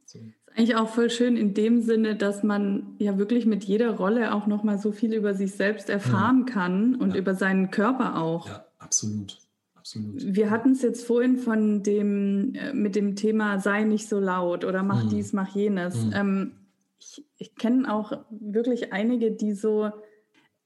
So. 0.05 0.19
Ist 0.19 0.57
eigentlich 0.57 0.75
auch 0.75 0.89
voll 0.89 1.09
schön 1.09 1.35
in 1.37 1.53
dem 1.53 1.81
Sinne, 1.81 2.15
dass 2.15 2.43
man 2.43 2.95
ja 2.97 3.17
wirklich 3.17 3.45
mit 3.45 3.63
jeder 3.65 3.91
Rolle 3.91 4.33
auch 4.33 4.47
nochmal 4.47 4.79
so 4.79 4.91
viel 4.91 5.13
über 5.13 5.33
sich 5.35 5.53
selbst 5.53 5.89
erfahren 5.89 6.45
kann 6.45 6.95
und 6.95 7.11
Ja. 7.11 7.17
über 7.17 7.35
seinen 7.35 7.71
Körper 7.71 8.17
auch. 8.21 8.47
Ja, 8.47 8.65
absolut. 8.79 9.37
Absolut. 9.95 10.35
Wir 10.35 10.51
hatten 10.51 10.71
es 10.71 10.81
jetzt 10.81 11.05
vorhin 11.05 11.37
von 11.37 11.81
dem, 11.81 12.53
äh, 12.53 12.73
mit 12.73 12.95
dem 12.95 13.15
Thema 13.15 13.59
sei 13.59 13.83
nicht 13.83 14.07
so 14.07 14.19
laut 14.19 14.63
oder 14.63 14.83
mach 14.83 15.05
Mhm. 15.05 15.09
dies, 15.09 15.33
mach 15.33 15.55
jenes. 15.55 16.05
Mhm. 16.05 16.11
Ähm, 16.13 16.51
ich 16.99 17.25
ich 17.37 17.55
kenne 17.55 17.91
auch 17.91 18.11
wirklich 18.29 18.93
einige, 18.93 19.31
die 19.31 19.53
so 19.53 19.89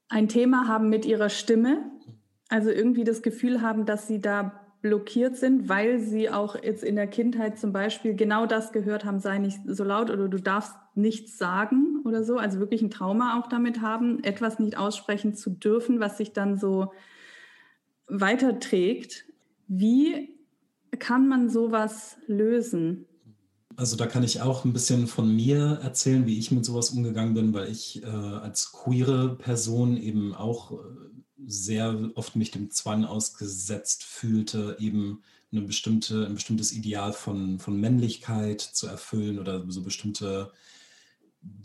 ein 0.08 0.28
Thema 0.28 0.68
haben 0.68 0.90
mit 0.90 1.06
ihrer 1.06 1.28
Stimme, 1.30 1.90
also 2.48 2.70
irgendwie 2.70 3.04
das 3.04 3.22
Gefühl 3.22 3.62
haben, 3.62 3.86
dass 3.86 4.06
sie 4.08 4.20
da 4.20 4.60
blockiert 4.82 5.36
sind, 5.38 5.70
weil 5.70 5.98
sie 6.00 6.28
auch 6.28 6.62
jetzt 6.62 6.84
in 6.84 6.96
der 6.96 7.06
Kindheit 7.06 7.58
zum 7.58 7.72
Beispiel 7.72 8.14
genau 8.14 8.44
das 8.44 8.72
gehört 8.72 9.06
haben, 9.06 9.18
sei 9.20 9.38
nicht 9.38 9.60
so 9.66 9.82
laut 9.84 10.10
oder 10.10 10.28
du 10.28 10.36
darfst 10.36 10.74
nichts 10.94 11.38
sagen 11.38 12.02
oder 12.04 12.22
so, 12.22 12.36
also 12.36 12.58
wirklich 12.58 12.82
ein 12.82 12.90
Trauma 12.90 13.40
auch 13.40 13.46
damit 13.46 13.80
haben, 13.80 14.22
etwas 14.22 14.58
nicht 14.58 14.76
aussprechen 14.76 15.34
zu 15.34 15.48
dürfen, 15.50 16.00
was 16.00 16.18
sich 16.18 16.34
dann 16.34 16.58
so 16.58 16.92
weiterträgt. 18.06 19.24
Wie 19.66 20.36
kann 20.98 21.28
man 21.28 21.50
sowas 21.50 22.16
lösen? 22.26 23.06
Also 23.76 23.96
da 23.96 24.06
kann 24.06 24.22
ich 24.22 24.40
auch 24.40 24.64
ein 24.64 24.72
bisschen 24.72 25.06
von 25.08 25.34
mir 25.34 25.80
erzählen, 25.82 26.26
wie 26.26 26.38
ich 26.38 26.52
mit 26.52 26.64
sowas 26.64 26.90
umgegangen 26.90 27.34
bin, 27.34 27.52
weil 27.54 27.70
ich 27.70 28.02
äh, 28.02 28.06
als 28.06 28.70
queere 28.72 29.36
Person 29.36 29.96
eben 29.96 30.32
auch 30.32 30.72
äh, 30.72 30.76
sehr 31.46 32.10
oft 32.14 32.36
mich 32.36 32.52
dem 32.52 32.70
Zwang 32.70 33.04
ausgesetzt 33.04 34.04
fühlte, 34.04 34.76
eben 34.78 35.22
eine 35.50 35.62
bestimmte, 35.62 36.26
ein 36.26 36.34
bestimmtes 36.34 36.72
Ideal 36.72 37.12
von, 37.12 37.58
von 37.58 37.78
Männlichkeit 37.78 38.60
zu 38.60 38.86
erfüllen 38.86 39.38
oder 39.38 39.64
so 39.68 39.82
bestimmte 39.82 40.52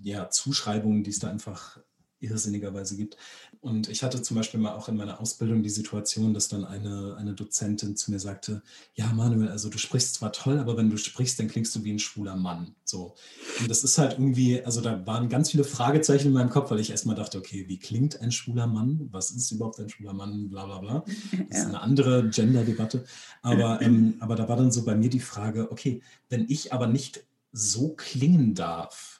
ja, 0.01 0.29
Zuschreibungen, 0.29 1.03
die 1.03 1.11
es 1.11 1.19
da 1.19 1.29
einfach 1.29 1.79
irrsinnigerweise 2.19 2.97
gibt. 2.97 3.17
Und 3.61 3.89
ich 3.89 4.03
hatte 4.03 4.21
zum 4.21 4.37
Beispiel 4.37 4.59
mal 4.59 4.73
auch 4.73 4.87
in 4.87 4.95
meiner 4.95 5.19
Ausbildung 5.19 5.63
die 5.63 5.69
Situation, 5.69 6.33
dass 6.33 6.47
dann 6.47 6.63
eine, 6.63 7.17
eine 7.17 7.33
Dozentin 7.33 7.97
zu 7.97 8.09
mir 8.09 8.19
sagte, 8.19 8.61
ja 8.93 9.11
Manuel, 9.11 9.49
also 9.49 9.67
du 9.69 9.77
sprichst 9.77 10.13
zwar 10.13 10.31
toll, 10.31 10.59
aber 10.59 10.77
wenn 10.77 10.89
du 10.89 10.95
sprichst, 10.95 11.37
dann 11.39 11.49
klingst 11.49 11.75
du 11.75 11.83
wie 11.83 11.91
ein 11.91 11.99
schwuler 11.99 12.37
Mann. 12.37 12.75
So. 12.85 13.15
Und 13.59 13.69
das 13.69 13.83
ist 13.83 13.97
halt 13.97 14.13
irgendwie, 14.13 14.63
also 14.63 14.79
da 14.79 15.05
waren 15.05 15.27
ganz 15.27 15.51
viele 15.51 15.65
Fragezeichen 15.65 16.27
in 16.27 16.33
meinem 16.33 16.49
Kopf, 16.49 16.71
weil 16.71 16.79
ich 16.79 16.91
erstmal 16.91 17.17
dachte, 17.17 17.37
okay, 17.37 17.65
wie 17.67 17.79
klingt 17.79 18.21
ein 18.21 18.31
schwuler 18.31 18.65
Mann? 18.65 19.09
Was 19.11 19.31
ist 19.31 19.51
überhaupt 19.51 19.79
ein 19.79 19.89
schwuler 19.89 20.13
Mann? 20.13 20.49
Bla 20.49 20.65
bla 20.65 20.77
bla. 20.79 21.03
Das 21.49 21.59
ist 21.59 21.65
eine 21.65 21.81
andere 21.81 22.29
Gender-Debatte. 22.29 23.03
Aber, 23.41 23.81
ähm, 23.81 24.15
aber 24.21 24.37
da 24.37 24.47
war 24.47 24.55
dann 24.55 24.71
so 24.71 24.85
bei 24.85 24.95
mir 24.95 25.09
die 25.09 25.19
Frage, 25.19 25.69
okay, 25.69 26.01
wenn 26.29 26.45
ich 26.47 26.71
aber 26.71 26.87
nicht 26.87 27.25
so 27.51 27.89
klingen 27.89 28.55
darf, 28.55 29.18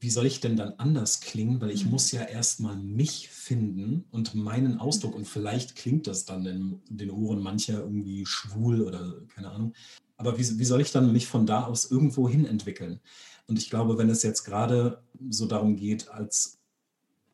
wie 0.00 0.10
soll 0.10 0.26
ich 0.26 0.40
denn 0.40 0.56
dann 0.56 0.74
anders 0.78 1.20
klingen? 1.20 1.60
Weil 1.60 1.70
ich 1.70 1.84
Mhm. 1.84 1.90
muss 1.90 2.12
ja 2.12 2.22
erstmal 2.22 2.76
mich 2.76 3.28
finden 3.30 4.04
und 4.10 4.34
meinen 4.34 4.78
Ausdruck. 4.78 5.14
Und 5.14 5.26
vielleicht 5.26 5.74
klingt 5.74 6.06
das 6.06 6.24
dann 6.24 6.46
in 6.46 6.80
den 6.88 7.10
Ohren 7.10 7.40
mancher 7.42 7.80
irgendwie 7.80 8.24
schwul 8.24 8.82
oder 8.82 9.14
keine 9.34 9.50
Ahnung. 9.50 9.74
Aber 10.16 10.38
wie, 10.38 10.58
wie 10.58 10.64
soll 10.64 10.80
ich 10.80 10.92
dann 10.92 11.12
mich 11.12 11.26
von 11.26 11.46
da 11.46 11.64
aus 11.64 11.90
irgendwo 11.90 12.28
hin 12.28 12.44
entwickeln? 12.46 13.00
Und 13.48 13.58
ich 13.58 13.70
glaube, 13.70 13.98
wenn 13.98 14.10
es 14.10 14.22
jetzt 14.22 14.44
gerade 14.44 15.02
so 15.30 15.46
darum 15.46 15.76
geht, 15.76 16.08
als, 16.10 16.58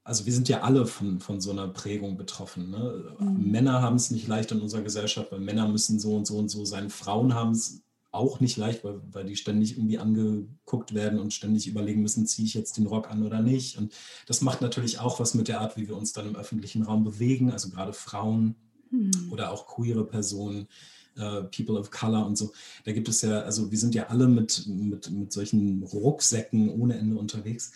also 0.04 0.24
wir 0.26 0.32
sind 0.32 0.48
ja 0.48 0.62
alle 0.62 0.86
von, 0.86 1.20
von 1.20 1.40
so 1.40 1.50
einer 1.50 1.68
Prägung 1.68 2.16
betroffen. 2.16 2.70
Ne? 2.70 3.14
Mhm. 3.18 3.50
Männer 3.50 3.82
haben 3.82 3.96
es 3.96 4.10
nicht 4.10 4.26
leicht 4.26 4.52
in 4.52 4.60
unserer 4.62 4.82
Gesellschaft, 4.82 5.32
weil 5.32 5.40
Männer 5.40 5.68
müssen 5.68 5.98
so 5.98 6.16
und 6.16 6.26
so 6.26 6.38
und 6.38 6.48
so 6.48 6.64
sein. 6.64 6.88
Frauen 6.88 7.34
haben 7.34 7.52
es 7.52 7.83
auch 8.14 8.40
nicht 8.40 8.56
leicht, 8.56 8.84
weil, 8.84 9.00
weil 9.10 9.24
die 9.24 9.36
ständig 9.36 9.76
irgendwie 9.76 9.98
angeguckt 9.98 10.94
werden 10.94 11.18
und 11.18 11.32
ständig 11.32 11.66
überlegen 11.66 12.02
müssen, 12.02 12.26
ziehe 12.26 12.46
ich 12.46 12.54
jetzt 12.54 12.76
den 12.76 12.86
Rock 12.86 13.10
an 13.10 13.24
oder 13.24 13.40
nicht. 13.40 13.76
Und 13.78 13.92
das 14.26 14.40
macht 14.40 14.60
natürlich 14.60 15.00
auch 15.00 15.20
was 15.20 15.34
mit 15.34 15.48
der 15.48 15.60
Art, 15.60 15.76
wie 15.76 15.88
wir 15.88 15.96
uns 15.96 16.12
dann 16.12 16.26
im 16.26 16.36
öffentlichen 16.36 16.82
Raum 16.82 17.04
bewegen, 17.04 17.50
also 17.50 17.70
gerade 17.70 17.92
Frauen 17.92 18.56
Hm. 18.94 19.32
oder 19.32 19.50
auch 19.50 19.66
queere 19.66 20.04
Personen, 20.06 20.68
äh, 21.16 21.42
People 21.44 21.78
of 21.78 21.90
Color 21.90 22.26
und 22.26 22.36
so. 22.36 22.52
Da 22.84 22.92
gibt 22.92 23.08
es 23.08 23.22
ja, 23.22 23.40
also 23.40 23.70
wir 23.70 23.78
sind 23.78 23.94
ja 23.94 24.06
alle 24.06 24.28
mit, 24.28 24.66
mit, 24.66 25.10
mit 25.10 25.32
solchen 25.32 25.82
Rucksäcken 25.82 26.68
ohne 26.70 26.96
Ende 26.96 27.16
unterwegs. 27.16 27.72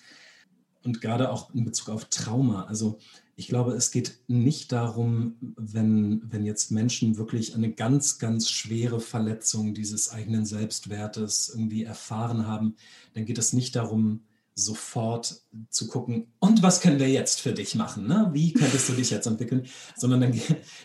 Und 0.88 1.02
gerade 1.02 1.30
auch 1.30 1.54
in 1.54 1.66
Bezug 1.66 1.90
auf 1.90 2.06
Trauma. 2.06 2.64
Also 2.64 2.98
ich 3.36 3.46
glaube, 3.46 3.74
es 3.74 3.90
geht 3.90 4.20
nicht 4.26 4.72
darum, 4.72 5.36
wenn, 5.54 6.22
wenn 6.32 6.46
jetzt 6.46 6.70
Menschen 6.70 7.18
wirklich 7.18 7.54
eine 7.54 7.70
ganz, 7.70 8.18
ganz 8.18 8.48
schwere 8.48 8.98
Verletzung 8.98 9.74
dieses 9.74 10.10
eigenen 10.10 10.46
Selbstwertes 10.46 11.50
irgendwie 11.54 11.84
erfahren 11.84 12.46
haben, 12.46 12.74
dann 13.12 13.26
geht 13.26 13.36
es 13.36 13.52
nicht 13.52 13.76
darum, 13.76 14.22
sofort 14.54 15.42
zu 15.68 15.88
gucken, 15.88 16.28
und 16.38 16.62
was 16.62 16.80
können 16.80 16.98
wir 16.98 17.10
jetzt 17.10 17.42
für 17.42 17.52
dich 17.52 17.74
machen? 17.74 18.06
Ne? 18.06 18.30
Wie 18.32 18.54
könntest 18.54 18.88
du 18.88 18.94
dich 18.94 19.10
jetzt 19.10 19.26
entwickeln? 19.26 19.66
Sondern 19.94 20.22
dann, 20.22 20.32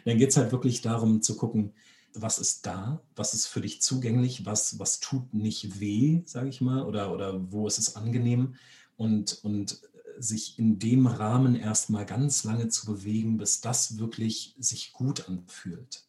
dann 0.06 0.18
geht 0.18 0.32
es 0.32 0.36
halt 0.36 0.52
wirklich 0.52 0.82
darum 0.82 1.22
zu 1.22 1.38
gucken, 1.38 1.72
was 2.14 2.40
ist 2.40 2.66
da, 2.66 3.02
was 3.16 3.34
ist 3.34 3.48
für 3.48 3.62
dich 3.62 3.82
zugänglich, 3.82 4.46
was, 4.46 4.80
was 4.80 5.00
tut 5.00 5.34
nicht 5.34 5.80
weh, 5.80 6.24
sage 6.26 6.50
ich 6.50 6.60
mal, 6.60 6.84
oder, 6.84 7.14
oder 7.14 7.54
wo 7.54 7.68
ist 7.68 7.78
es 7.78 7.96
angenehm 7.96 8.56
und, 8.98 9.40
und 9.44 9.82
sich 10.20 10.58
in 10.60 10.80
dem 10.80 11.08
Rahmen 11.08 11.56
erstmal 11.56 12.06
ganz 12.06 12.44
lange 12.44 12.68
zu 12.70 12.86
bewegen, 12.86 13.38
bis 13.38 13.62
das 13.62 13.98
wirklich 13.98 14.56
sich 14.60 14.94
gut 14.94 15.28
anfühlt. 15.28 16.06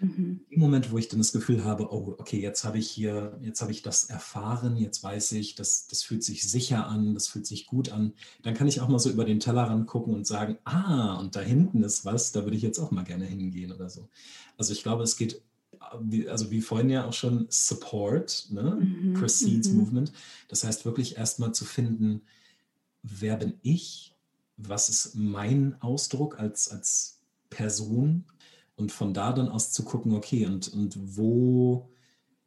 Mhm. 0.00 0.40
Im 0.50 0.60
Moment, 0.60 0.90
wo 0.90 0.98
ich 0.98 1.08
dann 1.08 1.18
das 1.18 1.32
Gefühl 1.32 1.64
habe, 1.64 1.92
oh, 1.92 2.14
okay, 2.18 2.40
jetzt 2.40 2.64
habe 2.64 2.78
ich 2.78 2.90
hier, 2.90 3.38
jetzt 3.42 3.60
habe 3.60 3.72
ich 3.72 3.82
das 3.82 4.04
erfahren, 4.04 4.76
jetzt 4.76 5.02
weiß 5.02 5.32
ich, 5.32 5.54
das, 5.54 5.86
das 5.86 6.02
fühlt 6.02 6.24
sich 6.24 6.48
sicher 6.48 6.86
an, 6.86 7.14
das 7.14 7.28
fühlt 7.28 7.46
sich 7.46 7.66
gut 7.66 7.90
an, 7.90 8.12
dann 8.42 8.54
kann 8.54 8.68
ich 8.68 8.80
auch 8.80 8.88
mal 8.88 8.98
so 8.98 9.10
über 9.10 9.24
den 9.24 9.40
Tellerrand 9.40 9.86
gucken 9.86 10.14
und 10.14 10.26
sagen, 10.26 10.58
ah, 10.64 11.14
und 11.14 11.36
da 11.36 11.40
hinten 11.40 11.82
ist 11.82 12.04
was, 12.04 12.32
da 12.32 12.44
würde 12.44 12.56
ich 12.56 12.62
jetzt 12.62 12.78
auch 12.78 12.90
mal 12.90 13.04
gerne 13.04 13.26
hingehen 13.26 13.72
oder 13.72 13.88
so. 13.88 14.08
Also 14.56 14.72
ich 14.72 14.82
glaube, 14.82 15.02
es 15.02 15.16
geht, 15.16 15.42
also 16.28 16.50
wie 16.50 16.60
vorhin 16.60 16.90
ja 16.90 17.06
auch 17.06 17.12
schon, 17.12 17.46
Support, 17.48 18.48
ne? 18.50 18.78
Mhm, 18.80 19.14
Precedes 19.14 19.70
mhm. 19.70 19.78
Movement. 19.78 20.12
Das 20.48 20.64
heißt 20.64 20.84
wirklich 20.84 21.16
erstmal 21.16 21.52
zu 21.52 21.64
finden, 21.64 22.22
wer 23.04 23.36
bin 23.36 23.54
ich, 23.62 24.16
was 24.56 24.88
ist 24.88 25.14
mein 25.14 25.80
Ausdruck 25.80 26.40
als, 26.40 26.68
als 26.68 27.20
Person 27.50 28.24
und 28.76 28.90
von 28.90 29.14
da 29.14 29.32
dann 29.32 29.48
aus 29.48 29.72
zu 29.72 29.84
gucken, 29.84 30.14
okay, 30.14 30.46
und, 30.46 30.72
und 30.72 30.96
wo, 31.16 31.88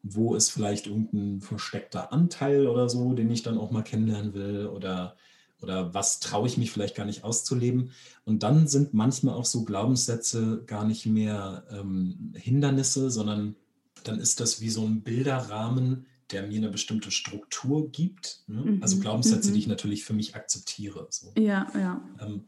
wo 0.03 0.35
ist 0.35 0.49
vielleicht 0.49 0.87
irgendein 0.87 1.41
versteckter 1.41 2.11
Anteil 2.11 2.67
oder 2.67 2.89
so, 2.89 3.13
den 3.13 3.31
ich 3.31 3.43
dann 3.43 3.57
auch 3.57 3.71
mal 3.71 3.83
kennenlernen 3.83 4.33
will 4.33 4.67
oder, 4.67 5.15
oder 5.61 5.93
was 5.93 6.19
traue 6.19 6.47
ich 6.47 6.57
mich 6.57 6.71
vielleicht 6.71 6.95
gar 6.95 7.05
nicht 7.05 7.23
auszuleben. 7.23 7.91
Und 8.25 8.43
dann 8.43 8.67
sind 8.67 8.93
manchmal 8.93 9.35
auch 9.35 9.45
so 9.45 9.63
Glaubenssätze 9.63 10.63
gar 10.65 10.85
nicht 10.85 11.05
mehr 11.05 11.65
ähm, 11.71 12.33
Hindernisse, 12.35 13.11
sondern 13.11 13.55
dann 14.03 14.19
ist 14.19 14.39
das 14.39 14.59
wie 14.59 14.69
so 14.69 14.83
ein 14.83 15.01
Bilderrahmen, 15.01 16.05
der 16.31 16.43
mir 16.43 16.57
eine 16.57 16.69
bestimmte 16.69 17.11
Struktur 17.11 17.91
gibt. 17.91 18.43
Ne? 18.47 18.61
Mhm, 18.61 18.83
Also 18.83 18.99
Glaubenssätze, 18.99 19.49
mhm. 19.49 19.53
die 19.53 19.59
ich 19.59 19.67
natürlich 19.67 20.03
für 20.05 20.13
mich 20.13 20.35
akzeptiere. 20.35 21.07
So. 21.09 21.31
Ja, 21.37 21.67
ja. 21.73 22.01
Ähm, 22.19 22.45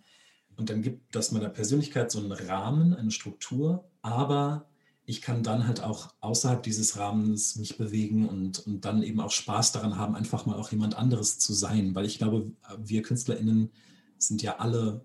und 0.55 0.69
dann 0.69 0.81
gibt 0.81 1.15
das 1.15 1.31
meiner 1.31 1.49
Persönlichkeit 1.49 2.11
so 2.11 2.19
einen 2.19 2.31
Rahmen, 2.31 2.93
eine 2.93 3.11
Struktur, 3.11 3.89
aber 4.01 4.69
ich 5.05 5.21
kann 5.21 5.41
dann 5.41 5.65
halt 5.65 5.81
auch 5.81 6.13
außerhalb 6.19 6.61
dieses 6.61 6.97
Rahmens 6.97 7.55
mich 7.55 7.77
bewegen 7.77 8.29
und, 8.29 8.59
und 8.67 8.85
dann 8.85 9.01
eben 9.01 9.21
auch 9.21 9.31
Spaß 9.31 9.71
daran 9.71 9.97
haben, 9.97 10.15
einfach 10.15 10.45
mal 10.45 10.55
auch 10.55 10.71
jemand 10.71 10.95
anderes 10.95 11.39
zu 11.39 11.53
sein. 11.53 11.95
Weil 11.95 12.05
ich 12.05 12.19
glaube, 12.19 12.51
wir 12.77 13.01
KünstlerInnen 13.01 13.71
sind 14.19 14.43
ja 14.43 14.57
alle 14.57 15.03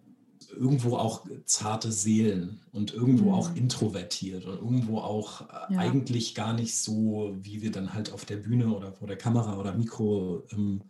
irgendwo 0.54 0.96
auch 0.96 1.26
zarte 1.44 1.92
Seelen 1.92 2.60
und 2.72 2.92
irgendwo 2.92 3.26
mhm. 3.26 3.34
auch 3.34 3.54
introvertiert 3.54 4.44
und 4.44 4.54
irgendwo 4.54 4.98
auch 4.98 5.42
äh, 5.42 5.74
ja. 5.74 5.78
eigentlich 5.78 6.34
gar 6.34 6.52
nicht 6.52 6.76
so, 6.76 7.34
wie 7.40 7.62
wir 7.62 7.70
dann 7.70 7.94
halt 7.94 8.12
auf 8.12 8.24
der 8.24 8.36
Bühne 8.36 8.74
oder 8.74 8.92
vor 8.92 9.08
der 9.08 9.18
Kamera 9.18 9.58
oder 9.58 9.74
Mikro 9.74 10.44
ähm, 10.52 10.82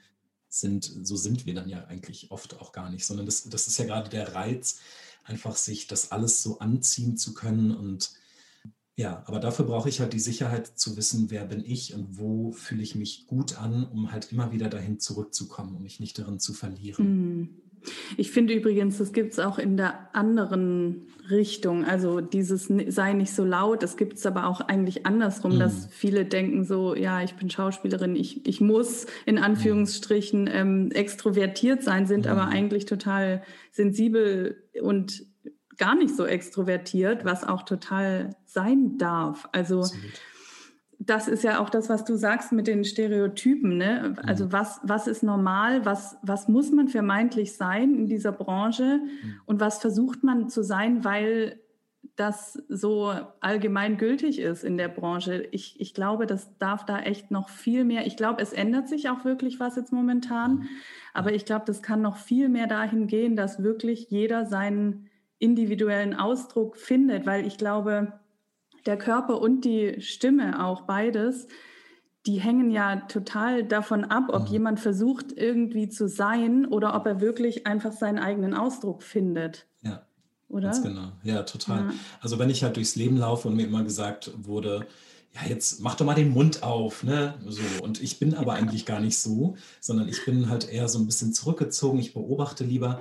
sind. 0.48 0.84
So 1.02 1.16
sind 1.16 1.46
wir 1.46 1.54
dann 1.54 1.68
ja 1.68 1.84
eigentlich 1.86 2.30
oft 2.30 2.60
auch 2.60 2.72
gar 2.72 2.90
nicht, 2.90 3.04
sondern 3.04 3.26
das, 3.26 3.44
das 3.44 3.66
ist 3.66 3.78
ja 3.78 3.84
gerade 3.84 4.10
der 4.10 4.34
Reiz, 4.34 4.80
einfach 5.24 5.56
sich 5.56 5.86
das 5.86 6.12
alles 6.12 6.42
so 6.42 6.58
anziehen 6.58 7.16
zu 7.16 7.34
können 7.34 7.74
und 7.74 8.12
ja, 8.96 9.24
aber 9.26 9.40
dafür 9.40 9.64
brauche 9.64 9.88
ich 9.88 9.98
halt 9.98 10.12
die 10.12 10.20
Sicherheit 10.20 10.78
zu 10.78 10.96
wissen, 10.96 11.28
wer 11.28 11.44
bin 11.46 11.64
ich 11.64 11.94
und 11.94 12.16
wo 12.16 12.52
fühle 12.52 12.82
ich 12.82 12.94
mich 12.94 13.26
gut 13.26 13.58
an, 13.58 13.84
um 13.84 14.12
halt 14.12 14.30
immer 14.30 14.52
wieder 14.52 14.68
dahin 14.68 15.00
zurückzukommen, 15.00 15.74
um 15.74 15.82
mich 15.82 15.98
nicht 15.98 16.16
darin 16.16 16.38
zu 16.38 16.52
verlieren. 16.52 17.38
Mhm. 17.38 17.63
Ich 18.16 18.30
finde 18.30 18.54
übrigens, 18.54 18.98
das 18.98 19.12
gibt 19.12 19.32
es 19.32 19.38
auch 19.38 19.58
in 19.58 19.76
der 19.76 20.08
anderen 20.14 21.06
Richtung. 21.30 21.84
Also 21.84 22.20
dieses 22.20 22.70
sei 22.88 23.12
nicht 23.12 23.32
so 23.32 23.44
laut, 23.44 23.82
das 23.82 23.96
gibt 23.96 24.18
es 24.18 24.26
aber 24.26 24.46
auch 24.46 24.60
eigentlich 24.60 25.06
andersrum, 25.06 25.54
mhm. 25.54 25.58
dass 25.58 25.86
viele 25.90 26.24
denken 26.24 26.64
so, 26.64 26.94
ja, 26.94 27.22
ich 27.22 27.34
bin 27.34 27.50
Schauspielerin, 27.50 28.16
ich, 28.16 28.46
ich 28.46 28.60
muss 28.60 29.06
in 29.24 29.38
Anführungsstrichen 29.38 30.48
ähm, 30.52 30.90
extrovertiert 30.92 31.82
sein, 31.82 32.06
sind 32.06 32.26
mhm. 32.26 32.32
aber 32.32 32.48
eigentlich 32.48 32.84
total 32.84 33.42
sensibel 33.70 34.62
und 34.82 35.24
gar 35.76 35.96
nicht 35.96 36.14
so 36.14 36.24
extrovertiert, 36.24 37.24
was 37.24 37.44
auch 37.44 37.62
total 37.62 38.36
sein 38.44 38.98
darf. 38.98 39.48
Also 39.52 39.80
Absolut. 39.80 40.20
Das 41.06 41.28
ist 41.28 41.44
ja 41.44 41.60
auch 41.60 41.70
das, 41.70 41.88
was 41.88 42.04
du 42.04 42.16
sagst 42.16 42.52
mit 42.52 42.66
den 42.66 42.84
Stereotypen. 42.84 43.76
Ne? 43.76 44.14
Also 44.24 44.46
mhm. 44.46 44.52
was, 44.52 44.80
was 44.82 45.06
ist 45.06 45.22
normal, 45.22 45.84
was, 45.84 46.16
was 46.22 46.48
muss 46.48 46.70
man 46.70 46.88
vermeintlich 46.88 47.56
sein 47.56 47.94
in 47.94 48.06
dieser 48.06 48.32
Branche 48.32 49.00
mhm. 49.02 49.40
und 49.46 49.60
was 49.60 49.78
versucht 49.78 50.22
man 50.24 50.48
zu 50.48 50.62
sein, 50.62 51.04
weil 51.04 51.60
das 52.16 52.62
so 52.68 53.12
allgemein 53.40 53.96
gültig 53.96 54.38
ist 54.38 54.62
in 54.62 54.76
der 54.76 54.88
Branche. 54.88 55.48
Ich, 55.50 55.80
ich 55.80 55.94
glaube, 55.94 56.26
das 56.26 56.56
darf 56.58 56.84
da 56.84 57.00
echt 57.00 57.30
noch 57.30 57.48
viel 57.48 57.84
mehr. 57.84 58.06
Ich 58.06 58.16
glaube, 58.16 58.40
es 58.40 58.52
ändert 58.52 58.88
sich 58.88 59.08
auch 59.08 59.24
wirklich 59.24 59.58
was 59.58 59.74
jetzt 59.76 59.92
momentan. 59.92 60.56
Mhm. 60.56 60.68
Aber 61.12 61.32
ich 61.32 61.44
glaube, 61.44 61.64
das 61.66 61.82
kann 61.82 62.02
noch 62.02 62.16
viel 62.16 62.48
mehr 62.48 62.66
dahin 62.66 63.08
gehen, 63.08 63.36
dass 63.36 63.62
wirklich 63.62 64.10
jeder 64.10 64.46
seinen 64.46 65.08
individuellen 65.38 66.14
Ausdruck 66.14 66.76
findet, 66.76 67.26
weil 67.26 67.46
ich 67.46 67.58
glaube, 67.58 68.12
der 68.86 68.98
Körper 68.98 69.40
und 69.40 69.64
die 69.64 70.00
Stimme 70.00 70.64
auch 70.64 70.82
beides, 70.82 71.46
die 72.26 72.40
hängen 72.40 72.70
ja 72.70 72.96
total 72.96 73.64
davon 73.64 74.04
ab, 74.04 74.24
ob 74.28 74.46
mhm. 74.46 74.52
jemand 74.52 74.80
versucht 74.80 75.32
irgendwie 75.36 75.88
zu 75.88 76.08
sein 76.08 76.66
oder 76.66 76.94
ob 76.94 77.06
er 77.06 77.20
wirklich 77.20 77.66
einfach 77.66 77.92
seinen 77.92 78.18
eigenen 78.18 78.54
Ausdruck 78.54 79.02
findet. 79.02 79.66
Ja. 79.82 80.06
Oder? 80.48 80.70
Ganz 80.70 80.82
genau. 80.82 81.12
Ja, 81.22 81.42
total. 81.42 81.80
Ja. 81.80 81.94
Also 82.20 82.38
wenn 82.38 82.48
ich 82.48 82.62
halt 82.62 82.76
durchs 82.76 82.96
Leben 82.96 83.16
laufe 83.16 83.48
und 83.48 83.56
mir 83.56 83.66
immer 83.66 83.84
gesagt 83.84 84.30
wurde, 84.36 84.86
ja, 85.34 85.48
jetzt 85.48 85.80
mach 85.80 85.96
doch 85.96 86.06
mal 86.06 86.14
den 86.14 86.30
Mund 86.30 86.62
auf, 86.62 87.02
ne? 87.02 87.34
So. 87.46 87.62
Und 87.82 88.00
ich 88.00 88.18
bin 88.20 88.34
aber 88.34 88.52
ja. 88.52 88.60
eigentlich 88.60 88.86
gar 88.86 89.00
nicht 89.00 89.18
so, 89.18 89.56
sondern 89.80 90.08
ich 90.08 90.24
bin 90.24 90.48
halt 90.48 90.68
eher 90.68 90.88
so 90.88 90.98
ein 90.98 91.06
bisschen 91.06 91.32
zurückgezogen. 91.32 91.98
Ich 91.98 92.14
beobachte 92.14 92.64
lieber. 92.64 93.00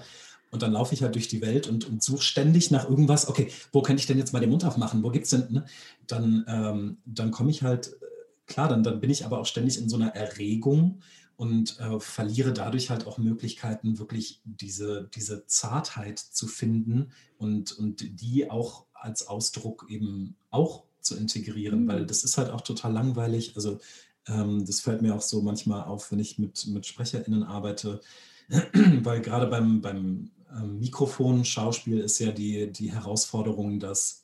Und 0.53 0.61
dann 0.61 0.71
laufe 0.71 0.93
ich 0.93 1.01
halt 1.01 1.15
durch 1.15 1.27
die 1.27 1.41
Welt 1.41 1.67
und, 1.67 1.89
und 1.89 2.03
suche 2.03 2.21
ständig 2.21 2.71
nach 2.71 2.87
irgendwas. 2.87 3.27
Okay, 3.27 3.51
wo 3.71 3.81
könnte 3.81 3.99
ich 3.99 4.07
denn 4.07 4.19
jetzt 4.19 4.33
mal 4.33 4.39
den 4.39 4.51
Mund 4.51 4.63
aufmachen? 4.63 5.03
Wo 5.03 5.09
gibt 5.09 5.25
es 5.25 5.31
denn? 5.31 5.51
Ne? 5.51 5.65
Dann, 6.07 6.45
ähm, 6.47 6.97
dann 7.05 7.31
komme 7.31 7.49
ich 7.49 7.63
halt, 7.63 7.87
äh, 7.87 8.05
klar, 8.45 8.69
dann, 8.69 8.83
dann 8.83 9.01
bin 9.01 9.09
ich 9.09 9.25
aber 9.25 9.39
auch 9.39 9.45
ständig 9.47 9.77
in 9.79 9.89
so 9.89 9.95
einer 9.95 10.15
Erregung 10.15 11.01
und 11.35 11.79
äh, 11.79 11.99
verliere 11.99 12.53
dadurch 12.53 12.89
halt 12.89 13.07
auch 13.07 13.17
Möglichkeiten, 13.17 13.97
wirklich 13.97 14.41
diese, 14.45 15.09
diese 15.15 15.47
Zartheit 15.47 16.19
zu 16.19 16.47
finden 16.47 17.11
und, 17.37 17.71
und 17.73 18.21
die 18.21 18.49
auch 18.49 18.85
als 18.93 19.27
Ausdruck 19.27 19.87
eben 19.89 20.35
auch 20.51 20.83
zu 21.01 21.17
integrieren, 21.17 21.83
mhm. 21.83 21.87
weil 21.87 22.05
das 22.05 22.23
ist 22.23 22.37
halt 22.37 22.49
auch 22.49 22.61
total 22.61 22.93
langweilig. 22.93 23.53
Also 23.55 23.79
ähm, 24.27 24.65
das 24.65 24.79
fällt 24.79 25.01
mir 25.01 25.15
auch 25.15 25.21
so 25.21 25.41
manchmal 25.41 25.83
auf, 25.83 26.11
wenn 26.11 26.19
ich 26.19 26.39
mit, 26.39 26.65
mit 26.67 26.85
SprecherInnen 26.85 27.43
arbeite, 27.43 28.01
weil 29.03 29.21
gerade 29.21 29.47
beim, 29.47 29.81
beim 29.81 30.31
ähm, 30.55 30.79
Mikrofon, 30.79 31.45
Schauspiel 31.45 31.99
ist 31.99 32.19
ja 32.19 32.31
die, 32.31 32.71
die 32.71 32.91
Herausforderung, 32.91 33.79
dass 33.79 34.23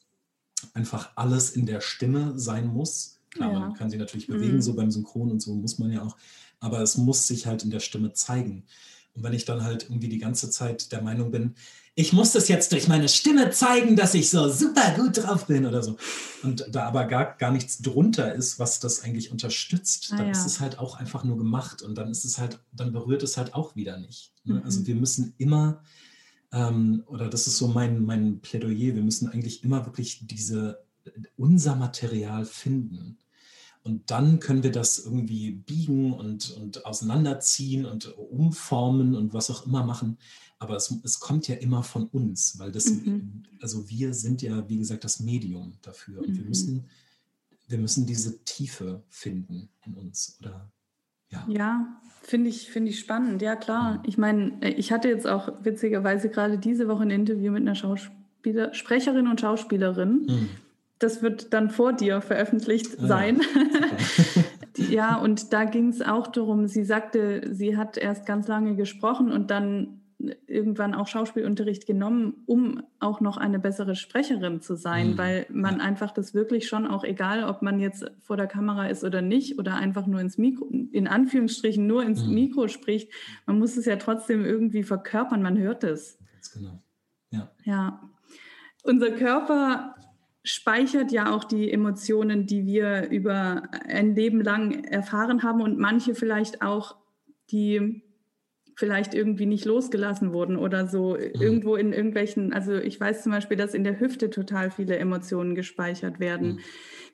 einfach 0.73 1.11
alles 1.15 1.51
in 1.51 1.65
der 1.65 1.81
Stimme 1.81 2.33
sein 2.37 2.67
muss. 2.67 3.19
Klar, 3.31 3.53
ja. 3.53 3.59
man 3.59 3.73
kann 3.73 3.89
sie 3.89 3.97
natürlich 3.97 4.27
bewegen, 4.27 4.55
mhm. 4.55 4.61
so 4.61 4.73
beim 4.73 4.91
Synchron 4.91 5.31
und 5.31 5.41
so 5.41 5.53
muss 5.53 5.77
man 5.77 5.91
ja 5.91 6.03
auch, 6.03 6.17
aber 6.59 6.81
es 6.81 6.97
muss 6.97 7.27
sich 7.27 7.45
halt 7.45 7.63
in 7.63 7.69
der 7.69 7.79
Stimme 7.79 8.13
zeigen. 8.13 8.65
Und 9.13 9.23
wenn 9.23 9.33
ich 9.33 9.45
dann 9.45 9.63
halt 9.63 9.83
irgendwie 9.83 10.09
die 10.09 10.17
ganze 10.17 10.49
Zeit 10.49 10.91
der 10.91 11.01
Meinung 11.01 11.31
bin, 11.31 11.55
ich 11.95 12.13
muss 12.13 12.31
das 12.31 12.47
jetzt 12.47 12.71
durch 12.71 12.87
meine 12.87 13.09
Stimme 13.09 13.49
zeigen, 13.49 13.97
dass 13.97 14.13
ich 14.13 14.29
so 14.29 14.49
super 14.49 14.93
gut 14.95 15.17
drauf 15.17 15.47
bin 15.47 15.65
oder 15.65 15.83
so. 15.83 15.97
Und 16.43 16.65
da 16.71 16.85
aber 16.85 17.05
gar, 17.05 17.35
gar 17.35 17.51
nichts 17.51 17.79
drunter 17.79 18.33
ist, 18.33 18.57
was 18.57 18.79
das 18.79 19.03
eigentlich 19.03 19.31
unterstützt, 19.31 20.11
ah, 20.11 20.17
dann 20.17 20.27
ja. 20.27 20.31
ist 20.31 20.45
es 20.45 20.61
halt 20.61 20.79
auch 20.79 20.97
einfach 20.97 21.25
nur 21.25 21.37
gemacht 21.37 21.81
und 21.81 21.97
dann 21.97 22.09
ist 22.09 22.23
es 22.23 22.37
halt, 22.37 22.59
dann 22.71 22.93
berührt 22.93 23.23
es 23.23 23.35
halt 23.35 23.53
auch 23.53 23.75
wieder 23.75 23.97
nicht. 23.97 24.31
Ne? 24.45 24.55
Mhm. 24.55 24.63
Also 24.63 24.87
wir 24.87 24.95
müssen 24.95 25.33
immer, 25.37 25.83
ähm, 26.51 27.03
oder 27.07 27.29
das 27.29 27.47
ist 27.47 27.57
so 27.57 27.67
mein, 27.67 28.03
mein 28.03 28.39
Plädoyer, 28.41 28.95
wir 28.95 29.03
müssen 29.03 29.29
eigentlich 29.29 29.63
immer 29.63 29.85
wirklich 29.85 30.25
diese, 30.27 30.83
unser 31.37 31.75
Material 31.75 32.45
finden. 32.45 33.17
Und 33.83 34.11
dann 34.11 34.39
können 34.39 34.63
wir 34.63 34.71
das 34.71 34.99
irgendwie 34.99 35.51
biegen 35.51 36.13
und, 36.13 36.51
und 36.51 36.85
auseinanderziehen 36.85 37.85
und 37.85 38.15
umformen 38.17 39.15
und 39.15 39.33
was 39.33 39.49
auch 39.49 39.65
immer 39.65 39.85
machen. 39.85 40.17
Aber 40.59 40.75
es, 40.75 40.93
es 41.03 41.19
kommt 41.19 41.47
ja 41.47 41.55
immer 41.55 41.83
von 41.83 42.07
uns, 42.07 42.59
weil 42.59 42.71
das, 42.71 42.89
mhm. 42.89 43.43
also 43.61 43.89
wir 43.89 44.13
sind 44.13 44.41
ja, 44.41 44.67
wie 44.67 44.77
gesagt, 44.77 45.05
das 45.05 45.21
Medium 45.21 45.77
dafür. 45.81 46.19
Und 46.19 46.31
mhm. 46.31 46.37
wir 46.37 46.45
müssen, 46.45 46.85
wir 47.67 47.77
müssen 47.77 48.05
diese 48.05 48.43
Tiefe 48.43 49.01
finden 49.07 49.69
in 49.85 49.93
uns. 49.93 50.37
Oder 50.41 50.69
ja. 51.29 51.45
Ja, 51.47 51.87
finde 52.21 52.49
ich, 52.49 52.69
finde 52.71 52.91
ich 52.91 52.99
spannend. 52.99 53.41
Ja, 53.41 53.55
klar. 53.55 53.93
Mhm. 53.93 53.99
Ich 54.05 54.17
meine, 54.17 54.51
ich 54.61 54.91
hatte 54.91 55.09
jetzt 55.09 55.27
auch 55.27 55.51
witzigerweise 55.63 56.29
gerade 56.29 56.57
diese 56.57 56.87
Woche 56.87 57.03
ein 57.03 57.11
Interview 57.11 57.51
mit 57.51 57.61
einer 57.61 57.75
Schauspieler, 57.75 58.73
Sprecherin 58.73 59.27
und 59.27 59.41
Schauspielerin. 59.41 60.25
Mhm. 60.27 60.49
Das 60.99 61.21
wird 61.21 61.53
dann 61.53 61.69
vor 61.69 61.93
dir 61.93 62.21
veröffentlicht 62.21 62.97
ah, 62.99 63.07
sein. 63.07 63.41
Ja, 64.77 64.85
ja 64.89 65.15
und 65.17 65.53
da 65.53 65.63
ging 65.63 65.89
es 65.89 66.01
auch 66.01 66.27
darum, 66.27 66.67
sie 66.67 66.83
sagte, 66.83 67.53
sie 67.53 67.77
hat 67.77 67.97
erst 67.97 68.25
ganz 68.25 68.47
lange 68.47 68.75
gesprochen 68.75 69.31
und 69.31 69.49
dann 69.49 69.98
irgendwann 70.47 70.93
auch 70.93 71.07
Schauspielunterricht 71.07 71.85
genommen, 71.85 72.43
um 72.45 72.83
auch 72.99 73.21
noch 73.21 73.37
eine 73.37 73.57
bessere 73.57 73.95
Sprecherin 73.95 74.61
zu 74.61 74.75
sein, 74.75 75.11
mhm. 75.11 75.17
weil 75.17 75.45
man 75.49 75.79
einfach 75.79 76.11
das 76.11 76.33
wirklich 76.33 76.67
schon 76.67 76.85
auch 76.85 77.05
egal, 77.05 77.45
ob 77.45 77.61
man 77.61 77.79
jetzt 77.79 78.05
vor 78.21 78.35
der 78.35 78.47
Kamera 78.47 78.87
ist 78.87 79.03
oder 79.05 79.21
nicht 79.21 79.57
oder 79.57 79.75
einfach 79.75 80.07
nur 80.07 80.19
ins 80.19 80.37
Mikro, 80.37 80.69
in 80.91 81.07
Anführungsstrichen 81.07 81.87
nur 81.87 82.03
ins 82.03 82.25
mhm. 82.25 82.33
Mikro 82.33 82.67
spricht, 82.67 83.11
man 83.45 83.59
muss 83.59 83.77
es 83.77 83.85
ja 83.85 83.95
trotzdem 83.95 84.43
irgendwie 84.43 84.83
verkörpern, 84.83 85.41
man 85.41 85.57
hört 85.57 85.85
es. 85.85 86.19
Ganz 86.33 86.51
genau. 86.51 86.83
Ja. 87.31 87.51
Ja. 87.63 88.09
Unser 88.83 89.11
Körper 89.11 89.95
speichert 90.43 91.11
ja 91.11 91.33
auch 91.33 91.45
die 91.45 91.71
Emotionen, 91.71 92.45
die 92.45 92.65
wir 92.65 93.09
über 93.09 93.63
ein 93.87 94.15
Leben 94.15 94.41
lang 94.41 94.83
erfahren 94.83 95.43
haben 95.43 95.61
und 95.61 95.77
manche 95.77 96.13
vielleicht 96.13 96.61
auch 96.61 96.95
die 97.51 98.03
vielleicht 98.79 99.13
irgendwie 99.13 99.45
nicht 99.45 99.65
losgelassen 99.65 100.31
wurden 100.31 100.55
oder 100.55 100.87
so 100.87 101.15
mhm. 101.15 101.41
irgendwo 101.41 101.75
in 101.75 101.91
irgendwelchen, 101.91 102.53
also 102.53 102.75
ich 102.75 102.97
weiß 102.97 103.23
zum 103.23 103.33
Beispiel, 103.33 103.57
dass 103.57 103.73
in 103.73 103.83
der 103.83 103.99
Hüfte 103.99 104.29
total 104.29 104.71
viele 104.71 104.95
Emotionen 104.95 105.53
gespeichert 105.53 106.21
werden, 106.21 106.53
mhm. 106.53 106.59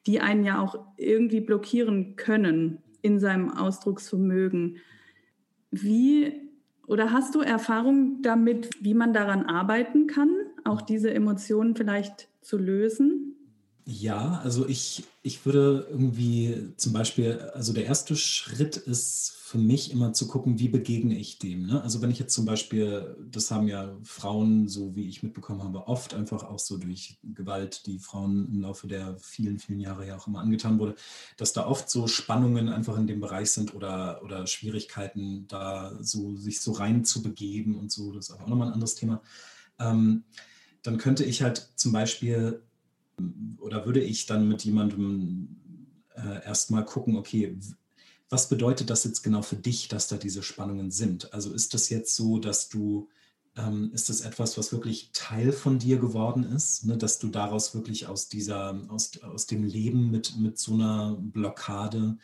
die 0.06 0.20
einen 0.20 0.46
ja 0.46 0.62
auch 0.62 0.78
irgendwie 0.96 1.42
blockieren 1.42 2.18
können 2.18 2.84
in 3.02 3.18
seinem 3.18 3.50
Ausdrucksvermögen. 3.50 4.78
Wie 5.72 6.34
oder 6.86 7.12
hast 7.12 7.34
du 7.34 7.42
Erfahrung 7.42 8.22
damit, 8.22 8.70
wie 8.80 8.94
man 8.94 9.12
daran 9.12 9.48
arbeiten 9.48 10.06
kann, 10.06 10.30
auch 10.66 10.84
diese 10.84 11.12
Emotionen 11.12 11.76
vielleicht 11.76 12.30
zu 12.42 12.60
lösen? 12.60 13.35
Ja, 13.88 14.40
also 14.44 14.68
ich, 14.68 15.04
ich 15.22 15.46
würde 15.46 15.86
irgendwie 15.92 16.74
zum 16.76 16.92
Beispiel, 16.92 17.38
also 17.54 17.72
der 17.72 17.86
erste 17.86 18.16
Schritt 18.16 18.78
ist 18.78 19.32
für 19.38 19.60
mich 19.60 19.92
immer 19.92 20.12
zu 20.12 20.28
gucken, 20.28 20.58
wie 20.58 20.70
begegne 20.70 21.16
ich 21.20 21.38
dem. 21.38 21.68
Ne? 21.68 21.84
Also 21.84 22.02
wenn 22.02 22.10
ich 22.10 22.18
jetzt 22.18 22.34
zum 22.34 22.46
Beispiel, 22.46 23.16
das 23.30 23.52
haben 23.52 23.68
ja 23.68 23.96
Frauen, 24.02 24.68
so 24.68 24.96
wie 24.96 25.08
ich 25.08 25.22
mitbekommen 25.22 25.62
habe, 25.62 25.88
oft 25.88 26.16
einfach 26.16 26.44
auch 26.44 26.58
so 26.58 26.78
durch 26.78 27.20
Gewalt, 27.22 27.86
die 27.86 28.00
Frauen 28.00 28.48
im 28.52 28.62
Laufe 28.62 28.88
der 28.88 29.20
vielen, 29.20 29.60
vielen 29.60 29.80
Jahre 29.80 30.08
ja 30.08 30.18
auch 30.18 30.26
immer 30.26 30.40
angetan 30.40 30.80
wurde, 30.80 30.96
dass 31.38 31.54
da 31.54 31.68
oft 31.68 31.88
so 31.88 32.08
Spannungen 32.08 32.70
einfach 32.70 32.98
in 32.98 33.06
dem 33.06 33.20
Bereich 33.20 33.52
sind 33.52 33.76
oder, 33.76 34.24
oder 34.24 34.48
Schwierigkeiten, 34.48 35.48
da 35.48 35.96
so 36.02 36.36
sich 36.36 36.60
so 36.60 36.72
rein 36.72 37.06
zu 37.06 37.22
begeben 37.22 37.78
und 37.78 37.92
so, 37.92 38.12
das 38.12 38.30
ist 38.30 38.36
auch 38.36 38.48
nochmal 38.48 38.70
ein 38.70 38.74
anderes 38.74 38.96
Thema. 38.96 39.22
Ähm, 39.78 40.24
dann 40.82 40.98
könnte 40.98 41.24
ich 41.24 41.44
halt 41.44 41.70
zum 41.76 41.92
Beispiel 41.92 42.64
oder 43.60 43.86
würde 43.86 44.02
ich 44.02 44.26
dann 44.26 44.48
mit 44.48 44.64
jemandem 44.64 45.58
äh, 46.16 46.46
erstmal 46.46 46.86
gucken, 46.86 47.18
okay, 47.18 47.58
was 48.30 48.50
bedeutet 48.50 48.90
das 48.90 49.04
jetzt 49.04 49.22
genau 49.22 49.42
für 49.42 49.56
dich, 49.56 49.88
dass 49.88 50.08
da 50.08 50.18
diese 50.18 50.44
Spannungen 50.44 50.92
sind? 50.92 51.34
Also 51.34 51.54
ist 51.54 51.74
das 51.74 51.90
jetzt 51.90 52.16
so, 52.16 52.40
dass 52.40 52.70
du, 52.70 53.10
ähm, 53.56 53.92
ist 53.94 54.10
das 54.10 54.22
etwas, 54.22 54.58
was 54.58 54.72
wirklich 54.72 55.12
Teil 55.14 55.52
von 55.52 55.80
dir 55.80 55.98
geworden 55.98 56.44
ist, 56.44 56.86
ne? 56.86 56.98
dass 56.98 57.20
du 57.20 57.28
daraus 57.28 57.76
wirklich 57.76 58.08
aus 58.08 58.28
dieser, 58.28 58.80
aus, 58.90 59.22
aus 59.22 59.46
dem 59.46 59.64
Leben 59.64 60.10
mit, 60.12 60.38
mit 60.38 60.58
so 60.58 60.74
einer 60.74 61.18
Blockade, 61.20 62.18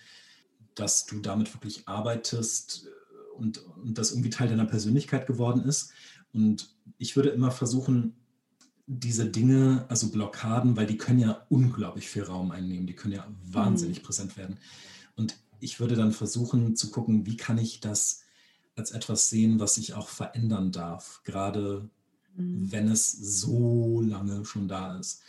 dass 0.76 1.06
du 1.06 1.20
damit 1.20 1.54
wirklich 1.54 1.88
arbeitest 1.88 2.88
und, 3.36 3.66
und 3.78 3.98
das 3.98 4.12
irgendwie 4.12 4.30
Teil 4.32 4.50
deiner 4.50 4.66
Persönlichkeit 4.66 5.28
geworden 5.28 5.64
ist? 5.64 5.92
Und 6.34 6.76
ich 6.98 7.16
würde 7.16 7.30
immer 7.30 7.52
versuchen, 7.52 8.16
diese 8.94 9.26
Dinge, 9.26 9.86
also 9.88 10.10
Blockaden, 10.10 10.76
weil 10.76 10.86
die 10.86 10.98
können 10.98 11.20
ja 11.20 11.46
unglaublich 11.48 12.10
viel 12.10 12.24
Raum 12.24 12.52
einnehmen, 12.52 12.88
die 12.88 12.94
können 12.94 13.14
ja 13.14 13.26
wahnsinnig 13.46 14.00
mhm. 14.00 14.04
präsent 14.04 14.36
werden. 14.36 14.58
Und 15.16 15.38
ich 15.62 15.80
würde 15.80 15.96
dann 15.96 16.12
versuchen 16.12 16.76
zu 16.76 16.92
gucken, 16.92 17.26
wie 17.26 17.38
kann 17.38 17.58
ich 17.58 17.80
das 17.80 18.24
als 18.76 18.92
etwas 18.92 19.30
sehen, 19.30 19.62
was 19.62 19.78
ich 19.78 19.94
auch 19.94 20.10
verändern 20.10 20.74
darf, 20.74 21.22
gerade 21.24 21.90
mhm. 22.36 22.70
wenn 22.70 22.90
es 22.90 23.12
so 23.12 24.02
lange 24.02 24.44
schon 24.44 24.68
da 24.68 24.98
ist. 24.98 25.22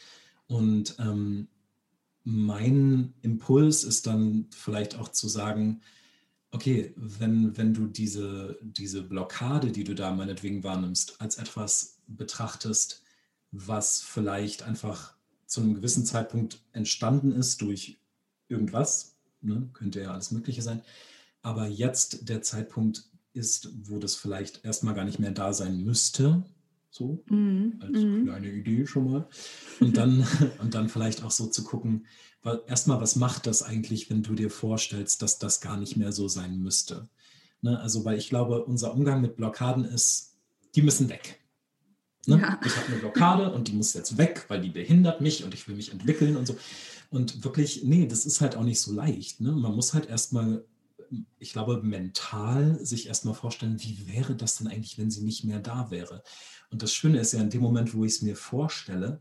Und 0.48 0.96
ähm, 0.98 1.46
mein 2.24 3.14
Impuls 3.22 3.84
ist 3.84 4.08
dann 4.08 4.46
vielleicht 4.50 4.96
auch 4.96 5.08
zu 5.08 5.28
sagen, 5.28 5.82
okay, 6.50 6.92
wenn, 6.96 7.56
wenn 7.56 7.74
du 7.74 7.86
diese, 7.86 8.58
diese 8.60 9.02
Blockade, 9.02 9.70
die 9.70 9.84
du 9.84 9.94
da 9.94 10.12
meinetwegen 10.12 10.64
wahrnimmst, 10.64 11.20
als 11.20 11.38
etwas 11.38 11.98
betrachtest, 12.08 13.01
was 13.52 14.00
vielleicht 14.00 14.62
einfach 14.62 15.14
zu 15.46 15.60
einem 15.60 15.74
gewissen 15.74 16.04
Zeitpunkt 16.04 16.62
entstanden 16.72 17.32
ist 17.32 17.60
durch 17.60 17.98
irgendwas, 18.48 19.16
ne? 19.42 19.68
könnte 19.74 20.00
ja 20.00 20.12
alles 20.12 20.30
Mögliche 20.30 20.62
sein, 20.62 20.82
aber 21.42 21.66
jetzt 21.66 22.28
der 22.28 22.42
Zeitpunkt 22.42 23.04
ist, 23.34 23.70
wo 23.88 23.98
das 23.98 24.14
vielleicht 24.14 24.64
erstmal 24.64 24.94
gar 24.94 25.04
nicht 25.04 25.18
mehr 25.18 25.30
da 25.30 25.52
sein 25.52 25.82
müsste, 25.84 26.42
so 26.90 27.22
mm, 27.26 27.80
als 27.80 28.02
mm. 28.02 28.24
kleine 28.24 28.52
Idee 28.52 28.86
schon 28.86 29.10
mal. 29.10 29.28
Und 29.80 29.96
dann, 29.96 30.26
und 30.58 30.74
dann 30.74 30.88
vielleicht 30.88 31.22
auch 31.22 31.30
so 31.30 31.46
zu 31.46 31.64
gucken, 31.64 32.06
weil 32.42 32.60
erstmal, 32.66 33.00
was 33.00 33.16
macht 33.16 33.46
das 33.46 33.62
eigentlich, 33.62 34.10
wenn 34.10 34.22
du 34.22 34.34
dir 34.34 34.50
vorstellst, 34.50 35.22
dass 35.22 35.38
das 35.38 35.60
gar 35.60 35.78
nicht 35.78 35.96
mehr 35.96 36.12
so 36.12 36.28
sein 36.28 36.58
müsste? 36.58 37.08
Ne? 37.62 37.78
Also, 37.80 38.04
weil 38.04 38.18
ich 38.18 38.28
glaube, 38.28 38.64
unser 38.64 38.92
Umgang 38.94 39.20
mit 39.20 39.36
Blockaden 39.36 39.84
ist, 39.84 40.34
die 40.74 40.82
müssen 40.82 41.08
weg. 41.08 41.41
Ne? 42.26 42.40
Ja. 42.40 42.60
Ich 42.64 42.76
habe 42.76 42.86
eine 42.88 42.96
Blockade 42.96 43.52
und 43.52 43.68
die 43.68 43.72
muss 43.72 43.94
jetzt 43.94 44.16
weg, 44.16 44.44
weil 44.48 44.60
die 44.60 44.70
behindert 44.70 45.20
mich 45.20 45.44
und 45.44 45.54
ich 45.54 45.66
will 45.66 45.74
mich 45.74 45.92
entwickeln 45.92 46.36
und 46.36 46.46
so. 46.46 46.56
Und 47.10 47.44
wirklich, 47.44 47.84
nee, 47.84 48.06
das 48.06 48.24
ist 48.24 48.40
halt 48.40 48.56
auch 48.56 48.62
nicht 48.62 48.80
so 48.80 48.92
leicht. 48.92 49.40
Ne? 49.40 49.52
Man 49.52 49.74
muss 49.74 49.92
halt 49.92 50.08
erstmal, 50.08 50.64
ich 51.38 51.52
glaube, 51.52 51.82
mental 51.82 52.78
sich 52.84 53.06
erstmal 53.06 53.34
vorstellen, 53.34 53.82
wie 53.82 54.06
wäre 54.08 54.34
das 54.34 54.56
denn 54.56 54.68
eigentlich, 54.68 54.98
wenn 54.98 55.10
sie 55.10 55.22
nicht 55.22 55.44
mehr 55.44 55.58
da 55.58 55.90
wäre? 55.90 56.22
Und 56.70 56.82
das 56.82 56.94
Schöne 56.94 57.18
ist 57.18 57.32
ja, 57.32 57.40
in 57.40 57.50
dem 57.50 57.60
Moment, 57.60 57.92
wo 57.94 58.04
ich 58.04 58.12
es 58.12 58.22
mir 58.22 58.36
vorstelle, 58.36 59.20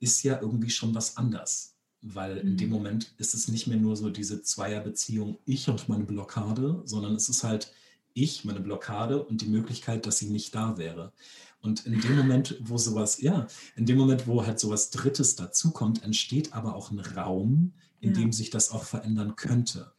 ist 0.00 0.22
ja 0.22 0.40
irgendwie 0.40 0.70
schon 0.70 0.94
was 0.94 1.16
anders. 1.16 1.74
Weil 2.00 2.38
in 2.38 2.56
dem 2.56 2.68
mhm. 2.68 2.74
Moment 2.74 3.14
ist 3.18 3.34
es 3.34 3.48
nicht 3.48 3.66
mehr 3.66 3.76
nur 3.76 3.96
so 3.96 4.08
diese 4.08 4.40
Zweierbeziehung, 4.40 5.38
ich 5.44 5.68
und 5.68 5.88
meine 5.88 6.04
Blockade, 6.04 6.80
sondern 6.84 7.16
es 7.16 7.28
ist 7.28 7.42
halt 7.42 7.72
ich, 8.14 8.44
meine 8.44 8.60
Blockade 8.60 9.22
und 9.22 9.42
die 9.42 9.48
Möglichkeit, 9.48 10.06
dass 10.06 10.18
sie 10.18 10.30
nicht 10.30 10.54
da 10.54 10.76
wäre. 10.78 11.12
Und 11.60 11.86
in 11.86 12.00
dem 12.00 12.16
Moment, 12.16 12.56
wo 12.60 12.78
sowas, 12.78 13.20
ja, 13.20 13.46
in 13.74 13.86
dem 13.86 13.98
Moment, 13.98 14.26
wo 14.26 14.46
halt 14.46 14.60
sowas 14.60 14.90
Drittes 14.90 15.36
dazukommt, 15.36 16.02
entsteht 16.02 16.52
aber 16.52 16.74
auch 16.74 16.90
ein 16.90 17.00
Raum, 17.00 17.72
in 18.00 18.14
ja. 18.14 18.20
dem 18.20 18.32
sich 18.32 18.50
das 18.50 18.70
auch 18.70 18.84
verändern 18.84 19.36
könnte. 19.36 19.92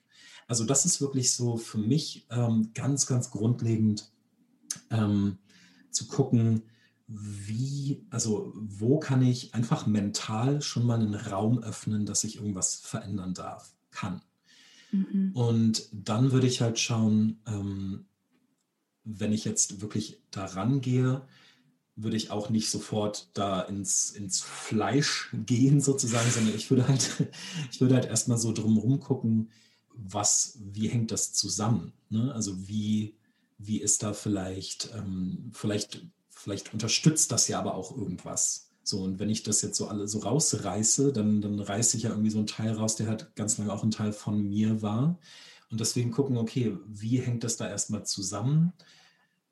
Also 0.47 0.65
das 0.65 0.85
ist 0.85 1.01
wirklich 1.01 1.33
so 1.33 1.57
für 1.57 1.77
mich 1.77 2.25
ähm, 2.31 2.71
ganz, 2.73 3.05
ganz 3.05 3.29
grundlegend 3.29 4.11
ähm, 4.89 5.37
zu 5.91 6.07
gucken, 6.07 6.63
wie, 7.07 8.05
also 8.09 8.53
wo 8.55 8.99
kann 8.99 9.21
ich 9.21 9.53
einfach 9.53 9.87
mental 9.87 10.61
schon 10.61 10.85
mal 10.85 10.99
einen 10.99 11.15
Raum 11.15 11.59
öffnen, 11.59 12.05
dass 12.05 12.23
ich 12.23 12.37
irgendwas 12.37 12.75
verändern 12.75 13.33
darf, 13.33 13.73
kann. 13.91 14.21
Mhm. 14.91 15.31
Und 15.33 15.89
dann 15.91 16.31
würde 16.31 16.47
ich 16.47 16.61
halt 16.61 16.79
schauen, 16.79 17.41
ähm, 17.47 18.05
wenn 19.03 19.33
ich 19.33 19.43
jetzt 19.43 19.81
wirklich 19.81 20.21
daran 20.29 20.81
gehe, 20.81 21.23
würde 22.03 22.17
ich 22.17 22.31
auch 22.31 22.49
nicht 22.49 22.69
sofort 22.69 23.29
da 23.33 23.61
ins, 23.61 24.11
ins 24.11 24.41
Fleisch 24.41 25.29
gehen 25.45 25.81
sozusagen, 25.81 26.29
sondern 26.31 26.55
ich 26.55 26.69
würde 26.69 26.87
halt, 26.87 27.31
ich 27.71 27.81
würde 27.81 27.95
halt 27.95 28.05
erstmal 28.05 28.37
so 28.37 28.51
drumherum 28.51 28.99
gucken, 28.99 29.49
was, 29.93 30.57
wie 30.61 30.87
hängt 30.87 31.11
das 31.11 31.33
zusammen? 31.33 31.93
Ne? 32.09 32.33
Also 32.33 32.67
wie, 32.67 33.15
wie 33.57 33.81
ist 33.81 34.01
da 34.03 34.13
vielleicht, 34.13 34.91
ähm, 34.95 35.51
vielleicht, 35.53 36.05
vielleicht 36.29 36.73
unterstützt 36.73 37.31
das 37.31 37.47
ja 37.47 37.59
aber 37.59 37.75
auch 37.75 37.95
irgendwas. 37.95 38.69
So, 38.83 39.03
und 39.03 39.19
wenn 39.19 39.29
ich 39.29 39.43
das 39.43 39.61
jetzt 39.61 39.77
so 39.77 39.87
alle 39.87 40.07
so 40.07 40.19
rausreiße, 40.19 41.11
dann, 41.11 41.41
dann 41.41 41.59
reiße 41.59 41.97
ich 41.97 42.03
ja 42.03 42.09
irgendwie 42.09 42.31
so 42.31 42.39
einen 42.39 42.47
Teil 42.47 42.71
raus, 42.71 42.95
der 42.95 43.07
halt 43.07 43.35
ganz 43.35 43.57
lange 43.57 43.73
auch 43.73 43.83
ein 43.83 43.91
Teil 43.91 44.13
von 44.13 44.41
mir 44.41 44.81
war. 44.81 45.19
Und 45.69 45.79
deswegen 45.79 46.11
gucken, 46.11 46.37
okay, 46.37 46.75
wie 46.87 47.19
hängt 47.19 47.43
das 47.43 47.57
da 47.57 47.69
erstmal 47.69 48.05
zusammen? 48.05 48.73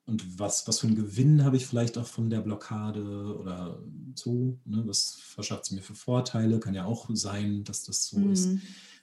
Und 0.08 0.40
was, 0.40 0.66
was 0.68 0.80
für 0.80 0.88
einen 0.88 0.96
Gewinn 0.96 1.44
habe 1.44 1.58
ich 1.58 1.66
vielleicht 1.66 1.98
auch 1.98 2.08
von 2.08 2.30
der 2.30 2.40
Blockade 2.40 3.36
oder 3.38 3.78
so, 4.16 4.58
ne? 4.64 4.82
was 4.86 5.18
verschafft 5.20 5.66
es 5.66 5.72
mir 5.72 5.82
für 5.82 5.96
Vorteile, 5.96 6.62
kann 6.62 6.74
ja 6.74 6.86
auch 6.86 7.10
sein, 7.12 7.66
dass 7.66 7.84
das 7.84 8.08
so 8.08 8.18
mhm. 8.18 8.32
ist. 8.32 8.50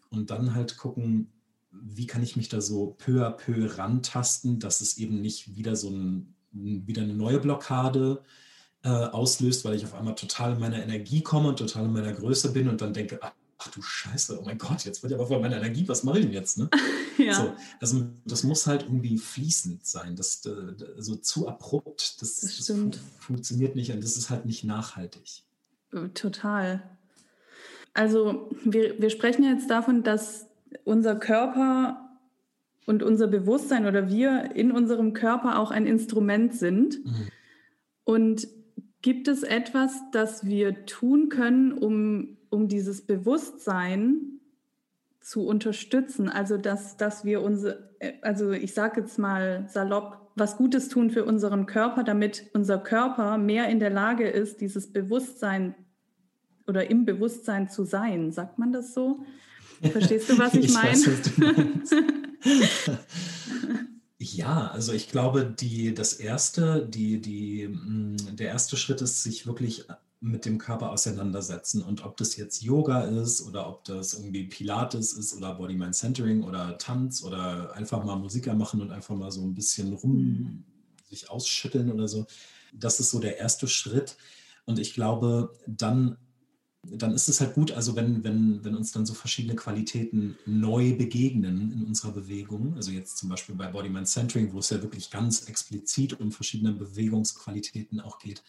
Und 0.08 0.30
dann 0.30 0.54
halt 0.54 0.78
gucken, 0.78 1.30
wie 1.70 2.06
kann 2.06 2.22
ich 2.22 2.36
mich 2.36 2.48
da 2.48 2.62
so 2.62 2.96
peu 2.96 3.26
à 3.26 3.30
peu 3.30 3.76
rantasten, 3.76 4.58
dass 4.60 4.80
es 4.80 4.96
eben 4.96 5.20
nicht 5.20 5.54
wieder 5.54 5.76
so 5.76 5.90
ein, 5.90 6.34
wieder 6.52 7.02
eine 7.02 7.14
neue 7.14 7.38
Blockade 7.38 8.22
äh, 8.82 8.88
auslöst, 8.88 9.66
weil 9.66 9.76
ich 9.76 9.84
auf 9.84 9.94
einmal 9.94 10.14
total 10.14 10.54
in 10.54 10.60
meiner 10.60 10.82
Energie 10.82 11.20
komme 11.20 11.50
und 11.50 11.58
total 11.58 11.84
in 11.84 11.92
meiner 11.92 12.14
Größe 12.14 12.50
bin 12.52 12.66
und 12.66 12.80
dann 12.80 12.94
denke, 12.94 13.18
ach, 13.20 13.32
ach 13.64 13.70
du 13.72 13.82
Scheiße, 13.82 14.38
oh 14.40 14.44
mein 14.44 14.58
Gott, 14.58 14.84
jetzt 14.84 15.02
wird 15.02 15.12
ja 15.12 15.18
aber 15.18 15.26
voll 15.26 15.40
meine 15.40 15.56
Energie, 15.56 15.86
was 15.88 16.04
mache 16.04 16.18
ich 16.18 16.24
denn 16.26 16.34
jetzt? 16.34 16.58
Ne? 16.58 16.68
ja. 17.18 17.34
so, 17.34 17.54
also 17.80 18.06
das 18.24 18.42
muss 18.42 18.66
halt 18.66 18.82
irgendwie 18.82 19.18
fließend 19.18 19.86
sein. 19.86 20.16
Das, 20.16 20.42
also 20.96 21.16
zu 21.16 21.48
abrupt, 21.48 22.20
das, 22.20 22.40
das, 22.40 22.56
das 22.56 22.66
fun 22.66 22.90
funktioniert 23.18 23.76
nicht 23.76 23.92
und 23.92 24.02
das 24.02 24.16
ist 24.16 24.30
halt 24.30 24.46
nicht 24.46 24.64
nachhaltig. 24.64 25.44
Äh, 25.92 26.08
total. 26.10 26.82
Also 27.92 28.50
wir, 28.64 29.00
wir 29.00 29.10
sprechen 29.10 29.44
jetzt 29.44 29.70
davon, 29.70 30.02
dass 30.02 30.46
unser 30.84 31.14
Körper 31.14 32.18
und 32.86 33.02
unser 33.02 33.28
Bewusstsein 33.28 33.86
oder 33.86 34.08
wir 34.10 34.54
in 34.54 34.72
unserem 34.72 35.12
Körper 35.12 35.58
auch 35.58 35.70
ein 35.70 35.86
Instrument 35.86 36.54
sind. 36.54 37.04
Mhm. 37.04 37.28
Und 38.04 38.48
gibt 39.00 39.28
es 39.28 39.42
etwas, 39.42 40.00
das 40.12 40.44
wir 40.44 40.86
tun 40.86 41.28
können, 41.28 41.72
um 41.72 42.36
um 42.54 42.68
dieses 42.68 43.02
Bewusstsein 43.02 44.40
zu 45.20 45.46
unterstützen, 45.46 46.28
also 46.28 46.56
dass, 46.56 46.96
dass 46.96 47.24
wir 47.24 47.42
unsere, 47.42 47.90
also 48.22 48.52
ich 48.52 48.74
sage 48.74 49.00
jetzt 49.00 49.18
mal 49.18 49.66
salopp, 49.68 50.30
was 50.36 50.56
Gutes 50.56 50.88
tun 50.88 51.10
für 51.10 51.24
unseren 51.24 51.66
Körper, 51.66 52.04
damit 52.04 52.50
unser 52.54 52.78
Körper 52.78 53.38
mehr 53.38 53.68
in 53.68 53.80
der 53.80 53.90
Lage 53.90 54.28
ist, 54.28 54.60
dieses 54.60 54.92
Bewusstsein 54.92 55.74
oder 56.66 56.90
im 56.90 57.04
Bewusstsein 57.04 57.68
zu 57.68 57.84
sein. 57.84 58.32
Sagt 58.32 58.58
man 58.58 58.72
das 58.72 58.94
so? 58.94 59.24
Verstehst 59.82 60.30
du, 60.30 60.38
was 60.38 60.54
ich, 60.54 60.66
ich 60.66 60.74
meine? 60.74 60.90
Weiß, 60.90 61.08
was 62.44 62.98
ja, 64.18 64.70
also 64.72 64.92
ich 64.92 65.08
glaube, 65.08 65.44
die, 65.58 65.94
das 65.94 66.14
erste, 66.14 66.86
die, 66.86 67.20
die, 67.20 67.68
mm, 67.68 68.36
der 68.36 68.48
erste 68.48 68.76
Schritt 68.76 69.00
ist, 69.02 69.22
sich 69.22 69.46
wirklich 69.46 69.86
mit 70.24 70.46
dem 70.46 70.56
Körper 70.56 70.90
auseinandersetzen. 70.90 71.82
Und 71.82 72.02
ob 72.02 72.16
das 72.16 72.36
jetzt 72.36 72.62
Yoga 72.62 73.02
ist 73.02 73.42
oder 73.42 73.68
ob 73.68 73.84
das 73.84 74.14
irgendwie 74.14 74.44
Pilates 74.44 75.12
ist 75.12 75.36
oder 75.36 75.54
Body 75.54 75.74
Mind 75.74 75.94
Centering 75.94 76.44
oder 76.44 76.78
Tanz 76.78 77.22
oder 77.22 77.74
einfach 77.74 78.02
mal 78.02 78.16
Musiker 78.16 78.54
machen 78.54 78.80
und 78.80 78.90
einfach 78.90 79.14
mal 79.14 79.30
so 79.30 79.42
ein 79.42 79.54
bisschen 79.54 79.92
rum 79.92 80.16
mhm. 80.16 80.64
sich 81.10 81.28
ausschütteln 81.28 81.92
oder 81.92 82.08
so. 82.08 82.26
Das 82.72 83.00
ist 83.00 83.10
so 83.10 83.20
der 83.20 83.36
erste 83.36 83.68
Schritt. 83.68 84.16
Und 84.64 84.78
ich 84.78 84.94
glaube, 84.94 85.52
dann, 85.66 86.16
dann 86.84 87.12
ist 87.12 87.28
es 87.28 87.42
halt 87.42 87.54
gut, 87.54 87.72
also 87.72 87.94
wenn, 87.94 88.24
wenn, 88.24 88.64
wenn 88.64 88.76
uns 88.76 88.92
dann 88.92 89.04
so 89.04 89.12
verschiedene 89.12 89.56
Qualitäten 89.56 90.38
neu 90.46 90.96
begegnen 90.96 91.70
in 91.70 91.84
unserer 91.84 92.12
Bewegung, 92.12 92.76
also 92.76 92.92
jetzt 92.92 93.18
zum 93.18 93.28
Beispiel 93.28 93.56
bei 93.56 93.66
Body 93.66 93.90
Mind 93.90 94.08
Centering, 94.08 94.54
wo 94.54 94.60
es 94.60 94.70
ja 94.70 94.80
wirklich 94.80 95.10
ganz 95.10 95.42
explizit 95.48 96.18
um 96.18 96.32
verschiedene 96.32 96.72
Bewegungsqualitäten 96.72 98.00
auch 98.00 98.18
geht, 98.18 98.42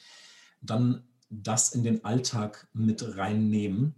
dann 0.62 1.04
das 1.44 1.74
in 1.74 1.84
den 1.84 2.04
Alltag 2.06 2.68
mit 2.74 3.18
reinnehmen, 3.18 3.96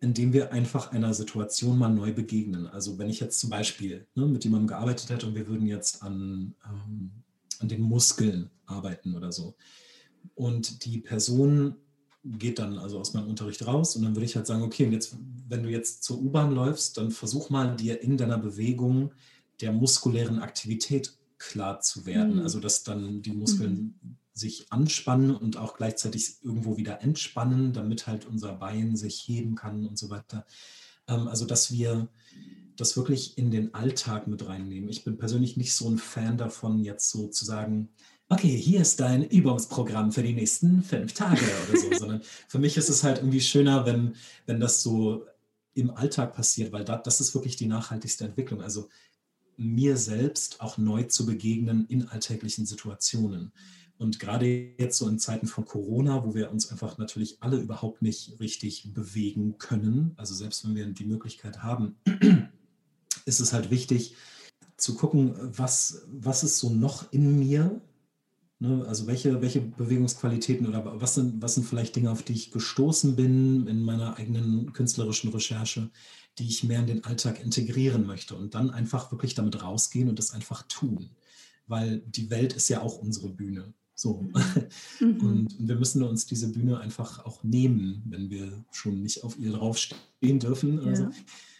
indem 0.00 0.32
wir 0.32 0.52
einfach 0.52 0.92
einer 0.92 1.12
Situation 1.14 1.78
mal 1.78 1.90
neu 1.90 2.12
begegnen. 2.12 2.66
Also 2.66 2.98
wenn 2.98 3.10
ich 3.10 3.20
jetzt 3.20 3.40
zum 3.40 3.50
Beispiel 3.50 4.06
ne, 4.14 4.26
mit 4.26 4.44
jemandem 4.44 4.68
gearbeitet 4.68 5.10
hätte 5.10 5.26
und 5.26 5.34
wir 5.34 5.46
würden 5.46 5.66
jetzt 5.66 6.02
an, 6.02 6.54
ähm, 6.64 7.10
an 7.58 7.68
den 7.68 7.82
Muskeln 7.82 8.50
arbeiten 8.66 9.14
oder 9.14 9.30
so 9.32 9.54
und 10.34 10.84
die 10.84 10.98
Person 10.98 11.76
geht 12.24 12.58
dann 12.58 12.78
also 12.78 12.98
aus 12.98 13.14
meinem 13.14 13.28
Unterricht 13.28 13.66
raus 13.66 13.96
und 13.96 14.02
dann 14.02 14.14
würde 14.14 14.26
ich 14.26 14.36
halt 14.36 14.46
sagen, 14.46 14.62
okay, 14.62 14.86
und 14.86 14.92
jetzt, 14.92 15.16
wenn 15.48 15.62
du 15.62 15.70
jetzt 15.70 16.04
zur 16.04 16.20
U-Bahn 16.20 16.52
läufst, 16.52 16.98
dann 16.98 17.10
versuch 17.10 17.50
mal 17.50 17.76
dir 17.76 18.02
in 18.02 18.16
deiner 18.16 18.38
Bewegung 18.38 19.12
der 19.60 19.72
muskulären 19.72 20.38
Aktivität 20.38 21.16
klar 21.40 21.80
zu 21.80 22.06
werden. 22.06 22.36
Mhm. 22.36 22.42
Also 22.42 22.60
dass 22.60 22.84
dann 22.84 23.22
die 23.22 23.32
Muskeln 23.32 23.98
mhm. 24.00 24.16
sich 24.32 24.70
anspannen 24.70 25.34
und 25.34 25.56
auch 25.56 25.76
gleichzeitig 25.76 26.36
irgendwo 26.42 26.76
wieder 26.76 27.02
entspannen, 27.02 27.72
damit 27.72 28.06
halt 28.06 28.26
unser 28.26 28.52
Bein 28.52 28.94
sich 28.94 29.20
heben 29.26 29.56
kann 29.56 29.84
und 29.86 29.98
so 29.98 30.10
weiter. 30.10 30.46
Ähm, 31.08 31.26
also 31.26 31.46
dass 31.46 31.72
wir 31.72 32.08
das 32.76 32.96
wirklich 32.96 33.36
in 33.36 33.50
den 33.50 33.74
Alltag 33.74 34.26
mit 34.26 34.46
reinnehmen. 34.46 34.88
Ich 34.88 35.04
bin 35.04 35.18
persönlich 35.18 35.56
nicht 35.56 35.74
so 35.74 35.90
ein 35.90 35.98
Fan 35.98 36.38
davon, 36.38 36.84
jetzt 36.84 37.10
so 37.10 37.26
zu 37.26 37.44
sagen, 37.44 37.90
okay, 38.28 38.56
hier 38.56 38.80
ist 38.80 39.00
dein 39.00 39.24
Übungsprogramm 39.24 40.12
für 40.12 40.22
die 40.22 40.32
nächsten 40.32 40.82
fünf 40.82 41.12
Tage 41.12 41.42
oder 41.68 41.78
so, 41.78 41.92
sondern 41.98 42.22
für 42.48 42.58
mich 42.58 42.76
ist 42.76 42.88
es 42.88 43.02
halt 43.02 43.18
irgendwie 43.18 43.40
schöner, 43.40 43.84
wenn, 43.86 44.14
wenn 44.46 44.60
das 44.60 44.82
so 44.82 45.26
im 45.74 45.90
Alltag 45.90 46.34
passiert, 46.34 46.72
weil 46.72 46.84
da, 46.84 46.96
das 46.96 47.20
ist 47.20 47.34
wirklich 47.34 47.56
die 47.56 47.66
nachhaltigste 47.66 48.24
Entwicklung. 48.24 48.62
Also 48.62 48.88
mir 49.60 49.96
selbst 49.96 50.60
auch 50.60 50.78
neu 50.78 51.04
zu 51.04 51.26
begegnen 51.26 51.86
in 51.88 52.08
alltäglichen 52.08 52.64
Situationen. 52.64 53.52
Und 53.98 54.18
gerade 54.18 54.46
jetzt 54.78 54.96
so 54.96 55.06
in 55.06 55.18
Zeiten 55.18 55.46
von 55.46 55.66
Corona, 55.66 56.24
wo 56.24 56.34
wir 56.34 56.50
uns 56.50 56.70
einfach 56.70 56.96
natürlich 56.96 57.42
alle 57.42 57.58
überhaupt 57.58 58.00
nicht 58.00 58.40
richtig 58.40 58.94
bewegen 58.94 59.58
können, 59.58 60.12
also 60.16 60.34
selbst 60.34 60.64
wenn 60.64 60.74
wir 60.74 60.86
die 60.86 61.04
Möglichkeit 61.04 61.62
haben, 61.62 61.96
ist 63.26 63.40
es 63.40 63.52
halt 63.52 63.70
wichtig 63.70 64.14
zu 64.78 64.94
gucken, 64.94 65.34
was, 65.38 66.06
was 66.10 66.42
ist 66.42 66.58
so 66.58 66.70
noch 66.70 67.12
in 67.12 67.38
mir, 67.38 67.82
Ne, 68.62 68.84
also 68.86 69.06
welche, 69.06 69.40
welche 69.40 69.62
Bewegungsqualitäten 69.62 70.66
oder 70.66 71.00
was 71.00 71.14
sind, 71.14 71.40
was 71.40 71.54
sind 71.54 71.64
vielleicht 71.64 71.96
Dinge, 71.96 72.10
auf 72.10 72.22
die 72.22 72.34
ich 72.34 72.50
gestoßen 72.50 73.16
bin 73.16 73.66
in 73.66 73.82
meiner 73.82 74.18
eigenen 74.18 74.74
künstlerischen 74.74 75.30
Recherche, 75.30 75.88
die 76.38 76.46
ich 76.46 76.62
mehr 76.62 76.80
in 76.80 76.86
den 76.86 77.04
Alltag 77.04 77.42
integrieren 77.42 78.06
möchte 78.06 78.36
und 78.36 78.54
dann 78.54 78.70
einfach 78.70 79.10
wirklich 79.12 79.34
damit 79.34 79.62
rausgehen 79.62 80.10
und 80.10 80.18
das 80.18 80.32
einfach 80.32 80.62
tun. 80.68 81.08
Weil 81.68 82.00
die 82.00 82.28
Welt 82.28 82.52
ist 82.52 82.68
ja 82.68 82.82
auch 82.82 82.98
unsere 82.98 83.30
Bühne. 83.30 83.72
So. 83.94 84.26
Mhm. 85.00 85.20
Und 85.20 85.56
wir 85.58 85.76
müssen 85.76 86.02
uns 86.02 86.26
diese 86.26 86.50
Bühne 86.50 86.80
einfach 86.80 87.24
auch 87.24 87.44
nehmen, 87.44 88.02
wenn 88.06 88.28
wir 88.28 88.64
schon 88.72 89.02
nicht 89.02 89.22
auf 89.24 89.38
ihr 89.38 89.52
draufstehen 89.52 90.40
dürfen. 90.40 90.80
Ja. 90.82 90.88
Also, 90.88 91.10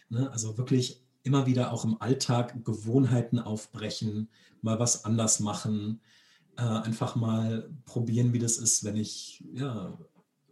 ne, 0.09 0.31
also 0.31 0.57
wirklich 0.57 1.01
immer 1.23 1.45
wieder 1.45 1.71
auch 1.71 1.85
im 1.85 2.01
Alltag 2.01 2.65
Gewohnheiten 2.65 3.39
aufbrechen, 3.39 4.27
mal 4.61 4.79
was 4.79 5.05
anders 5.05 5.39
machen 5.39 6.01
äh, 6.61 6.63
einfach 6.63 7.15
mal 7.15 7.69
probieren, 7.85 8.33
wie 8.33 8.39
das 8.39 8.57
ist, 8.57 8.83
wenn 8.83 8.95
ich 8.95 9.43
ja, 9.53 9.97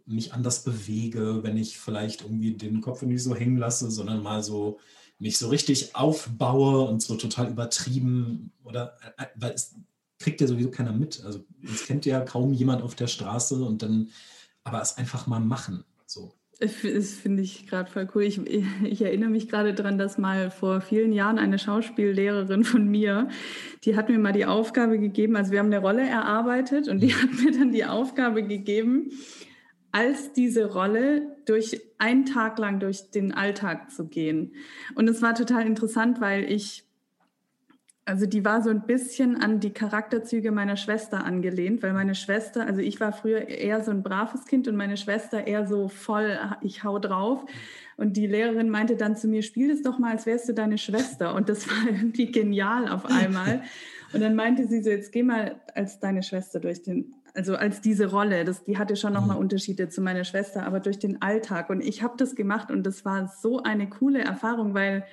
mich 0.06 0.32
anders 0.32 0.64
bewege, 0.64 1.44
wenn 1.44 1.56
ich 1.56 1.78
vielleicht 1.78 2.22
irgendwie 2.22 2.54
den 2.54 2.80
Kopf 2.80 3.02
nicht 3.02 3.22
so 3.22 3.36
hängen 3.36 3.58
lasse, 3.58 3.90
sondern 3.90 4.22
mal 4.22 4.42
so 4.42 4.78
mich 5.18 5.38
so 5.38 5.48
richtig 5.48 5.94
aufbaue 5.94 6.88
und 6.88 7.00
so 7.02 7.14
total 7.14 7.50
übertrieben 7.50 8.52
oder 8.64 8.96
äh, 9.18 9.26
weil 9.36 9.52
es 9.52 9.76
kriegt 10.18 10.40
ja 10.40 10.46
sowieso 10.48 10.70
keiner 10.70 10.92
mit. 10.92 11.22
Also 11.24 11.44
es 11.62 11.86
kennt 11.86 12.06
ja 12.06 12.20
kaum 12.20 12.52
jemand 12.52 12.82
auf 12.82 12.96
der 12.96 13.06
Straße 13.06 13.62
und 13.62 13.82
dann 13.82 14.10
aber 14.64 14.82
es 14.82 14.96
einfach 14.96 15.26
mal 15.28 15.40
machen. 15.40 15.84
So. 16.06 16.34
Das 16.60 16.74
finde 16.74 17.42
ich 17.42 17.66
gerade 17.66 17.90
voll 17.90 18.06
cool. 18.14 18.22
Ich, 18.22 18.38
ich, 18.84 19.00
erinnere 19.00 19.30
mich 19.30 19.48
gerade 19.48 19.72
daran, 19.72 19.96
dass 19.96 20.18
mal 20.18 20.50
vor 20.50 20.82
vielen 20.82 21.12
Jahren 21.12 21.38
eine 21.38 21.58
Schauspiellehrerin 21.58 22.64
von 22.64 22.86
mir, 22.86 23.28
die 23.84 23.96
hat 23.96 24.10
mir 24.10 24.18
mal 24.18 24.32
die 24.32 24.44
Aufgabe 24.44 24.98
gegeben, 24.98 25.36
also 25.36 25.52
wir 25.52 25.58
haben 25.58 25.66
eine 25.66 25.78
Rolle 25.78 26.06
erarbeitet 26.06 26.88
und 26.88 27.00
die 27.00 27.14
mhm. 27.14 27.22
hat 27.22 27.30
mir 27.42 27.58
dann 27.58 27.72
die 27.72 27.86
Aufgabe 27.86 28.42
gegeben, 28.42 29.10
als 29.90 30.34
diese 30.34 30.70
Rolle 30.70 31.34
durch 31.46 31.80
einen 31.96 32.26
Tag 32.26 32.58
lang 32.58 32.78
durch 32.78 33.10
den 33.10 33.32
Alltag 33.32 33.90
zu 33.90 34.06
gehen. 34.06 34.52
Und 34.94 35.08
es 35.08 35.22
war 35.22 35.34
total 35.34 35.66
interessant, 35.66 36.20
weil 36.20 36.44
ich 36.44 36.84
also 38.04 38.26
die 38.26 38.44
war 38.44 38.62
so 38.62 38.70
ein 38.70 38.86
bisschen 38.86 39.40
an 39.40 39.60
die 39.60 39.72
Charakterzüge 39.72 40.50
meiner 40.50 40.76
Schwester 40.76 41.24
angelehnt, 41.24 41.82
weil 41.82 41.92
meine 41.92 42.14
Schwester, 42.14 42.66
also 42.66 42.80
ich 42.80 42.98
war 42.98 43.12
früher 43.12 43.48
eher 43.48 43.84
so 43.84 43.90
ein 43.90 44.02
braves 44.02 44.46
Kind 44.46 44.66
und 44.68 44.76
meine 44.76 44.96
Schwester 44.96 45.46
eher 45.46 45.66
so 45.66 45.88
voll, 45.88 46.38
ich 46.62 46.82
hau 46.82 46.98
drauf. 46.98 47.44
Und 47.96 48.16
die 48.16 48.26
Lehrerin 48.26 48.70
meinte 48.70 48.96
dann 48.96 49.16
zu 49.16 49.28
mir, 49.28 49.42
spiel 49.42 49.70
es 49.70 49.82
doch 49.82 49.98
mal, 49.98 50.12
als 50.12 50.24
wärst 50.24 50.48
du 50.48 50.54
deine 50.54 50.78
Schwester. 50.78 51.34
Und 51.34 51.48
das 51.50 51.68
war 51.68 51.86
irgendwie 51.86 52.32
genial 52.32 52.88
auf 52.88 53.04
einmal. 53.06 53.62
Und 54.12 54.20
dann 54.22 54.34
meinte 54.34 54.66
sie 54.66 54.82
so, 54.82 54.90
jetzt 54.90 55.12
geh 55.12 55.22
mal 55.22 55.60
als 55.74 56.00
deine 56.00 56.24
Schwester 56.24 56.58
durch 56.58 56.82
den, 56.82 57.14
also 57.34 57.54
als 57.54 57.80
diese 57.80 58.10
Rolle. 58.10 58.44
Das, 58.44 58.64
die 58.64 58.78
hatte 58.78 58.96
schon 58.96 59.12
nochmal 59.12 59.36
mhm. 59.36 59.42
Unterschiede 59.42 59.88
zu 59.88 60.00
meiner 60.00 60.24
Schwester, 60.24 60.66
aber 60.66 60.80
durch 60.80 60.98
den 60.98 61.22
Alltag. 61.22 61.70
Und 61.70 61.80
ich 61.80 62.02
habe 62.02 62.14
das 62.16 62.34
gemacht 62.34 62.72
und 62.72 62.84
das 62.84 63.04
war 63.04 63.32
so 63.40 63.62
eine 63.62 63.88
coole 63.88 64.20
Erfahrung, 64.24 64.74
weil 64.74 65.04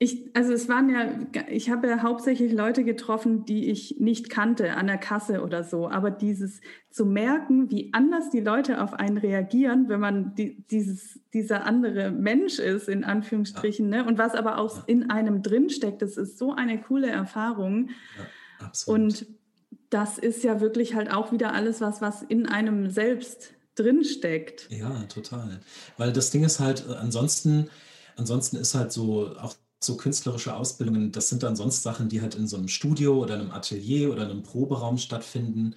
ich, 0.00 0.30
also 0.36 0.52
es 0.52 0.68
waren 0.68 0.88
ja, 0.90 1.42
ich 1.48 1.70
habe 1.70 1.88
ja 1.88 2.02
hauptsächlich 2.02 2.52
Leute 2.52 2.84
getroffen, 2.84 3.44
die 3.44 3.68
ich 3.68 3.96
nicht 3.98 4.30
kannte 4.30 4.76
an 4.76 4.86
der 4.86 4.98
Kasse 4.98 5.42
oder 5.42 5.64
so. 5.64 5.88
Aber 5.88 6.12
dieses 6.12 6.60
zu 6.88 7.04
merken, 7.04 7.68
wie 7.72 7.92
anders 7.92 8.30
die 8.30 8.38
Leute 8.38 8.80
auf 8.80 8.94
einen 8.94 9.18
reagieren, 9.18 9.88
wenn 9.88 9.98
man 9.98 10.36
die, 10.36 10.64
dieses, 10.70 11.18
dieser 11.34 11.64
andere 11.64 12.12
Mensch 12.12 12.60
ist, 12.60 12.88
in 12.88 13.02
Anführungsstrichen, 13.02 13.92
ja. 13.92 14.02
ne? 14.02 14.08
und 14.08 14.18
was 14.18 14.36
aber 14.36 14.58
auch 14.58 14.76
ja. 14.76 14.82
in 14.86 15.10
einem 15.10 15.42
drinsteckt, 15.42 16.00
das 16.00 16.16
ist 16.16 16.38
so 16.38 16.54
eine 16.54 16.80
coole 16.80 17.08
Erfahrung. 17.08 17.90
Ja, 18.16 18.66
absolut. 18.66 19.00
Und 19.00 19.26
das 19.90 20.18
ist 20.18 20.44
ja 20.44 20.60
wirklich 20.60 20.94
halt 20.94 21.12
auch 21.12 21.32
wieder 21.32 21.54
alles 21.54 21.80
was, 21.80 22.00
was 22.00 22.22
in 22.22 22.46
einem 22.46 22.88
selbst 22.90 23.54
drinsteckt. 23.74 24.68
Ja, 24.70 24.90
total. 25.08 25.58
Weil 25.96 26.12
das 26.12 26.30
Ding 26.30 26.44
ist 26.44 26.60
halt, 26.60 26.84
äh, 26.88 26.94
ansonsten, 26.94 27.68
ansonsten 28.16 28.56
ist 28.56 28.76
halt 28.76 28.92
so 28.92 29.34
auch 29.40 29.54
so 29.80 29.96
künstlerische 29.96 30.54
Ausbildungen, 30.54 31.12
das 31.12 31.28
sind 31.28 31.42
dann 31.42 31.56
sonst 31.56 31.82
Sachen, 31.82 32.08
die 32.08 32.20
halt 32.20 32.34
in 32.34 32.48
so 32.48 32.56
einem 32.56 32.68
Studio 32.68 33.22
oder 33.22 33.34
einem 33.34 33.50
Atelier 33.50 34.12
oder 34.12 34.22
einem 34.22 34.42
Proberaum 34.42 34.98
stattfinden. 34.98 35.76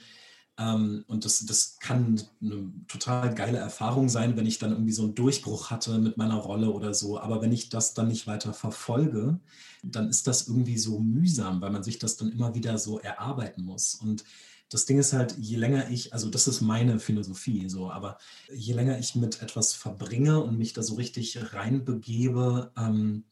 Ähm, 0.57 1.05
und 1.07 1.25
das, 1.25 1.45
das 1.45 1.79
kann 1.79 2.21
eine 2.41 2.71
total 2.87 3.33
geile 3.35 3.57
Erfahrung 3.57 4.09
sein, 4.09 4.35
wenn 4.37 4.45
ich 4.45 4.59
dann 4.59 4.71
irgendwie 4.71 4.91
so 4.91 5.03
einen 5.03 5.15
Durchbruch 5.15 5.69
hatte 5.69 5.97
mit 5.99 6.17
meiner 6.17 6.35
Rolle 6.35 6.71
oder 6.71 6.93
so. 6.93 7.19
Aber 7.19 7.41
wenn 7.41 7.51
ich 7.51 7.69
das 7.69 7.93
dann 7.93 8.07
nicht 8.07 8.27
weiter 8.27 8.53
verfolge, 8.53 9.39
dann 9.83 10.09
ist 10.09 10.27
das 10.27 10.47
irgendwie 10.47 10.77
so 10.77 10.99
mühsam, 10.99 11.61
weil 11.61 11.71
man 11.71 11.83
sich 11.83 11.99
das 11.99 12.17
dann 12.17 12.31
immer 12.31 12.55
wieder 12.55 12.77
so 12.77 12.99
erarbeiten 12.99 13.63
muss. 13.63 13.95
Und 13.95 14.23
das 14.71 14.85
Ding 14.85 14.99
ist 14.99 15.11
halt, 15.11 15.35
je 15.37 15.57
länger 15.57 15.89
ich, 15.89 16.13
also 16.13 16.29
das 16.29 16.47
ist 16.47 16.61
meine 16.61 16.97
Philosophie 16.99 17.67
so, 17.67 17.91
aber 17.91 18.17
je 18.53 18.73
länger 18.73 18.97
ich 18.99 19.15
mit 19.15 19.41
etwas 19.41 19.73
verbringe 19.73 20.41
und 20.41 20.57
mich 20.57 20.71
da 20.71 20.81
so 20.81 20.95
richtig 20.95 21.53
reinbegebe, 21.53 22.71
ähm, 22.77 23.25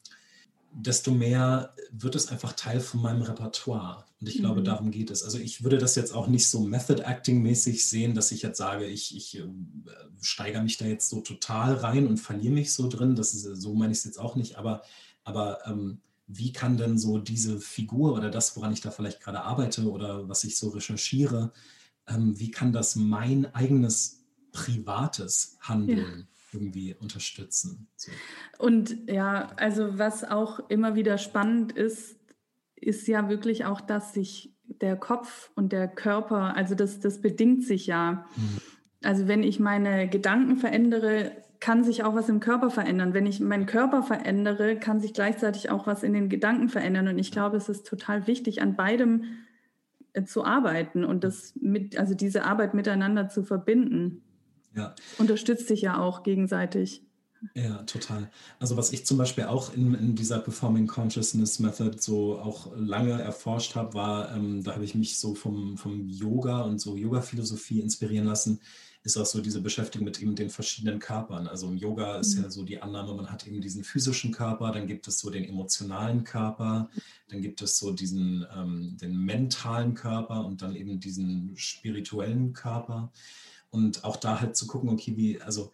desto 0.71 1.11
mehr 1.11 1.73
wird 1.91 2.15
es 2.15 2.27
einfach 2.27 2.53
Teil 2.53 2.79
von 2.79 3.01
meinem 3.01 3.21
Repertoire. 3.21 4.05
Und 4.19 4.27
ich 4.27 4.37
mhm. 4.37 4.41
glaube, 4.41 4.63
darum 4.63 4.91
geht 4.91 5.11
es. 5.11 5.23
Also 5.23 5.37
ich 5.37 5.63
würde 5.63 5.77
das 5.77 5.95
jetzt 5.95 6.13
auch 6.13 6.27
nicht 6.27 6.49
so 6.49 6.61
Method 6.61 7.03
Acting 7.03 7.41
mäßig 7.41 7.87
sehen, 7.87 8.15
dass 8.15 8.31
ich 8.31 8.41
jetzt 8.41 8.57
sage, 8.57 8.85
ich, 8.85 9.15
ich 9.15 9.39
äh, 9.39 9.47
steigere 10.21 10.61
mich 10.61 10.77
da 10.77 10.85
jetzt 10.85 11.09
so 11.09 11.21
total 11.21 11.75
rein 11.75 12.07
und 12.07 12.17
verliere 12.17 12.53
mich 12.53 12.73
so 12.73 12.87
drin. 12.87 13.15
Das 13.15 13.33
ist, 13.33 13.43
so 13.43 13.73
meine 13.73 13.91
ich 13.91 13.99
es 13.99 14.05
jetzt 14.05 14.19
auch 14.19 14.35
nicht. 14.35 14.57
Aber, 14.57 14.83
aber 15.23 15.65
ähm, 15.65 16.01
wie 16.27 16.53
kann 16.53 16.77
denn 16.77 16.97
so 16.97 17.17
diese 17.17 17.59
Figur 17.59 18.13
oder 18.13 18.29
das, 18.29 18.55
woran 18.55 18.73
ich 18.73 18.81
da 18.81 18.91
vielleicht 18.91 19.21
gerade 19.21 19.41
arbeite 19.41 19.89
oder 19.89 20.29
was 20.29 20.43
ich 20.43 20.57
so 20.57 20.69
recherchiere, 20.69 21.51
ähm, 22.07 22.39
wie 22.39 22.51
kann 22.51 22.73
das 22.73 22.95
mein 22.95 23.53
eigenes 23.55 24.23
privates 24.51 25.57
Handeln 25.61 26.19
ja 26.19 26.38
irgendwie 26.53 26.95
unterstützen. 26.95 27.87
So. 27.95 28.11
Und 28.57 29.09
ja, 29.09 29.51
also 29.57 29.97
was 29.97 30.23
auch 30.23 30.59
immer 30.69 30.95
wieder 30.95 31.17
spannend 31.17 31.71
ist, 31.71 32.17
ist 32.75 33.07
ja 33.07 33.29
wirklich 33.29 33.65
auch, 33.65 33.81
dass 33.81 34.13
sich 34.13 34.55
der 34.63 34.95
Kopf 34.95 35.51
und 35.55 35.71
der 35.71 35.87
Körper, 35.87 36.55
also 36.55 36.75
das, 36.75 36.99
das 36.99 37.21
bedingt 37.21 37.63
sich 37.63 37.87
ja. 37.87 38.25
Mhm. 38.35 38.57
Also 39.03 39.27
wenn 39.27 39.43
ich 39.43 39.59
meine 39.59 40.07
Gedanken 40.09 40.57
verändere, 40.57 41.31
kann 41.59 41.83
sich 41.83 42.03
auch 42.03 42.15
was 42.15 42.29
im 42.29 42.39
Körper 42.39 42.69
verändern. 42.69 43.13
Wenn 43.13 43.25
ich 43.25 43.39
meinen 43.39 43.65
Körper 43.65 44.03
verändere, 44.03 44.77
kann 44.77 45.01
sich 45.01 45.13
gleichzeitig 45.13 45.69
auch 45.69 45.87
was 45.87 46.03
in 46.03 46.13
den 46.13 46.29
Gedanken 46.29 46.69
verändern. 46.69 47.07
Und 47.09 47.19
ich 47.19 47.31
glaube, 47.31 47.57
es 47.57 47.67
ist 47.67 47.85
total 47.85 48.27
wichtig, 48.27 48.61
an 48.61 48.75
beidem 48.75 49.25
äh, 50.13 50.23
zu 50.23 50.45
arbeiten 50.45 51.03
und 51.03 51.23
das 51.23 51.53
mit, 51.59 51.97
also 51.97 52.13
diese 52.13 52.45
Arbeit 52.45 52.73
miteinander 52.73 53.27
zu 53.29 53.43
verbinden. 53.43 54.23
Ja. 54.79 54.95
Unterstützt 55.17 55.67
sich 55.67 55.81
ja 55.81 55.99
auch 55.99 56.23
gegenseitig. 56.23 57.03
Ja, 57.55 57.83
total. 57.83 58.29
Also 58.59 58.75
was 58.75 58.91
ich 58.91 59.05
zum 59.05 59.17
Beispiel 59.17 59.45
auch 59.45 59.73
in, 59.73 59.93
in 59.93 60.15
dieser 60.15 60.39
Performing 60.39 60.87
Consciousness 60.87 61.59
Method 61.59 61.97
so 61.99 62.37
auch 62.37 62.71
lange 62.75 63.21
erforscht 63.21 63.75
habe, 63.75 63.93
war, 63.93 64.35
ähm, 64.35 64.63
da 64.63 64.73
habe 64.73 64.83
ich 64.83 64.93
mich 64.93 65.19
so 65.19 65.35
vom, 65.35 65.77
vom 65.77 66.09
Yoga 66.09 66.61
und 66.61 66.79
so 66.79 66.97
Yoga-Philosophie 66.97 67.79
inspirieren 67.79 68.25
lassen, 68.25 68.59
ist 69.03 69.17
auch 69.17 69.25
so 69.25 69.39
diese 69.39 69.61
Beschäftigung 69.61 70.03
mit 70.03 70.21
eben 70.21 70.35
den 70.35 70.49
verschiedenen 70.49 70.99
Körpern. 70.99 71.47
Also 71.47 71.67
im 71.67 71.77
Yoga 71.77 72.17
ist 72.17 72.35
mhm. 72.35 72.43
ja 72.43 72.49
so 72.49 72.63
die 72.63 72.81
Annahme, 72.81 73.13
man 73.13 73.31
hat 73.31 73.47
eben 73.47 73.61
diesen 73.61 73.85
physischen 73.85 74.33
Körper, 74.33 74.71
dann 74.71 74.87
gibt 74.87 75.07
es 75.07 75.19
so 75.19 75.29
den 75.29 75.45
emotionalen 75.45 76.25
Körper, 76.25 76.89
dann 77.29 77.41
gibt 77.41 77.61
es 77.61 77.77
so 77.77 77.91
diesen 77.91 78.45
ähm, 78.53 78.97
den 78.99 79.15
mentalen 79.17 79.93
Körper 79.93 80.45
und 80.45 80.61
dann 80.61 80.75
eben 80.75 80.99
diesen 80.99 81.53
spirituellen 81.55 82.51
Körper. 82.51 83.11
Und 83.71 84.03
auch 84.03 84.15
da 84.15 84.41
halt 84.41 84.55
zu 84.55 84.67
gucken, 84.67 84.89
okay, 84.89 85.15
wie, 85.15 85.41
also 85.41 85.71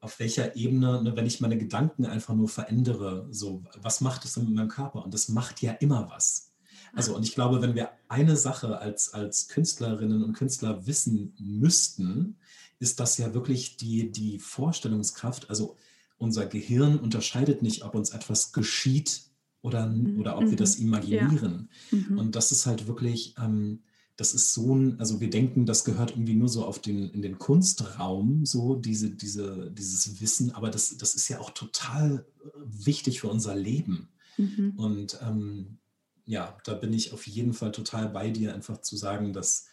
auf 0.00 0.18
welcher 0.18 0.56
Ebene, 0.56 1.02
ne, 1.02 1.16
wenn 1.16 1.26
ich 1.26 1.40
meine 1.40 1.56
Gedanken 1.56 2.06
einfach 2.06 2.34
nur 2.34 2.48
verändere, 2.48 3.28
so, 3.30 3.62
was 3.80 4.00
macht 4.00 4.24
es 4.24 4.34
denn 4.34 4.44
mit 4.44 4.54
meinem 4.54 4.68
Körper? 4.68 5.04
Und 5.04 5.14
das 5.14 5.28
macht 5.28 5.62
ja 5.62 5.72
immer 5.72 6.10
was. 6.10 6.52
Also, 6.94 7.16
und 7.16 7.22
ich 7.22 7.34
glaube, 7.34 7.62
wenn 7.62 7.74
wir 7.74 7.90
eine 8.08 8.36
Sache 8.36 8.78
als, 8.78 9.14
als 9.14 9.48
Künstlerinnen 9.48 10.22
und 10.24 10.34
Künstler 10.34 10.86
wissen 10.86 11.34
müssten, 11.38 12.36
ist 12.80 13.00
das 13.00 13.16
ja 13.16 13.32
wirklich 13.32 13.76
die, 13.76 14.10
die 14.12 14.38
Vorstellungskraft. 14.38 15.48
Also, 15.48 15.76
unser 16.18 16.46
Gehirn 16.46 16.98
unterscheidet 16.98 17.62
nicht, 17.62 17.84
ob 17.84 17.94
uns 17.94 18.10
etwas 18.10 18.52
geschieht 18.52 19.22
oder, 19.62 19.86
mhm. 19.86 20.20
oder 20.20 20.36
ob 20.36 20.50
wir 20.50 20.56
das 20.56 20.78
mhm. 20.78 20.88
imaginieren. 20.88 21.70
Ja. 21.90 21.98
Mhm. 21.98 22.18
Und 22.18 22.36
das 22.36 22.52
ist 22.52 22.66
halt 22.66 22.86
wirklich, 22.86 23.34
ähm, 23.38 23.82
das 24.22 24.34
ist 24.34 24.54
so 24.54 24.72
ein, 24.72 25.00
also 25.00 25.20
wir 25.20 25.30
denken, 25.30 25.66
das 25.66 25.84
gehört 25.84 26.12
irgendwie 26.12 26.36
nur 26.36 26.48
so 26.48 26.64
auf 26.64 26.78
den, 26.78 27.10
in 27.10 27.22
den 27.22 27.40
Kunstraum, 27.40 28.46
so 28.46 28.76
diese, 28.76 29.10
diese, 29.10 29.68
dieses 29.72 30.20
Wissen, 30.20 30.52
aber 30.52 30.70
das, 30.70 30.96
das 30.96 31.16
ist 31.16 31.28
ja 31.28 31.40
auch 31.40 31.50
total 31.50 32.24
äh, 32.44 32.48
wichtig 32.64 33.18
für 33.18 33.26
unser 33.26 33.56
Leben. 33.56 34.10
Mhm. 34.36 34.74
Und 34.76 35.18
ähm, 35.22 35.78
ja, 36.24 36.56
da 36.62 36.74
bin 36.74 36.92
ich 36.92 37.12
auf 37.12 37.26
jeden 37.26 37.52
Fall 37.52 37.72
total 37.72 38.10
bei 38.10 38.30
dir, 38.30 38.54
einfach 38.54 38.80
zu 38.80 38.96
sagen, 38.96 39.32
dass, 39.32 39.66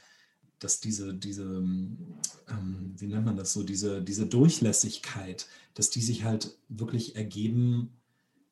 dass 0.57 0.79
diese, 0.79 1.13
diese 1.13 1.43
ähm, 1.43 2.95
wie 2.97 3.05
nennt 3.05 3.25
man 3.25 3.37
das 3.37 3.53
so, 3.53 3.61
diese, 3.61 4.01
diese 4.01 4.25
Durchlässigkeit, 4.25 5.45
dass 5.75 5.91
die 5.91 6.01
sich 6.01 6.23
halt 6.23 6.57
wirklich 6.69 7.15
ergeben 7.15 7.91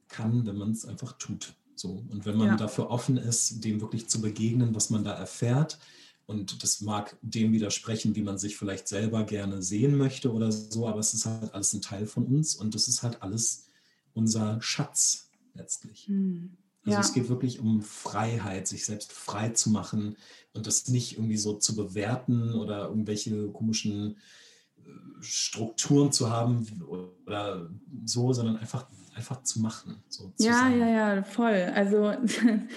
kann, 0.10 0.46
wenn 0.46 0.58
man 0.58 0.74
es 0.74 0.86
einfach 0.86 1.18
tut. 1.18 1.56
So. 1.80 2.04
Und 2.10 2.26
wenn 2.26 2.38
man 2.38 2.48
ja. 2.48 2.56
dafür 2.56 2.90
offen 2.90 3.18
ist, 3.18 3.64
dem 3.64 3.82
wirklich 3.82 4.08
zu 4.08 4.22
begegnen, 4.22 4.76
was 4.76 4.90
man 4.90 5.04
da 5.04 5.14
erfährt, 5.14 5.80
und 6.28 6.62
das 6.62 6.82
mag 6.82 7.18
dem 7.22 7.54
widersprechen, 7.54 8.16
wie 8.16 8.22
man 8.22 8.38
sich 8.38 8.58
vielleicht 8.58 8.90
selber 8.90 9.24
gerne 9.24 9.62
sehen 9.64 9.98
möchte 9.98 10.34
oder 10.34 10.52
so, 10.52 10.86
aber 10.86 11.00
es 11.00 11.14
ist 11.14 11.26
halt 11.26 11.54
alles 11.54 11.74
ein 11.74 11.82
Teil 11.82 12.06
von 12.06 12.26
uns 12.26 12.54
und 12.54 12.76
das 12.76 12.90
ist 12.90 13.02
halt 13.02 13.22
alles 13.22 13.68
unser 14.14 14.62
Schatz 14.62 15.30
letztlich. 15.54 16.10
Mhm. 16.10 16.58
Also 16.84 16.96
ja. 16.96 17.00
es 17.00 17.14
geht 17.14 17.30
wirklich 17.30 17.60
um 17.60 17.82
Freiheit, 17.82 18.68
sich 18.68 18.86
selbst 18.86 19.14
frei 19.14 19.50
zu 19.50 19.70
machen 19.70 20.18
und 20.54 20.68
das 20.68 20.90
nicht 20.90 21.14
irgendwie 21.14 21.38
so 21.38 21.54
zu 21.54 21.76
bewerten 21.76 22.54
oder 22.54 22.90
irgendwelche 22.90 23.48
komischen 23.50 24.18
äh, 24.78 24.90
Strukturen 25.22 26.12
zu 26.12 26.30
haben 26.30 26.66
oder 26.84 27.70
so, 28.06 28.34
sondern 28.34 28.58
einfach 28.58 28.88
einfach 29.18 29.44
zu 29.44 29.60
machen. 29.62 30.04
So 30.08 30.32
ja, 30.40 30.70
ja, 30.70 30.88
ja, 30.88 31.24
voll. 31.24 31.72
Also 31.74 32.14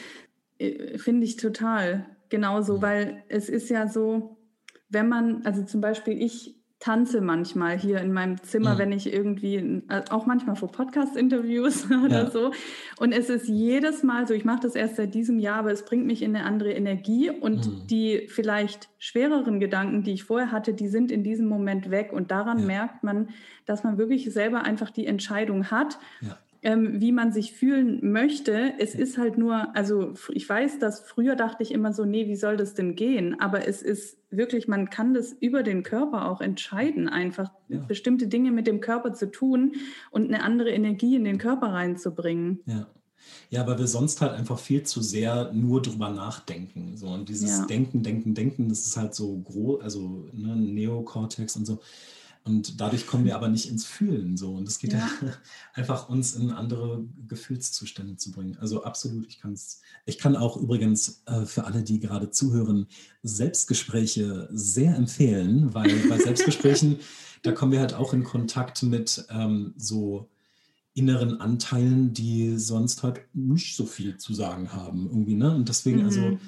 finde 0.97 1.25
ich 1.25 1.37
total 1.37 2.17
genauso, 2.29 2.79
mhm. 2.79 2.83
weil 2.83 3.25
es 3.29 3.49
ist 3.49 3.69
ja 3.69 3.87
so, 3.87 4.39
wenn 4.89 5.09
man, 5.09 5.45
also 5.45 5.63
zum 5.63 5.81
Beispiel 5.81 6.21
ich 6.21 6.60
tanze 6.81 7.21
manchmal 7.21 7.79
hier 7.79 7.99
in 7.99 8.13
meinem 8.13 8.43
Zimmer, 8.43 8.75
mhm. 8.75 8.79
wenn 8.79 8.93
ich 8.93 9.13
irgendwie, 9.13 9.83
äh, 9.89 10.03
auch 10.09 10.25
manchmal 10.25 10.57
vor 10.57 10.73
Podcast-Interviews 10.73 11.87
oder 12.05 12.25
ja. 12.25 12.31
so. 12.31 12.53
Und 12.99 13.13
es 13.13 13.29
ist 13.29 13.49
jedes 13.49 14.03
Mal 14.03 14.27
so, 14.27 14.33
ich 14.33 14.47
mache 14.47 14.61
das 14.63 14.75
erst 14.75 14.97
seit 14.97 15.15
diesem 15.15 15.39
Jahr, 15.39 15.59
aber 15.59 15.73
es 15.73 15.85
bringt 15.85 16.07
mich 16.07 16.23
in 16.23 16.35
eine 16.35 16.47
andere 16.47 16.73
Energie 16.73 17.31
und 17.31 17.67
mhm. 17.67 17.87
die 17.87 18.27
vielleicht 18.29 18.89
schwereren 18.99 19.61
Gedanken, 19.61 20.03
die 20.03 20.13
ich 20.13 20.25
vorher 20.25 20.53
hatte, 20.53 20.73
die 20.73 20.89
sind 20.89 21.13
in 21.13 21.23
diesem 21.23 21.47
Moment 21.47 21.91
weg. 21.91 22.13
Und 22.13 22.31
daran 22.31 22.61
ja. 22.61 22.67
merkt 22.67 23.05
man, 23.05 23.29
dass 23.67 23.85
man 23.85 23.99
wirklich 23.99 24.33
selber 24.33 24.63
einfach 24.63 24.91
die 24.91 25.07
Entscheidung 25.07 25.71
hat. 25.71 25.99
Ja 26.23 26.39
ähm, 26.63 27.01
wie 27.01 27.13
man 27.13 27.33
sich 27.33 27.53
fühlen 27.53 28.13
möchte. 28.13 28.75
Es 28.79 28.95
ist 28.95 29.19
halt 29.19 29.39
nur, 29.39 29.75
also 29.75 30.13
ich 30.31 30.49
weiß, 30.49 30.79
dass 30.79 31.01
früher 31.01 31.37
dachte 31.37 31.63
ich 31.63 31.73
immer 31.73 31.93
so, 31.93 32.05
nee, 32.05 32.27
wie 32.27 32.37
soll 32.37 32.57
das 32.57 32.75
denn 32.75 32.97
gehen? 32.97 33.41
Aber 33.41 33.67
es 33.67 33.83
ist 33.83 34.19
wirklich, 34.31 34.69
man 34.69 34.91
kann 34.91 35.15
das 35.15 35.33
über 35.33 35.63
den 35.63 35.83
Körper 35.83 36.29
auch 36.29 36.41
entscheiden, 36.41 37.09
einfach 37.09 37.51
ja. 37.69 37.79
bestimmte 37.79 38.29
Dinge 38.29 38.53
mit 38.53 38.67
dem 38.67 38.81
Körper 38.81 39.15
zu 39.15 39.31
tun 39.31 39.73
und 40.11 40.27
eine 40.29 40.43
andere 40.43 40.71
Energie 40.71 41.17
in 41.17 41.25
den 41.25 41.39
Körper 41.39 41.69
reinzubringen. 41.69 42.61
Ja. 42.67 42.87
Ja, 43.51 43.67
weil 43.67 43.79
wir 43.79 43.87
sonst 43.87 44.21
halt 44.21 44.33
einfach 44.33 44.59
viel 44.59 44.83
zu 44.85 45.03
sehr 45.03 45.53
nur 45.53 45.83
drüber 45.83 46.11
nachdenken. 46.11 46.97
So. 46.97 47.09
Und 47.09 47.29
dieses 47.29 47.59
ja. 47.59 47.67
Denken, 47.67 48.03
Denken, 48.03 48.35
Denken, 48.35 48.69
das 48.69 48.87
ist 48.87 48.97
halt 48.97 49.15
so 49.15 49.37
groß, 49.39 49.83
also 49.83 50.27
ne, 50.33 50.57
Neokortex 50.57 51.57
und 51.57 51.67
so. 51.67 51.81
Und 52.43 52.81
dadurch 52.81 53.07
kommen 53.07 53.25
wir 53.25 53.37
aber 53.37 53.49
nicht 53.49 53.69
ins 53.69 53.85
Fühlen 53.85 54.37
so. 54.37 54.53
Und 54.55 54.67
es 54.67 54.79
geht 54.79 54.93
ja. 54.93 54.99
ja 54.99 55.33
einfach 55.75 56.09
uns 56.09 56.35
in 56.35 56.51
andere 56.51 57.05
Gefühlszustände 57.29 58.17
zu 58.17 58.31
bringen. 58.31 58.57
Also 58.59 58.85
absolut, 58.85 59.27
ich 59.29 59.41
kann 59.41 59.53
es. 59.53 59.83
Ich 60.07 60.19
kann 60.19 60.37
auch 60.37 60.57
übrigens 60.57 61.23
äh, 61.27 61.45
für 61.45 61.65
alle, 61.65 61.83
die 61.83 62.01
gerade 62.01 62.31
zuhören, 62.31 62.87
Selbstgespräche 63.23 64.49
sehr 64.51 64.97
empfehlen, 64.97 65.75
weil 65.75 65.95
bei 66.09 66.19
Selbstgesprächen, 66.23 66.99
da 67.43 67.53
kommen 67.53 67.73
wir 67.73 67.81
halt 67.81 67.95
auch 67.95 68.15
in 68.15 68.25
Kontakt 68.25 68.83
mit 68.83 69.27
ähm, 69.31 69.75
so 69.77 70.31
inneren 70.95 71.41
Anteilen, 71.41 72.15
die 72.15 72.57
sonst 72.59 73.03
halt 73.03 73.21
nicht 73.35 73.77
so 73.77 73.87
viel 73.87 74.17
zu 74.17 74.35
sagen 74.35 74.73
haben 74.73 75.07
irgendwie. 75.07 75.35
Ne? 75.35 75.55
Und 75.55 75.69
deswegen, 75.69 76.05
also 76.05 76.21
mhm. 76.21 76.27
also 76.27 76.39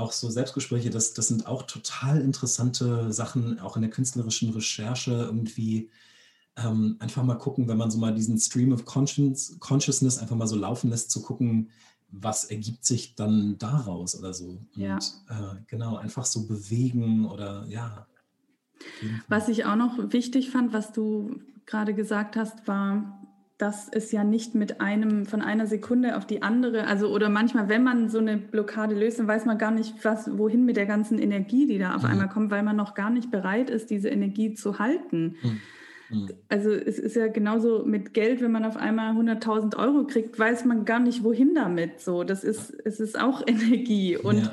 auch 0.00 0.12
so 0.12 0.30
Selbstgespräche, 0.30 0.90
das, 0.90 1.14
das 1.14 1.28
sind 1.28 1.46
auch 1.46 1.62
total 1.62 2.20
interessante 2.20 3.12
Sachen, 3.12 3.60
auch 3.60 3.76
in 3.76 3.82
der 3.82 3.90
künstlerischen 3.90 4.50
Recherche 4.50 5.12
irgendwie. 5.12 5.90
Ähm, 6.56 6.96
einfach 6.98 7.22
mal 7.22 7.36
gucken, 7.36 7.68
wenn 7.68 7.76
man 7.76 7.90
so 7.90 7.98
mal 7.98 8.12
diesen 8.12 8.38
Stream 8.38 8.72
of 8.72 8.84
Consciousness 8.84 10.18
einfach 10.18 10.36
mal 10.36 10.48
so 10.48 10.56
laufen 10.56 10.90
lässt, 10.90 11.10
zu 11.10 11.22
gucken, 11.22 11.70
was 12.10 12.44
ergibt 12.44 12.84
sich 12.84 13.14
dann 13.14 13.56
daraus 13.58 14.18
oder 14.18 14.34
so. 14.34 14.46
Und 14.48 14.68
ja. 14.74 14.98
äh, 15.28 15.56
genau, 15.68 15.96
einfach 15.96 16.24
so 16.24 16.46
bewegen 16.46 17.26
oder 17.26 17.64
ja. 17.68 18.06
Was 19.28 19.48
ich 19.48 19.64
auch 19.64 19.76
noch 19.76 20.12
wichtig 20.12 20.50
fand, 20.50 20.72
was 20.72 20.92
du 20.92 21.40
gerade 21.66 21.94
gesagt 21.94 22.36
hast, 22.36 22.66
war, 22.66 23.19
dass 23.60 23.88
es 23.90 24.10
ja 24.10 24.24
nicht 24.24 24.54
mit 24.54 24.80
einem 24.80 25.26
von 25.26 25.42
einer 25.42 25.66
Sekunde 25.66 26.16
auf 26.16 26.26
die 26.26 26.42
andere, 26.42 26.86
also 26.86 27.08
oder 27.08 27.28
manchmal, 27.28 27.68
wenn 27.68 27.82
man 27.82 28.08
so 28.08 28.18
eine 28.18 28.38
Blockade 28.38 28.94
löst, 28.94 29.18
dann 29.18 29.28
weiß 29.28 29.44
man 29.44 29.58
gar 29.58 29.70
nicht, 29.70 30.02
was, 30.02 30.38
wohin 30.38 30.64
mit 30.64 30.76
der 30.76 30.86
ganzen 30.86 31.18
Energie, 31.18 31.66
die 31.66 31.78
da 31.78 31.94
auf 31.94 32.02
mhm. 32.02 32.10
einmal 32.10 32.28
kommt, 32.30 32.50
weil 32.50 32.62
man 32.62 32.76
noch 32.76 32.94
gar 32.94 33.10
nicht 33.10 33.30
bereit 33.30 33.68
ist, 33.68 33.90
diese 33.90 34.08
Energie 34.08 34.54
zu 34.54 34.78
halten. 34.78 35.36
Mhm. 35.42 36.20
mhm. 36.20 36.28
Also 36.48 36.70
es 36.70 36.98
ist 36.98 37.16
ja 37.16 37.28
genauso 37.28 37.84
mit 37.84 38.14
Geld, 38.14 38.40
wenn 38.40 38.50
man 38.50 38.64
auf 38.64 38.78
einmal 38.78 39.14
100.000 39.14 39.76
Euro 39.76 40.06
kriegt, 40.06 40.38
weiß 40.38 40.64
man 40.64 40.86
gar 40.86 41.00
nicht, 41.00 41.22
wohin 41.22 41.54
damit. 41.54 42.00
So, 42.00 42.24
das 42.24 42.44
ist, 42.44 42.74
es 42.84 42.98
ist 42.98 43.20
auch 43.20 43.42
Energie 43.46 44.16
und 44.16 44.44
ja. 44.44 44.52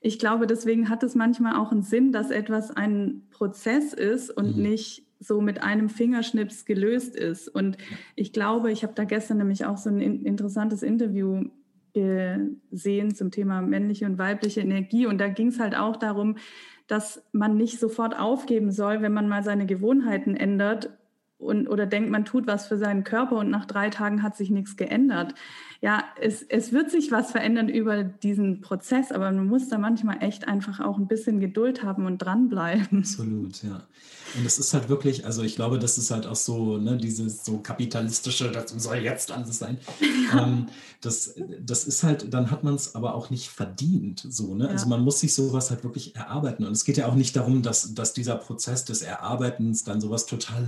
Ich 0.00 0.20
glaube, 0.20 0.46
deswegen 0.46 0.88
hat 0.90 1.02
es 1.02 1.16
manchmal 1.16 1.56
auch 1.56 1.72
einen 1.72 1.82
Sinn, 1.82 2.12
dass 2.12 2.30
etwas 2.30 2.70
ein 2.70 3.22
Prozess 3.30 3.92
ist 3.92 4.30
und 4.30 4.56
mhm. 4.56 4.62
nicht 4.62 5.07
so 5.20 5.40
mit 5.40 5.62
einem 5.62 5.88
Fingerschnips 5.88 6.64
gelöst 6.64 7.16
ist. 7.16 7.48
Und 7.48 7.76
ich 8.14 8.32
glaube, 8.32 8.70
ich 8.70 8.82
habe 8.82 8.94
da 8.94 9.04
gestern 9.04 9.38
nämlich 9.38 9.64
auch 9.64 9.76
so 9.76 9.90
ein 9.90 10.00
interessantes 10.00 10.82
Interview 10.82 11.44
gesehen 11.92 13.14
zum 13.14 13.30
Thema 13.30 13.60
männliche 13.62 14.06
und 14.06 14.18
weibliche 14.18 14.60
Energie. 14.60 15.06
Und 15.06 15.18
da 15.18 15.28
ging 15.28 15.48
es 15.48 15.58
halt 15.58 15.76
auch 15.76 15.96
darum, 15.96 16.36
dass 16.86 17.24
man 17.32 17.56
nicht 17.56 17.80
sofort 17.80 18.18
aufgeben 18.18 18.70
soll, 18.70 19.02
wenn 19.02 19.12
man 19.12 19.28
mal 19.28 19.42
seine 19.42 19.66
Gewohnheiten 19.66 20.36
ändert 20.36 20.90
und, 21.38 21.68
oder 21.68 21.86
denkt, 21.86 22.10
man 22.10 22.24
tut 22.24 22.46
was 22.46 22.66
für 22.66 22.76
seinen 22.76 23.04
Körper 23.04 23.36
und 23.36 23.50
nach 23.50 23.64
drei 23.64 23.90
Tagen 23.90 24.22
hat 24.22 24.36
sich 24.36 24.50
nichts 24.50 24.76
geändert 24.76 25.34
ja, 25.80 26.02
es, 26.20 26.42
es 26.42 26.72
wird 26.72 26.90
sich 26.90 27.12
was 27.12 27.30
verändern 27.30 27.68
über 27.68 28.02
diesen 28.02 28.60
Prozess, 28.60 29.12
aber 29.12 29.30
man 29.30 29.46
muss 29.46 29.68
da 29.68 29.78
manchmal 29.78 30.20
echt 30.22 30.48
einfach 30.48 30.80
auch 30.80 30.98
ein 30.98 31.06
bisschen 31.06 31.38
Geduld 31.38 31.84
haben 31.84 32.04
und 32.04 32.18
dranbleiben. 32.18 32.98
Absolut, 32.98 33.62
ja. 33.62 33.84
Und 34.36 34.44
es 34.44 34.58
ist 34.58 34.74
halt 34.74 34.88
wirklich, 34.88 35.24
also 35.24 35.42
ich 35.42 35.54
glaube, 35.54 35.78
das 35.78 35.96
ist 35.96 36.10
halt 36.10 36.26
auch 36.26 36.36
so, 36.36 36.78
ne, 36.78 36.96
dieses 36.96 37.44
so 37.44 37.58
kapitalistische, 37.58 38.50
das 38.50 38.70
soll 38.76 38.96
jetzt 38.96 39.30
alles 39.30 39.58
sein. 39.58 39.78
Ja. 40.00 40.08
Ähm, 40.38 40.66
das, 41.00 41.34
das 41.60 41.84
ist 41.84 42.02
halt, 42.02 42.34
dann 42.34 42.50
hat 42.50 42.62
man 42.62 42.74
es 42.74 42.94
aber 42.94 43.14
auch 43.14 43.30
nicht 43.30 43.48
verdient, 43.48 44.26
so, 44.28 44.54
ne? 44.54 44.64
Also 44.64 44.66
ja. 44.66 44.72
Also 44.72 44.88
man 44.90 45.02
muss 45.02 45.20
sich 45.20 45.32
sowas 45.32 45.70
halt 45.70 45.82
wirklich 45.82 46.14
erarbeiten. 46.14 46.64
Und 46.66 46.72
es 46.72 46.84
geht 46.84 46.98
ja 46.98 47.06
auch 47.06 47.14
nicht 47.14 47.34
darum, 47.34 47.62
dass, 47.62 47.94
dass 47.94 48.12
dieser 48.12 48.36
Prozess 48.36 48.84
des 48.84 49.00
Erarbeitens 49.00 49.84
dann 49.84 50.02
sowas 50.02 50.26
total 50.26 50.66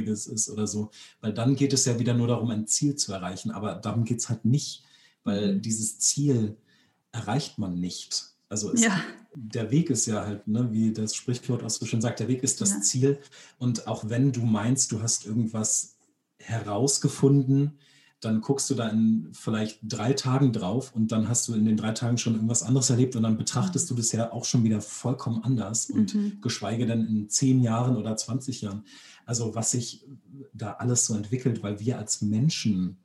Langwieriges 0.00 0.26
ist 0.26 0.50
oder 0.50 0.66
so, 0.66 0.90
weil 1.20 1.32
dann 1.32 1.56
geht 1.56 1.72
es 1.72 1.84
ja 1.84 1.98
wieder 1.98 2.14
nur 2.14 2.28
darum, 2.28 2.50
ein 2.50 2.66
Ziel 2.66 2.96
zu 2.96 3.12
erreichen. 3.12 3.50
Aber 3.50 3.74
darum 3.74 4.04
geht 4.04 4.18
es 4.18 4.28
halt 4.28 4.44
nicht, 4.44 4.84
weil 5.24 5.54
mhm. 5.54 5.62
dieses 5.62 5.98
Ziel 5.98 6.56
erreicht 7.12 7.58
man 7.58 7.80
nicht. 7.80 8.26
Also 8.48 8.72
es, 8.72 8.82
ja. 8.82 9.00
der 9.34 9.70
Weg 9.70 9.90
ist 9.90 10.06
ja 10.06 10.24
halt, 10.24 10.46
ne, 10.48 10.72
wie 10.72 10.92
das 10.92 11.14
Sprichwort 11.14 11.62
auch 11.62 11.70
so 11.70 11.86
schön 11.86 12.00
sagt, 12.00 12.20
der 12.20 12.28
Weg 12.28 12.42
ist 12.42 12.60
das 12.60 12.70
ja. 12.70 12.80
Ziel. 12.80 13.18
Und 13.58 13.86
auch 13.86 14.08
wenn 14.08 14.32
du 14.32 14.42
meinst, 14.42 14.92
du 14.92 15.02
hast 15.02 15.26
irgendwas 15.26 15.96
herausgefunden, 16.38 17.78
dann 18.20 18.42
guckst 18.42 18.68
du 18.68 18.74
da 18.74 18.88
in 18.88 19.30
vielleicht 19.32 19.78
drei 19.82 20.12
Tagen 20.12 20.52
drauf 20.52 20.94
und 20.94 21.10
dann 21.10 21.28
hast 21.28 21.48
du 21.48 21.54
in 21.54 21.64
den 21.64 21.78
drei 21.78 21.92
Tagen 21.92 22.18
schon 22.18 22.34
irgendwas 22.34 22.62
anderes 22.62 22.90
erlebt 22.90 23.16
und 23.16 23.22
dann 23.22 23.38
betrachtest 23.38 23.90
mhm. 23.90 23.96
du 23.96 24.02
das 24.02 24.12
ja 24.12 24.30
auch 24.30 24.44
schon 24.44 24.62
wieder 24.62 24.82
vollkommen 24.82 25.42
anders 25.42 25.88
und 25.88 26.14
mhm. 26.14 26.38
geschweige 26.42 26.86
denn 26.86 27.06
in 27.06 27.30
zehn 27.30 27.62
Jahren 27.62 27.96
oder 27.96 28.14
20 28.14 28.60
Jahren. 28.60 28.84
Also 29.30 29.54
was 29.54 29.70
sich 29.70 30.04
da 30.52 30.72
alles 30.72 31.06
so 31.06 31.14
entwickelt, 31.14 31.62
weil 31.62 31.78
wir 31.78 31.98
als 31.98 32.20
Menschen 32.20 32.98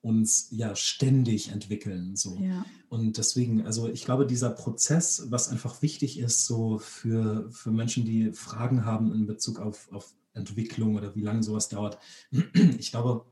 uns 0.00 0.48
ja 0.50 0.74
ständig 0.74 1.52
entwickeln. 1.52 2.16
So. 2.16 2.36
Ja. 2.40 2.66
Und 2.88 3.16
deswegen, 3.16 3.64
also 3.64 3.88
ich 3.88 4.04
glaube, 4.04 4.26
dieser 4.26 4.50
Prozess, 4.50 5.26
was 5.30 5.50
einfach 5.50 5.80
wichtig 5.80 6.18
ist, 6.18 6.46
so 6.46 6.78
für, 6.80 7.48
für 7.52 7.70
Menschen, 7.70 8.04
die 8.04 8.32
Fragen 8.32 8.84
haben 8.84 9.14
in 9.14 9.26
Bezug 9.26 9.60
auf, 9.60 9.88
auf 9.92 10.16
Entwicklung 10.34 10.96
oder 10.96 11.14
wie 11.14 11.22
lange 11.22 11.44
sowas 11.44 11.68
dauert, 11.68 11.98
ich 12.78 12.90
glaube, 12.90 13.26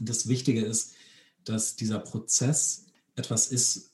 das 0.00 0.26
Wichtige 0.26 0.64
ist, 0.64 0.94
dass 1.44 1.76
dieser 1.76 2.00
Prozess 2.00 2.86
etwas 3.14 3.46
ist, 3.46 3.92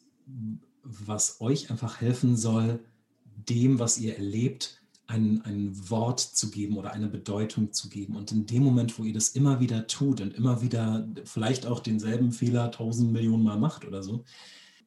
was 0.82 1.42
euch 1.42 1.70
einfach 1.70 2.00
helfen 2.00 2.34
soll, 2.34 2.80
dem, 3.26 3.78
was 3.78 3.98
ihr 3.98 4.16
erlebt, 4.16 4.79
ein, 5.10 5.42
ein 5.44 5.90
Wort 5.90 6.20
zu 6.20 6.50
geben 6.50 6.76
oder 6.76 6.92
eine 6.92 7.08
Bedeutung 7.08 7.72
zu 7.72 7.88
geben. 7.88 8.14
Und 8.14 8.30
in 8.30 8.46
dem 8.46 8.62
Moment, 8.62 8.96
wo 8.98 9.02
ihr 9.02 9.12
das 9.12 9.30
immer 9.30 9.58
wieder 9.58 9.88
tut 9.88 10.20
und 10.20 10.34
immer 10.34 10.62
wieder 10.62 11.08
vielleicht 11.24 11.66
auch 11.66 11.80
denselben 11.80 12.30
Fehler 12.30 12.70
tausend 12.70 13.12
Millionen 13.12 13.42
Mal 13.42 13.58
macht 13.58 13.84
oder 13.84 14.04
so, 14.04 14.24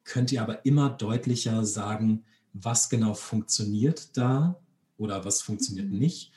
könnt 0.04 0.32
ihr 0.32 0.40
aber 0.40 0.64
immer 0.64 0.88
deutlicher 0.88 1.66
sagen, 1.66 2.24
was 2.54 2.88
genau 2.88 3.12
funktioniert 3.12 4.16
da 4.16 4.58
oder 4.96 5.26
was 5.26 5.42
funktioniert 5.42 5.90
mhm. 5.90 5.98
nicht. 5.98 6.32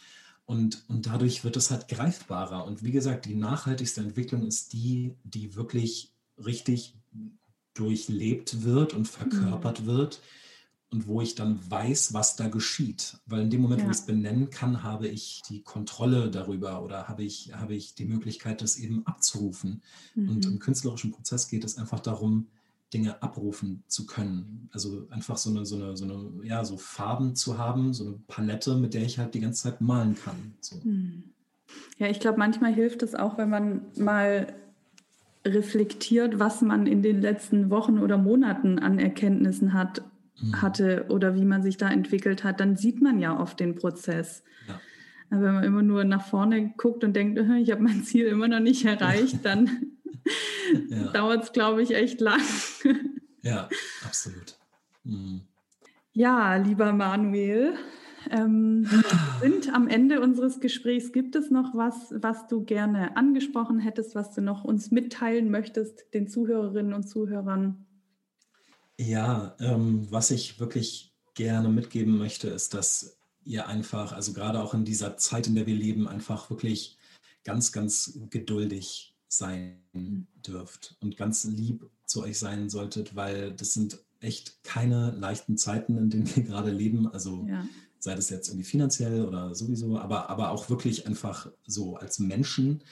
Und, 0.46 0.84
und 0.90 1.06
dadurch 1.06 1.46
wird 1.46 1.56
es 1.56 1.72
halt 1.72 1.88
greifbarer. 1.88 2.66
Und 2.66 2.84
wie 2.84 2.92
gesagt, 2.92 3.26
die 3.26 3.36
nachhaltigste 3.36 4.02
Entwicklung 4.02 4.46
ist 4.46 4.74
die, 4.74 5.16
die 5.24 5.56
wirklich 5.56 6.14
richtig 6.38 6.98
durchlebt 7.74 8.64
wird 8.64 8.94
und 8.94 9.08
verkörpert 9.08 9.82
mhm. 9.82 9.86
wird 9.86 10.22
und 10.90 11.08
wo 11.08 11.22
ich 11.22 11.36
dann 11.36 11.60
weiß, 11.70 12.14
was 12.14 12.36
da 12.36 12.48
geschieht. 12.48 13.18
Weil 13.26 13.42
in 13.42 13.50
dem 13.50 13.62
Moment, 13.62 13.82
ja. 13.82 13.88
wo 13.88 13.92
ich 13.92 13.98
es 13.98 14.06
benennen 14.06 14.50
kann, 14.50 14.84
habe 14.84 15.08
ich 15.08 15.42
die 15.50 15.62
Kontrolle 15.62 16.32
darüber 16.32 16.82
oder 16.82 17.08
habe 17.08 17.24
ich, 17.24 17.52
habe 17.54 17.76
ich 17.76 17.94
die 17.94 18.06
Möglichkeit, 18.06 18.62
das 18.62 18.78
eben 18.78 19.06
abzurufen. 19.06 19.82
Mhm. 20.16 20.30
Und 20.30 20.46
im 20.46 20.60
künstlerischen 20.60 21.12
Prozess 21.12 21.50
geht 21.50 21.66
es 21.66 21.78
einfach 21.78 22.00
darum, 22.00 22.48
Dinge 22.94 23.22
abrufen 23.22 23.84
zu 23.88 24.06
können. 24.06 24.70
Also 24.72 25.08
einfach 25.10 25.36
so 25.36 25.50
eine, 25.50 25.66
so 25.66 25.76
eine, 25.76 25.98
so 25.98 26.06
eine, 26.06 26.46
ja, 26.46 26.64
so 26.64 26.78
Farben 26.78 27.36
zu 27.36 27.58
haben, 27.58 27.94
so 27.94 28.06
eine 28.06 28.20
Palette, 28.28 28.76
mit 28.76 28.94
der 28.94 29.04
ich 29.04 29.20
halt 29.20 29.34
die 29.34 29.42
ganze 29.42 29.64
Zeit 29.64 29.82
malen 29.82 30.16
kann. 30.16 30.54
So. 30.62 30.78
Mhm. 30.84 31.24
Ja, 31.98 32.08
ich 32.08 32.22
glaube, 32.22 32.38
manchmal 32.38 32.74
hilft 32.74 33.04
es 33.04 33.14
auch, 33.14 33.38
wenn 33.38 33.50
man 33.50 33.82
mal 33.98 34.54
reflektiert, 35.46 36.40
was 36.40 36.62
man 36.62 36.88
in 36.88 37.02
den 37.02 37.22
letzten 37.22 37.70
Wochen 37.70 38.00
oder 38.00 38.18
Monaten 38.18 38.80
an 38.80 39.00
Erkenntnissen 39.00 39.74
hat. 39.74 40.02
Hatte 40.54 41.06
oder 41.10 41.36
wie 41.36 41.46
man 41.46 41.64
sich 41.64 41.78
da 41.78 41.90
entwickelt 41.90 42.44
hat, 42.44 42.60
dann 42.60 42.76
sieht 42.76 43.02
man 43.02 43.20
ja 43.20 43.40
oft 43.40 43.60
den 43.60 43.76
Prozess. 43.76 44.44
Ja. 44.68 44.80
Wenn 45.30 45.54
man 45.56 45.64
immer 45.64 45.82
nur 45.82 46.04
nach 46.04 46.26
vorne 46.26 46.74
guckt 46.78 47.04
und 47.04 47.16
denkt, 47.16 47.40
ich 47.60 47.72
habe 47.72 47.82
mein 47.82 48.04
Ziel 48.04 48.28
immer 48.28 48.48
noch 48.48 48.60
nicht 48.60 48.86
erreicht, 48.86 49.44
dann 49.44 49.98
ja. 50.90 51.12
dauert 51.12 51.44
es, 51.44 51.52
glaube 51.54 51.82
ich, 51.82 51.96
echt 51.96 52.22
lang. 52.22 52.42
ja, 53.42 53.68
absolut. 54.06 54.58
Mhm. 55.04 55.42
Ja, 56.14 56.56
lieber 56.56 56.94
Manuel, 56.94 57.74
ähm, 58.32 58.86
wir 58.90 59.04
sind 59.42 59.74
am 59.74 59.88
Ende 59.88 60.22
unseres 60.22 60.60
Gesprächs. 60.60 61.12
Gibt 61.12 61.36
es 61.36 61.52
noch 61.52 61.76
was, 61.76 62.14
was 62.16 62.48
du 62.48 62.64
gerne 62.64 63.16
angesprochen 63.16 63.80
hättest, 63.80 64.16
was 64.16 64.34
du 64.34 64.42
noch 64.42 64.64
uns 64.64 64.92
mitteilen 64.92 65.52
möchtest, 65.52 66.14
den 66.14 66.28
Zuhörerinnen 66.28 66.94
und 66.94 67.04
Zuhörern? 67.04 67.87
Ja, 69.00 69.56
ähm, 69.60 70.08
was 70.12 70.32
ich 70.32 70.60
wirklich 70.60 71.14
gerne 71.36 71.70
mitgeben 71.70 72.18
möchte, 72.18 72.50
ist, 72.50 72.74
dass 72.74 73.18
ihr 73.44 73.68
einfach, 73.68 74.12
also 74.12 74.34
gerade 74.34 74.62
auch 74.62 74.74
in 74.74 74.86
dieser 74.86 75.18
Zeit, 75.18 75.48
in 75.48 75.56
der 75.56 75.68
wir 75.68 75.76
leben, 75.76 76.08
einfach 76.08 76.50
wirklich 76.50 76.98
ganz, 77.44 77.72
ganz 77.72 78.20
geduldig 78.30 79.16
sein 79.30 80.28
dürft 80.46 80.98
und 81.00 81.18
ganz 81.18 81.44
lieb 81.46 81.90
zu 82.06 82.24
euch 82.24 82.40
sein 82.40 82.70
solltet, 82.70 83.16
weil 83.16 83.54
das 83.54 83.74
sind 83.74 84.00
echt 84.20 84.64
keine 84.64 85.12
leichten 85.12 85.58
Zeiten, 85.58 85.98
in 85.98 86.10
denen 86.10 86.36
wir 86.36 86.44
gerade 86.44 86.72
leben. 86.72 87.08
Also 87.08 87.46
ja. 87.48 87.68
sei 88.00 88.16
das 88.16 88.30
jetzt 88.30 88.50
irgendwie 88.50 88.66
finanziell 88.66 89.26
oder 89.26 89.54
sowieso, 89.54 89.98
aber, 89.98 90.30
aber 90.30 90.52
auch 90.52 90.70
wirklich 90.70 91.08
einfach 91.08 91.52
so 91.66 91.98
als 91.98 92.20
Menschen. 92.20 92.84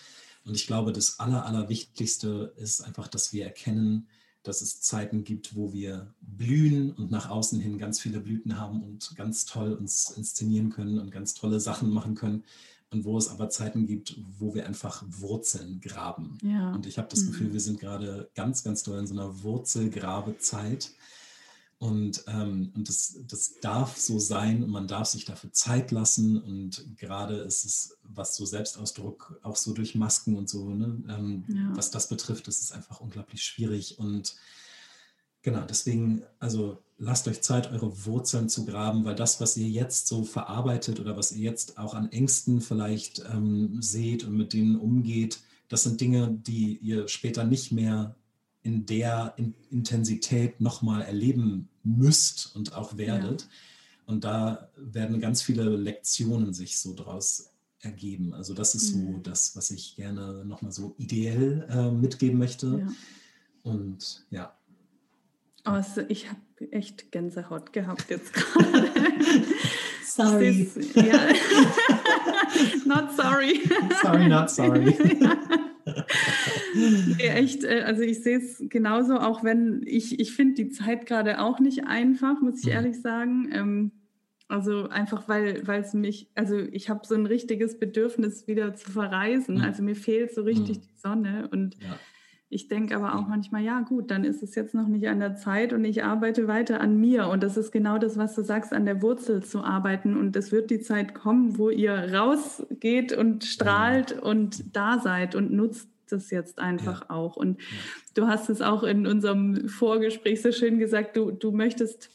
Und 0.45 0.56
ich 0.56 0.68
glaube, 0.68 0.93
das 0.93 1.20
Aller, 1.20 1.45
Allerwichtigste 1.45 2.53
ist 2.58 2.82
einfach, 2.82 3.08
dass 3.08 3.34
wir 3.34 3.45
erkennen, 3.45 4.08
dass 4.48 4.62
es 4.62 4.82
Zeiten 4.82 5.24
gibt, 5.24 5.56
wo 5.56 5.74
wir 5.74 6.14
blühen 6.22 6.91
und 6.91 7.12
nach 7.12 7.30
außen 7.30 7.60
hin 7.60 7.78
ganz 7.78 8.00
viele 8.00 8.20
Blüten 8.20 8.60
haben 8.60 8.84
und 8.84 9.16
ganz 9.16 9.46
toll 9.46 9.74
uns 9.74 10.12
inszenieren 10.12 10.70
können 10.70 11.00
und 11.00 11.12
ganz 11.12 11.34
tolle 11.34 11.60
Sachen 11.60 11.89
machen 11.89 12.16
können. 12.16 12.43
Und 12.91 13.04
wo 13.04 13.18
es 13.18 13.28
aber 13.28 13.50
Zeiten 13.50 13.88
gibt, 13.88 14.16
wo 14.39 14.54
wir 14.54 14.68
einfach 14.68 15.04
Wurzeln 15.10 15.82
graben. 15.82 16.38
Ja. 16.43 16.74
Und 16.74 16.86
ich 16.86 16.98
habe 16.98 17.10
das 17.10 17.24
mhm. 17.24 17.28
Gefühl, 17.28 17.54
wir 17.54 17.60
sind 17.60 17.80
gerade 17.80 18.30
ganz, 18.36 18.64
ganz 18.64 18.84
doll 18.84 19.00
in 19.00 19.08
so 19.08 19.14
einer 19.14 19.43
Wurzelgrabezeit. 19.43 20.91
Und, 21.78 22.24
ähm, 22.28 22.72
und 22.74 22.88
das, 22.88 23.20
das 23.28 23.60
darf 23.60 23.98
so 23.98 24.18
sein 24.18 24.64
und 24.64 24.70
man 24.70 24.88
darf 24.88 25.08
sich 25.08 25.26
dafür 25.26 25.52
Zeit 25.52 25.92
lassen. 25.92 26.42
Und 26.42 26.98
gerade 26.98 27.36
ist 27.36 27.66
es, 27.66 27.98
was 28.04 28.36
so 28.36 28.46
Selbstausdruck 28.46 29.40
auch 29.44 29.58
so 29.58 29.74
durch 29.74 29.94
Masken 29.94 30.38
und 30.38 30.50
so, 30.50 30.70
ne, 30.70 31.04
ähm, 31.10 31.44
ja. 31.50 31.76
was 31.76 31.92
das 31.92 32.08
betrifft, 32.08 32.48
das 32.48 32.62
ist 32.62 32.72
einfach 32.72 33.02
unglaublich 33.02 33.44
schwierig. 33.44 34.00
Und 34.00 34.36
genau, 35.42 35.66
deswegen, 35.66 36.24
also 36.40 36.82
lasst 36.98 37.28
euch 37.28 37.42
Zeit, 37.42 37.72
eure 37.72 38.06
Wurzeln 38.06 38.48
zu 38.48 38.66
graben, 38.66 39.04
weil 39.04 39.16
das, 39.16 39.42
was 39.42 39.58
ihr 39.58 39.68
jetzt 39.68 40.08
so 40.08 40.24
verarbeitet 40.24 41.02
oder 41.02 41.18
was 41.18 41.34
ihr 41.34 41.44
jetzt 41.44 41.78
auch 41.78 41.94
an 41.94 42.12
Ängsten 42.12 42.62
vielleicht 42.62 43.20
ähm, 43.32 43.82
seht 43.82 44.24
und 44.24 44.38
mit 44.38 44.54
denen 44.54 44.78
umgeht, 44.78 45.40
das 45.68 45.84
sind 45.84 46.00
Dinge, 46.00 46.30
die 46.32 46.78
ihr 46.78 47.08
später 47.08 47.44
nicht 47.44 47.72
mehr 47.72 48.16
in 48.66 48.88
der 48.88 49.36
in 49.38 49.53
Intensität 49.70 50.59
nochmal 50.59 51.03
erleben 51.03 51.70
müsst 51.84 52.55
und 52.55 52.74
auch 52.74 52.97
werdet. 52.97 53.43
Ja. 53.43 53.47
Und 54.07 54.24
da 54.24 54.70
werden 54.76 55.20
ganz 55.20 55.43
viele 55.43 55.70
Lektionen 55.76 56.51
sich 56.51 56.80
so 56.80 56.95
draus 56.95 57.51
ergeben. 57.82 58.34
Also 58.34 58.55
das 58.55 58.74
ist 58.74 58.95
mhm. 58.95 59.13
so 59.13 59.20
das, 59.20 59.55
was 59.55 59.70
ich 59.70 59.95
gerne 59.95 60.43
nochmal 60.45 60.72
so 60.72 60.95
ideell 60.97 61.68
äh, 61.70 61.91
mitgeben 61.91 62.39
möchte. 62.39 62.80
Ja. 62.80 62.88
Und 63.61 64.26
ja. 64.32 64.57
Also 65.63 66.01
ich 66.09 66.28
habe 66.28 66.72
echt 66.72 67.11
Gänsehaut 67.11 67.72
gehabt 67.72 68.09
jetzt 68.09 68.34
gerade. 68.34 68.91
sorry. 70.03 70.61
Ist, 70.61 70.95
ja. 70.95 71.03
not 72.86 73.16
sorry. 73.16 73.61
sorry, 74.01 74.28
not 74.28 74.49
sorry. 74.49 74.95
Nee, 77.30 77.40
echt, 77.40 77.64
äh, 77.64 77.82
also 77.86 78.02
ich 78.02 78.24
sehe 78.24 78.38
es 78.38 78.64
genauso, 78.70 79.18
auch 79.18 79.44
wenn 79.44 79.82
ich, 79.86 80.20
ich 80.20 80.34
finde 80.34 80.56
die 80.56 80.70
Zeit 80.70 81.06
gerade 81.06 81.42
auch 81.42 81.60
nicht 81.60 81.86
einfach, 81.88 82.42
muss 82.42 82.60
ich 82.60 82.68
mhm. 82.68 82.72
ehrlich 82.72 83.02
sagen. 83.02 83.50
Ähm, 83.52 83.92
also 84.48 84.90
einfach, 84.90 85.28
weil 85.28 85.64
es 85.68 85.94
mich, 85.94 86.30
also 86.36 86.58
ich 86.60 86.90
habe 86.90 87.06
so 87.06 87.16
ein 87.16 87.26
richtiges 87.26 87.80
Bedürfnis, 87.80 88.48
wieder 88.48 88.76
zu 88.76 88.92
verreisen. 88.92 89.56
Mhm. 89.56 89.62
Also 89.62 89.82
mir 89.82 89.96
fehlt 89.96 90.34
so 90.34 90.44
richtig 90.44 90.78
mhm. 90.78 90.82
die 90.82 90.98
Sonne. 90.98 91.50
Und 91.52 91.76
ja. 91.82 91.98
ich 92.50 92.68
denke 92.68 92.96
aber 92.96 93.16
auch 93.16 93.28
manchmal, 93.28 93.64
ja 93.64 93.82
gut, 93.82 94.12
dann 94.12 94.24
ist 94.24 94.44
es 94.44 94.54
jetzt 94.54 94.76
noch 94.76 94.88
nicht 94.88 95.08
an 95.08 95.20
der 95.20 95.36
Zeit 95.36 95.74
und 95.74 95.84
ich 95.84 96.04
arbeite 96.04 96.48
weiter 96.48 96.80
an 96.80 97.00
mir. 97.00 97.28
Und 97.28 97.42
das 97.42 97.58
ist 97.58 97.72
genau 97.72 97.98
das, 97.98 98.18
was 98.18 98.36
du 98.36 98.44
sagst, 98.44 98.72
an 98.72 98.86
der 98.86 99.02
Wurzel 99.02 99.42
zu 99.42 99.64
arbeiten. 99.64 100.16
Und 100.16 100.36
es 100.36 100.52
wird 100.52 100.70
die 100.70 100.80
Zeit 100.80 101.16
kommen, 101.16 101.58
wo 101.58 101.72
ihr 101.72 102.14
rausgeht 102.14 103.14
und 103.14 103.46
strahlt 103.46 104.12
ja. 104.12 104.22
und 104.22 104.76
da 104.76 105.00
seid 105.00 105.34
und 105.34 105.52
nutzt 105.52 105.90
das 106.12 106.32
jetzt 106.32 106.60
einfach 106.60 107.02
ja. 107.02 107.10
auch. 107.10 107.36
Und 107.36 107.60
ja. 107.60 107.66
du 108.14 108.28
hast 108.28 108.50
es 108.50 108.62
auch 108.62 108.84
in 108.84 109.08
unserem 109.08 109.68
Vorgespräch 109.68 110.42
so 110.42 110.52
schön 110.52 110.80
gesagt, 110.80 111.18
du, 111.18 111.32
du 111.32 111.52
möchtest 111.52 112.10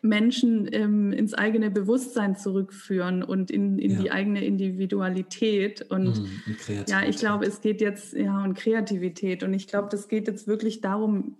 Menschen 0.00 0.68
ähm, 0.72 1.12
ins 1.12 1.34
eigene 1.34 1.70
Bewusstsein 1.70 2.36
zurückführen 2.36 3.22
und 3.22 3.50
in, 3.50 3.78
in 3.78 3.92
ja. 3.92 4.00
die 4.00 4.10
eigene 4.10 4.44
Individualität. 4.44 5.82
Und, 5.90 6.18
mhm, 6.18 6.40
und 6.46 6.88
ja, 6.88 7.02
ich 7.04 7.18
glaube, 7.18 7.46
es 7.46 7.60
geht 7.60 7.80
jetzt, 7.80 8.14
ja, 8.14 8.42
und 8.42 8.54
Kreativität. 8.54 9.42
Und 9.42 9.54
ich 9.54 9.68
glaube, 9.68 9.88
das 9.90 10.08
geht 10.08 10.26
jetzt 10.26 10.46
wirklich 10.46 10.80
darum, 10.80 11.36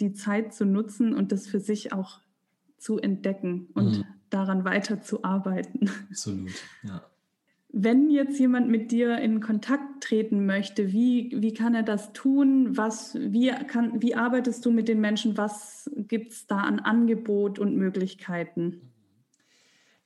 die 0.00 0.12
Zeit 0.12 0.54
zu 0.54 0.64
nutzen 0.64 1.14
und 1.14 1.32
das 1.32 1.46
für 1.46 1.60
sich 1.60 1.92
auch 1.92 2.20
zu 2.78 2.98
entdecken 2.98 3.68
und 3.74 3.98
mhm. 3.98 4.04
daran 4.30 4.64
weiterzuarbeiten. 4.64 5.90
Absolut, 6.10 6.50
ja. 6.84 7.07
Wenn 7.70 8.10
jetzt 8.10 8.38
jemand 8.40 8.68
mit 8.68 8.90
dir 8.92 9.18
in 9.18 9.40
Kontakt 9.40 10.02
treten 10.02 10.46
möchte, 10.46 10.90
wie, 10.90 11.30
wie 11.36 11.52
kann 11.52 11.74
er 11.74 11.82
das 11.82 12.14
tun? 12.14 12.76
Was, 12.76 13.14
wie, 13.14 13.50
kann, 13.66 14.00
wie 14.00 14.14
arbeitest 14.14 14.64
du 14.64 14.70
mit 14.70 14.88
den 14.88 15.00
Menschen? 15.00 15.36
Was 15.36 15.90
gibt 15.94 16.32
es 16.32 16.46
da 16.46 16.60
an 16.60 16.80
Angebot 16.80 17.58
und 17.58 17.76
Möglichkeiten? 17.76 18.80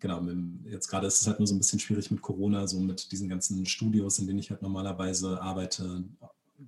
genau, 0.00 0.26
jetzt 0.64 0.88
gerade 0.88 1.06
ist 1.06 1.20
es 1.20 1.28
halt 1.28 1.38
nur 1.38 1.46
so 1.46 1.54
ein 1.54 1.58
bisschen 1.58 1.78
schwierig 1.78 2.10
mit 2.10 2.20
Corona, 2.20 2.66
so 2.66 2.80
mit 2.80 3.12
diesen 3.12 3.28
ganzen 3.28 3.64
Studios, 3.64 4.18
in 4.18 4.26
denen 4.26 4.40
ich 4.40 4.50
halt 4.50 4.62
normalerweise 4.62 5.40
arbeite, 5.40 6.02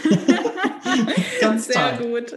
Ganz 1.41 1.67
Sehr 1.67 1.97
toll. 1.97 2.21
gut. 2.21 2.33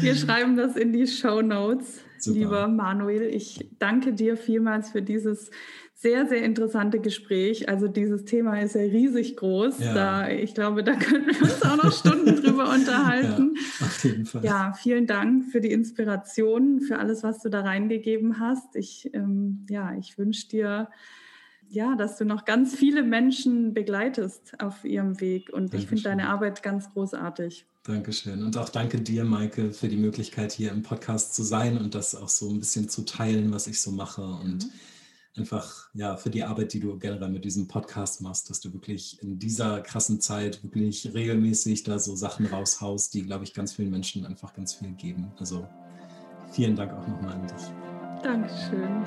Wir 0.00 0.14
schreiben 0.16 0.56
das 0.56 0.76
in 0.76 0.92
die 0.92 1.06
Show 1.06 1.42
Notes. 1.42 2.00
Lieber 2.26 2.68
Manuel, 2.68 3.22
ich 3.22 3.68
danke 3.78 4.12
dir 4.12 4.36
vielmals 4.36 4.90
für 4.90 5.02
dieses 5.02 5.50
sehr, 6.00 6.26
sehr 6.26 6.42
interessante 6.44 6.98
Gespräch. 6.98 7.68
Also 7.68 7.86
dieses 7.86 8.24
Thema 8.24 8.58
ist 8.58 8.74
ja 8.74 8.80
riesig 8.80 9.36
groß. 9.36 9.80
Ja. 9.80 9.92
Da, 9.92 10.28
ich 10.30 10.54
glaube, 10.54 10.82
da 10.82 10.94
könnten 10.94 11.28
wir 11.28 11.42
uns 11.42 11.62
auch 11.62 11.76
noch 11.76 11.92
Stunden 11.92 12.36
drüber 12.36 12.70
unterhalten. 12.74 13.54
Ja, 13.54 13.86
auf 13.86 14.04
jeden 14.04 14.24
Fall. 14.24 14.42
Ja, 14.42 14.72
vielen 14.72 15.06
Dank 15.06 15.52
für 15.52 15.60
die 15.60 15.70
Inspiration, 15.70 16.80
für 16.80 16.98
alles, 16.98 17.22
was 17.22 17.42
du 17.42 17.50
da 17.50 17.60
reingegeben 17.60 18.40
hast. 18.40 18.76
Ich, 18.76 19.10
ähm, 19.12 19.66
ja, 19.68 19.94
ich 19.94 20.16
wünsche 20.16 20.48
dir, 20.48 20.88
ja, 21.68 21.94
dass 21.96 22.16
du 22.16 22.24
noch 22.24 22.46
ganz 22.46 22.74
viele 22.74 23.02
Menschen 23.02 23.74
begleitest 23.74 24.58
auf 24.58 24.86
ihrem 24.86 25.20
Weg. 25.20 25.50
Und 25.52 25.74
Dankeschön. 25.74 25.80
ich 25.80 25.86
finde 25.86 26.02
deine 26.04 26.28
Arbeit 26.30 26.62
ganz 26.62 26.88
großartig. 26.94 27.66
Dankeschön. 27.82 28.42
Und 28.42 28.56
auch 28.56 28.70
danke 28.70 29.02
dir, 29.02 29.24
Maike, 29.24 29.74
für 29.74 29.88
die 29.88 29.98
Möglichkeit, 29.98 30.52
hier 30.52 30.70
im 30.70 30.82
Podcast 30.82 31.34
zu 31.34 31.42
sein 31.42 31.76
und 31.76 31.94
das 31.94 32.14
auch 32.14 32.30
so 32.30 32.48
ein 32.48 32.58
bisschen 32.58 32.88
zu 32.88 33.04
teilen, 33.04 33.52
was 33.52 33.66
ich 33.66 33.82
so 33.82 33.90
mache. 33.90 34.22
Und 34.22 34.64
mhm 34.64 34.70
einfach 35.40 35.88
ja 35.94 36.16
für 36.16 36.30
die 36.30 36.44
Arbeit, 36.44 36.72
die 36.72 36.80
du 36.80 36.98
generell 36.98 37.30
mit 37.30 37.44
diesem 37.44 37.66
Podcast 37.66 38.20
machst, 38.20 38.50
dass 38.50 38.60
du 38.60 38.72
wirklich 38.72 39.20
in 39.22 39.38
dieser 39.38 39.80
krassen 39.80 40.20
Zeit 40.20 40.62
wirklich 40.62 41.12
regelmäßig 41.12 41.82
da 41.82 41.98
so 41.98 42.14
Sachen 42.14 42.46
raushaust, 42.46 43.12
die, 43.14 43.22
glaube 43.22 43.44
ich, 43.44 43.54
ganz 43.54 43.72
vielen 43.72 43.90
Menschen 43.90 44.26
einfach 44.26 44.54
ganz 44.54 44.74
viel 44.74 44.92
geben. 44.92 45.32
Also 45.38 45.66
vielen 46.52 46.76
Dank 46.76 46.92
auch 46.92 47.06
nochmal 47.08 47.34
an 47.34 47.46
dich. 47.46 48.22
Dankeschön. 48.22 49.02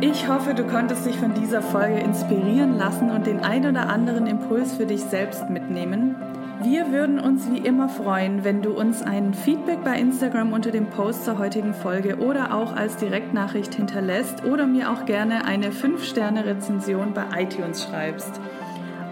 Ich 0.00 0.28
hoffe, 0.28 0.54
du 0.54 0.64
konntest 0.64 1.04
dich 1.06 1.16
von 1.16 1.34
dieser 1.34 1.60
Folge 1.60 1.98
inspirieren 1.98 2.78
lassen 2.78 3.10
und 3.10 3.26
den 3.26 3.40
ein 3.40 3.66
oder 3.66 3.88
anderen 3.88 4.28
Impuls 4.28 4.72
für 4.74 4.86
dich 4.86 5.00
selbst 5.00 5.50
mitnehmen. 5.50 6.14
Wir 6.62 6.90
würden 6.90 7.20
uns 7.20 7.48
wie 7.52 7.58
immer 7.58 7.88
freuen, 7.88 8.42
wenn 8.42 8.62
du 8.62 8.72
uns 8.72 9.00
ein 9.00 9.32
Feedback 9.32 9.84
bei 9.84 9.96
Instagram 9.96 10.52
unter 10.52 10.72
dem 10.72 10.86
Post 10.86 11.24
zur 11.24 11.38
heutigen 11.38 11.72
Folge 11.72 12.18
oder 12.18 12.52
auch 12.52 12.74
als 12.74 12.96
Direktnachricht 12.96 13.76
hinterlässt 13.76 14.44
oder 14.44 14.66
mir 14.66 14.90
auch 14.90 15.04
gerne 15.04 15.44
eine 15.44 15.70
5-Sterne-Rezension 15.70 17.14
bei 17.14 17.26
iTunes 17.42 17.84
schreibst. 17.84 18.40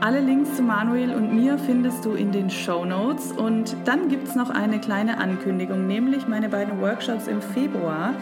Alle 0.00 0.18
Links 0.18 0.56
zu 0.56 0.62
Manuel 0.62 1.14
und 1.14 1.36
mir 1.36 1.56
findest 1.56 2.04
du 2.04 2.14
in 2.14 2.32
den 2.32 2.50
Show 2.50 2.84
Notes 2.84 3.30
und 3.30 3.76
dann 3.84 4.08
gibt 4.08 4.26
es 4.26 4.34
noch 4.34 4.50
eine 4.50 4.80
kleine 4.80 5.18
Ankündigung, 5.18 5.86
nämlich 5.86 6.26
meine 6.26 6.48
beiden 6.48 6.80
Workshops 6.80 7.28
im 7.28 7.40
Februar. 7.40 8.14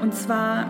Und 0.00 0.14
zwar 0.14 0.66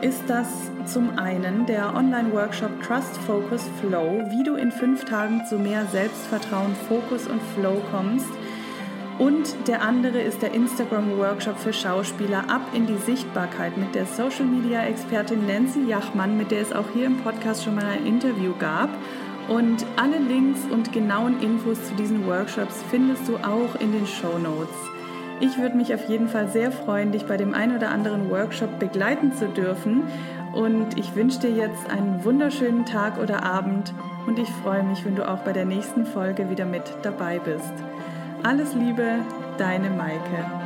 ist 0.00 0.22
das 0.28 0.48
zum 0.84 1.18
einen 1.18 1.66
der 1.66 1.94
Online-Workshop 1.94 2.82
Trust 2.82 3.16
Focus 3.18 3.68
Flow, 3.80 4.22
wie 4.28 4.44
du 4.44 4.54
in 4.54 4.70
fünf 4.70 5.04
Tagen 5.04 5.42
zu 5.48 5.58
mehr 5.58 5.86
Selbstvertrauen, 5.86 6.74
Fokus 6.88 7.26
und 7.26 7.40
Flow 7.54 7.82
kommst. 7.90 8.28
Und 9.18 9.54
der 9.66 9.80
andere 9.80 10.20
ist 10.20 10.42
der 10.42 10.52
Instagram-Workshop 10.52 11.58
für 11.58 11.72
Schauspieler 11.72 12.50
ab 12.50 12.60
in 12.74 12.86
die 12.86 12.98
Sichtbarkeit 12.98 13.78
mit 13.78 13.94
der 13.94 14.04
Social-Media-Expertin 14.04 15.46
Nancy 15.46 15.86
Jachmann, 15.88 16.36
mit 16.36 16.50
der 16.50 16.60
es 16.60 16.72
auch 16.72 16.90
hier 16.92 17.06
im 17.06 17.16
Podcast 17.18 17.64
schon 17.64 17.76
mal 17.76 17.86
ein 17.86 18.06
Interview 18.06 18.52
gab. 18.58 18.90
Und 19.48 19.86
alle 19.96 20.18
Links 20.18 20.60
und 20.70 20.92
genauen 20.92 21.40
Infos 21.40 21.82
zu 21.86 21.94
diesen 21.94 22.26
Workshops 22.26 22.82
findest 22.90 23.26
du 23.28 23.36
auch 23.36 23.80
in 23.80 23.92
den 23.92 24.06
Show 24.06 24.38
Notes. 24.38 24.95
Ich 25.40 25.58
würde 25.58 25.76
mich 25.76 25.92
auf 25.92 26.08
jeden 26.08 26.28
Fall 26.28 26.48
sehr 26.48 26.72
freuen, 26.72 27.12
dich 27.12 27.26
bei 27.26 27.36
dem 27.36 27.52
einen 27.52 27.76
oder 27.76 27.90
anderen 27.90 28.30
Workshop 28.30 28.78
begleiten 28.78 29.34
zu 29.34 29.48
dürfen. 29.48 30.04
Und 30.54 30.98
ich 30.98 31.14
wünsche 31.14 31.40
dir 31.40 31.50
jetzt 31.50 31.90
einen 31.90 32.24
wunderschönen 32.24 32.86
Tag 32.86 33.18
oder 33.18 33.42
Abend 33.42 33.92
und 34.26 34.38
ich 34.38 34.48
freue 34.48 34.82
mich, 34.82 35.04
wenn 35.04 35.14
du 35.14 35.28
auch 35.28 35.40
bei 35.40 35.52
der 35.52 35.66
nächsten 35.66 36.06
Folge 36.06 36.48
wieder 36.48 36.64
mit 36.64 36.84
dabei 37.02 37.38
bist. 37.38 37.74
Alles 38.42 38.74
Liebe, 38.74 39.18
deine 39.58 39.90
Maike. 39.90 40.65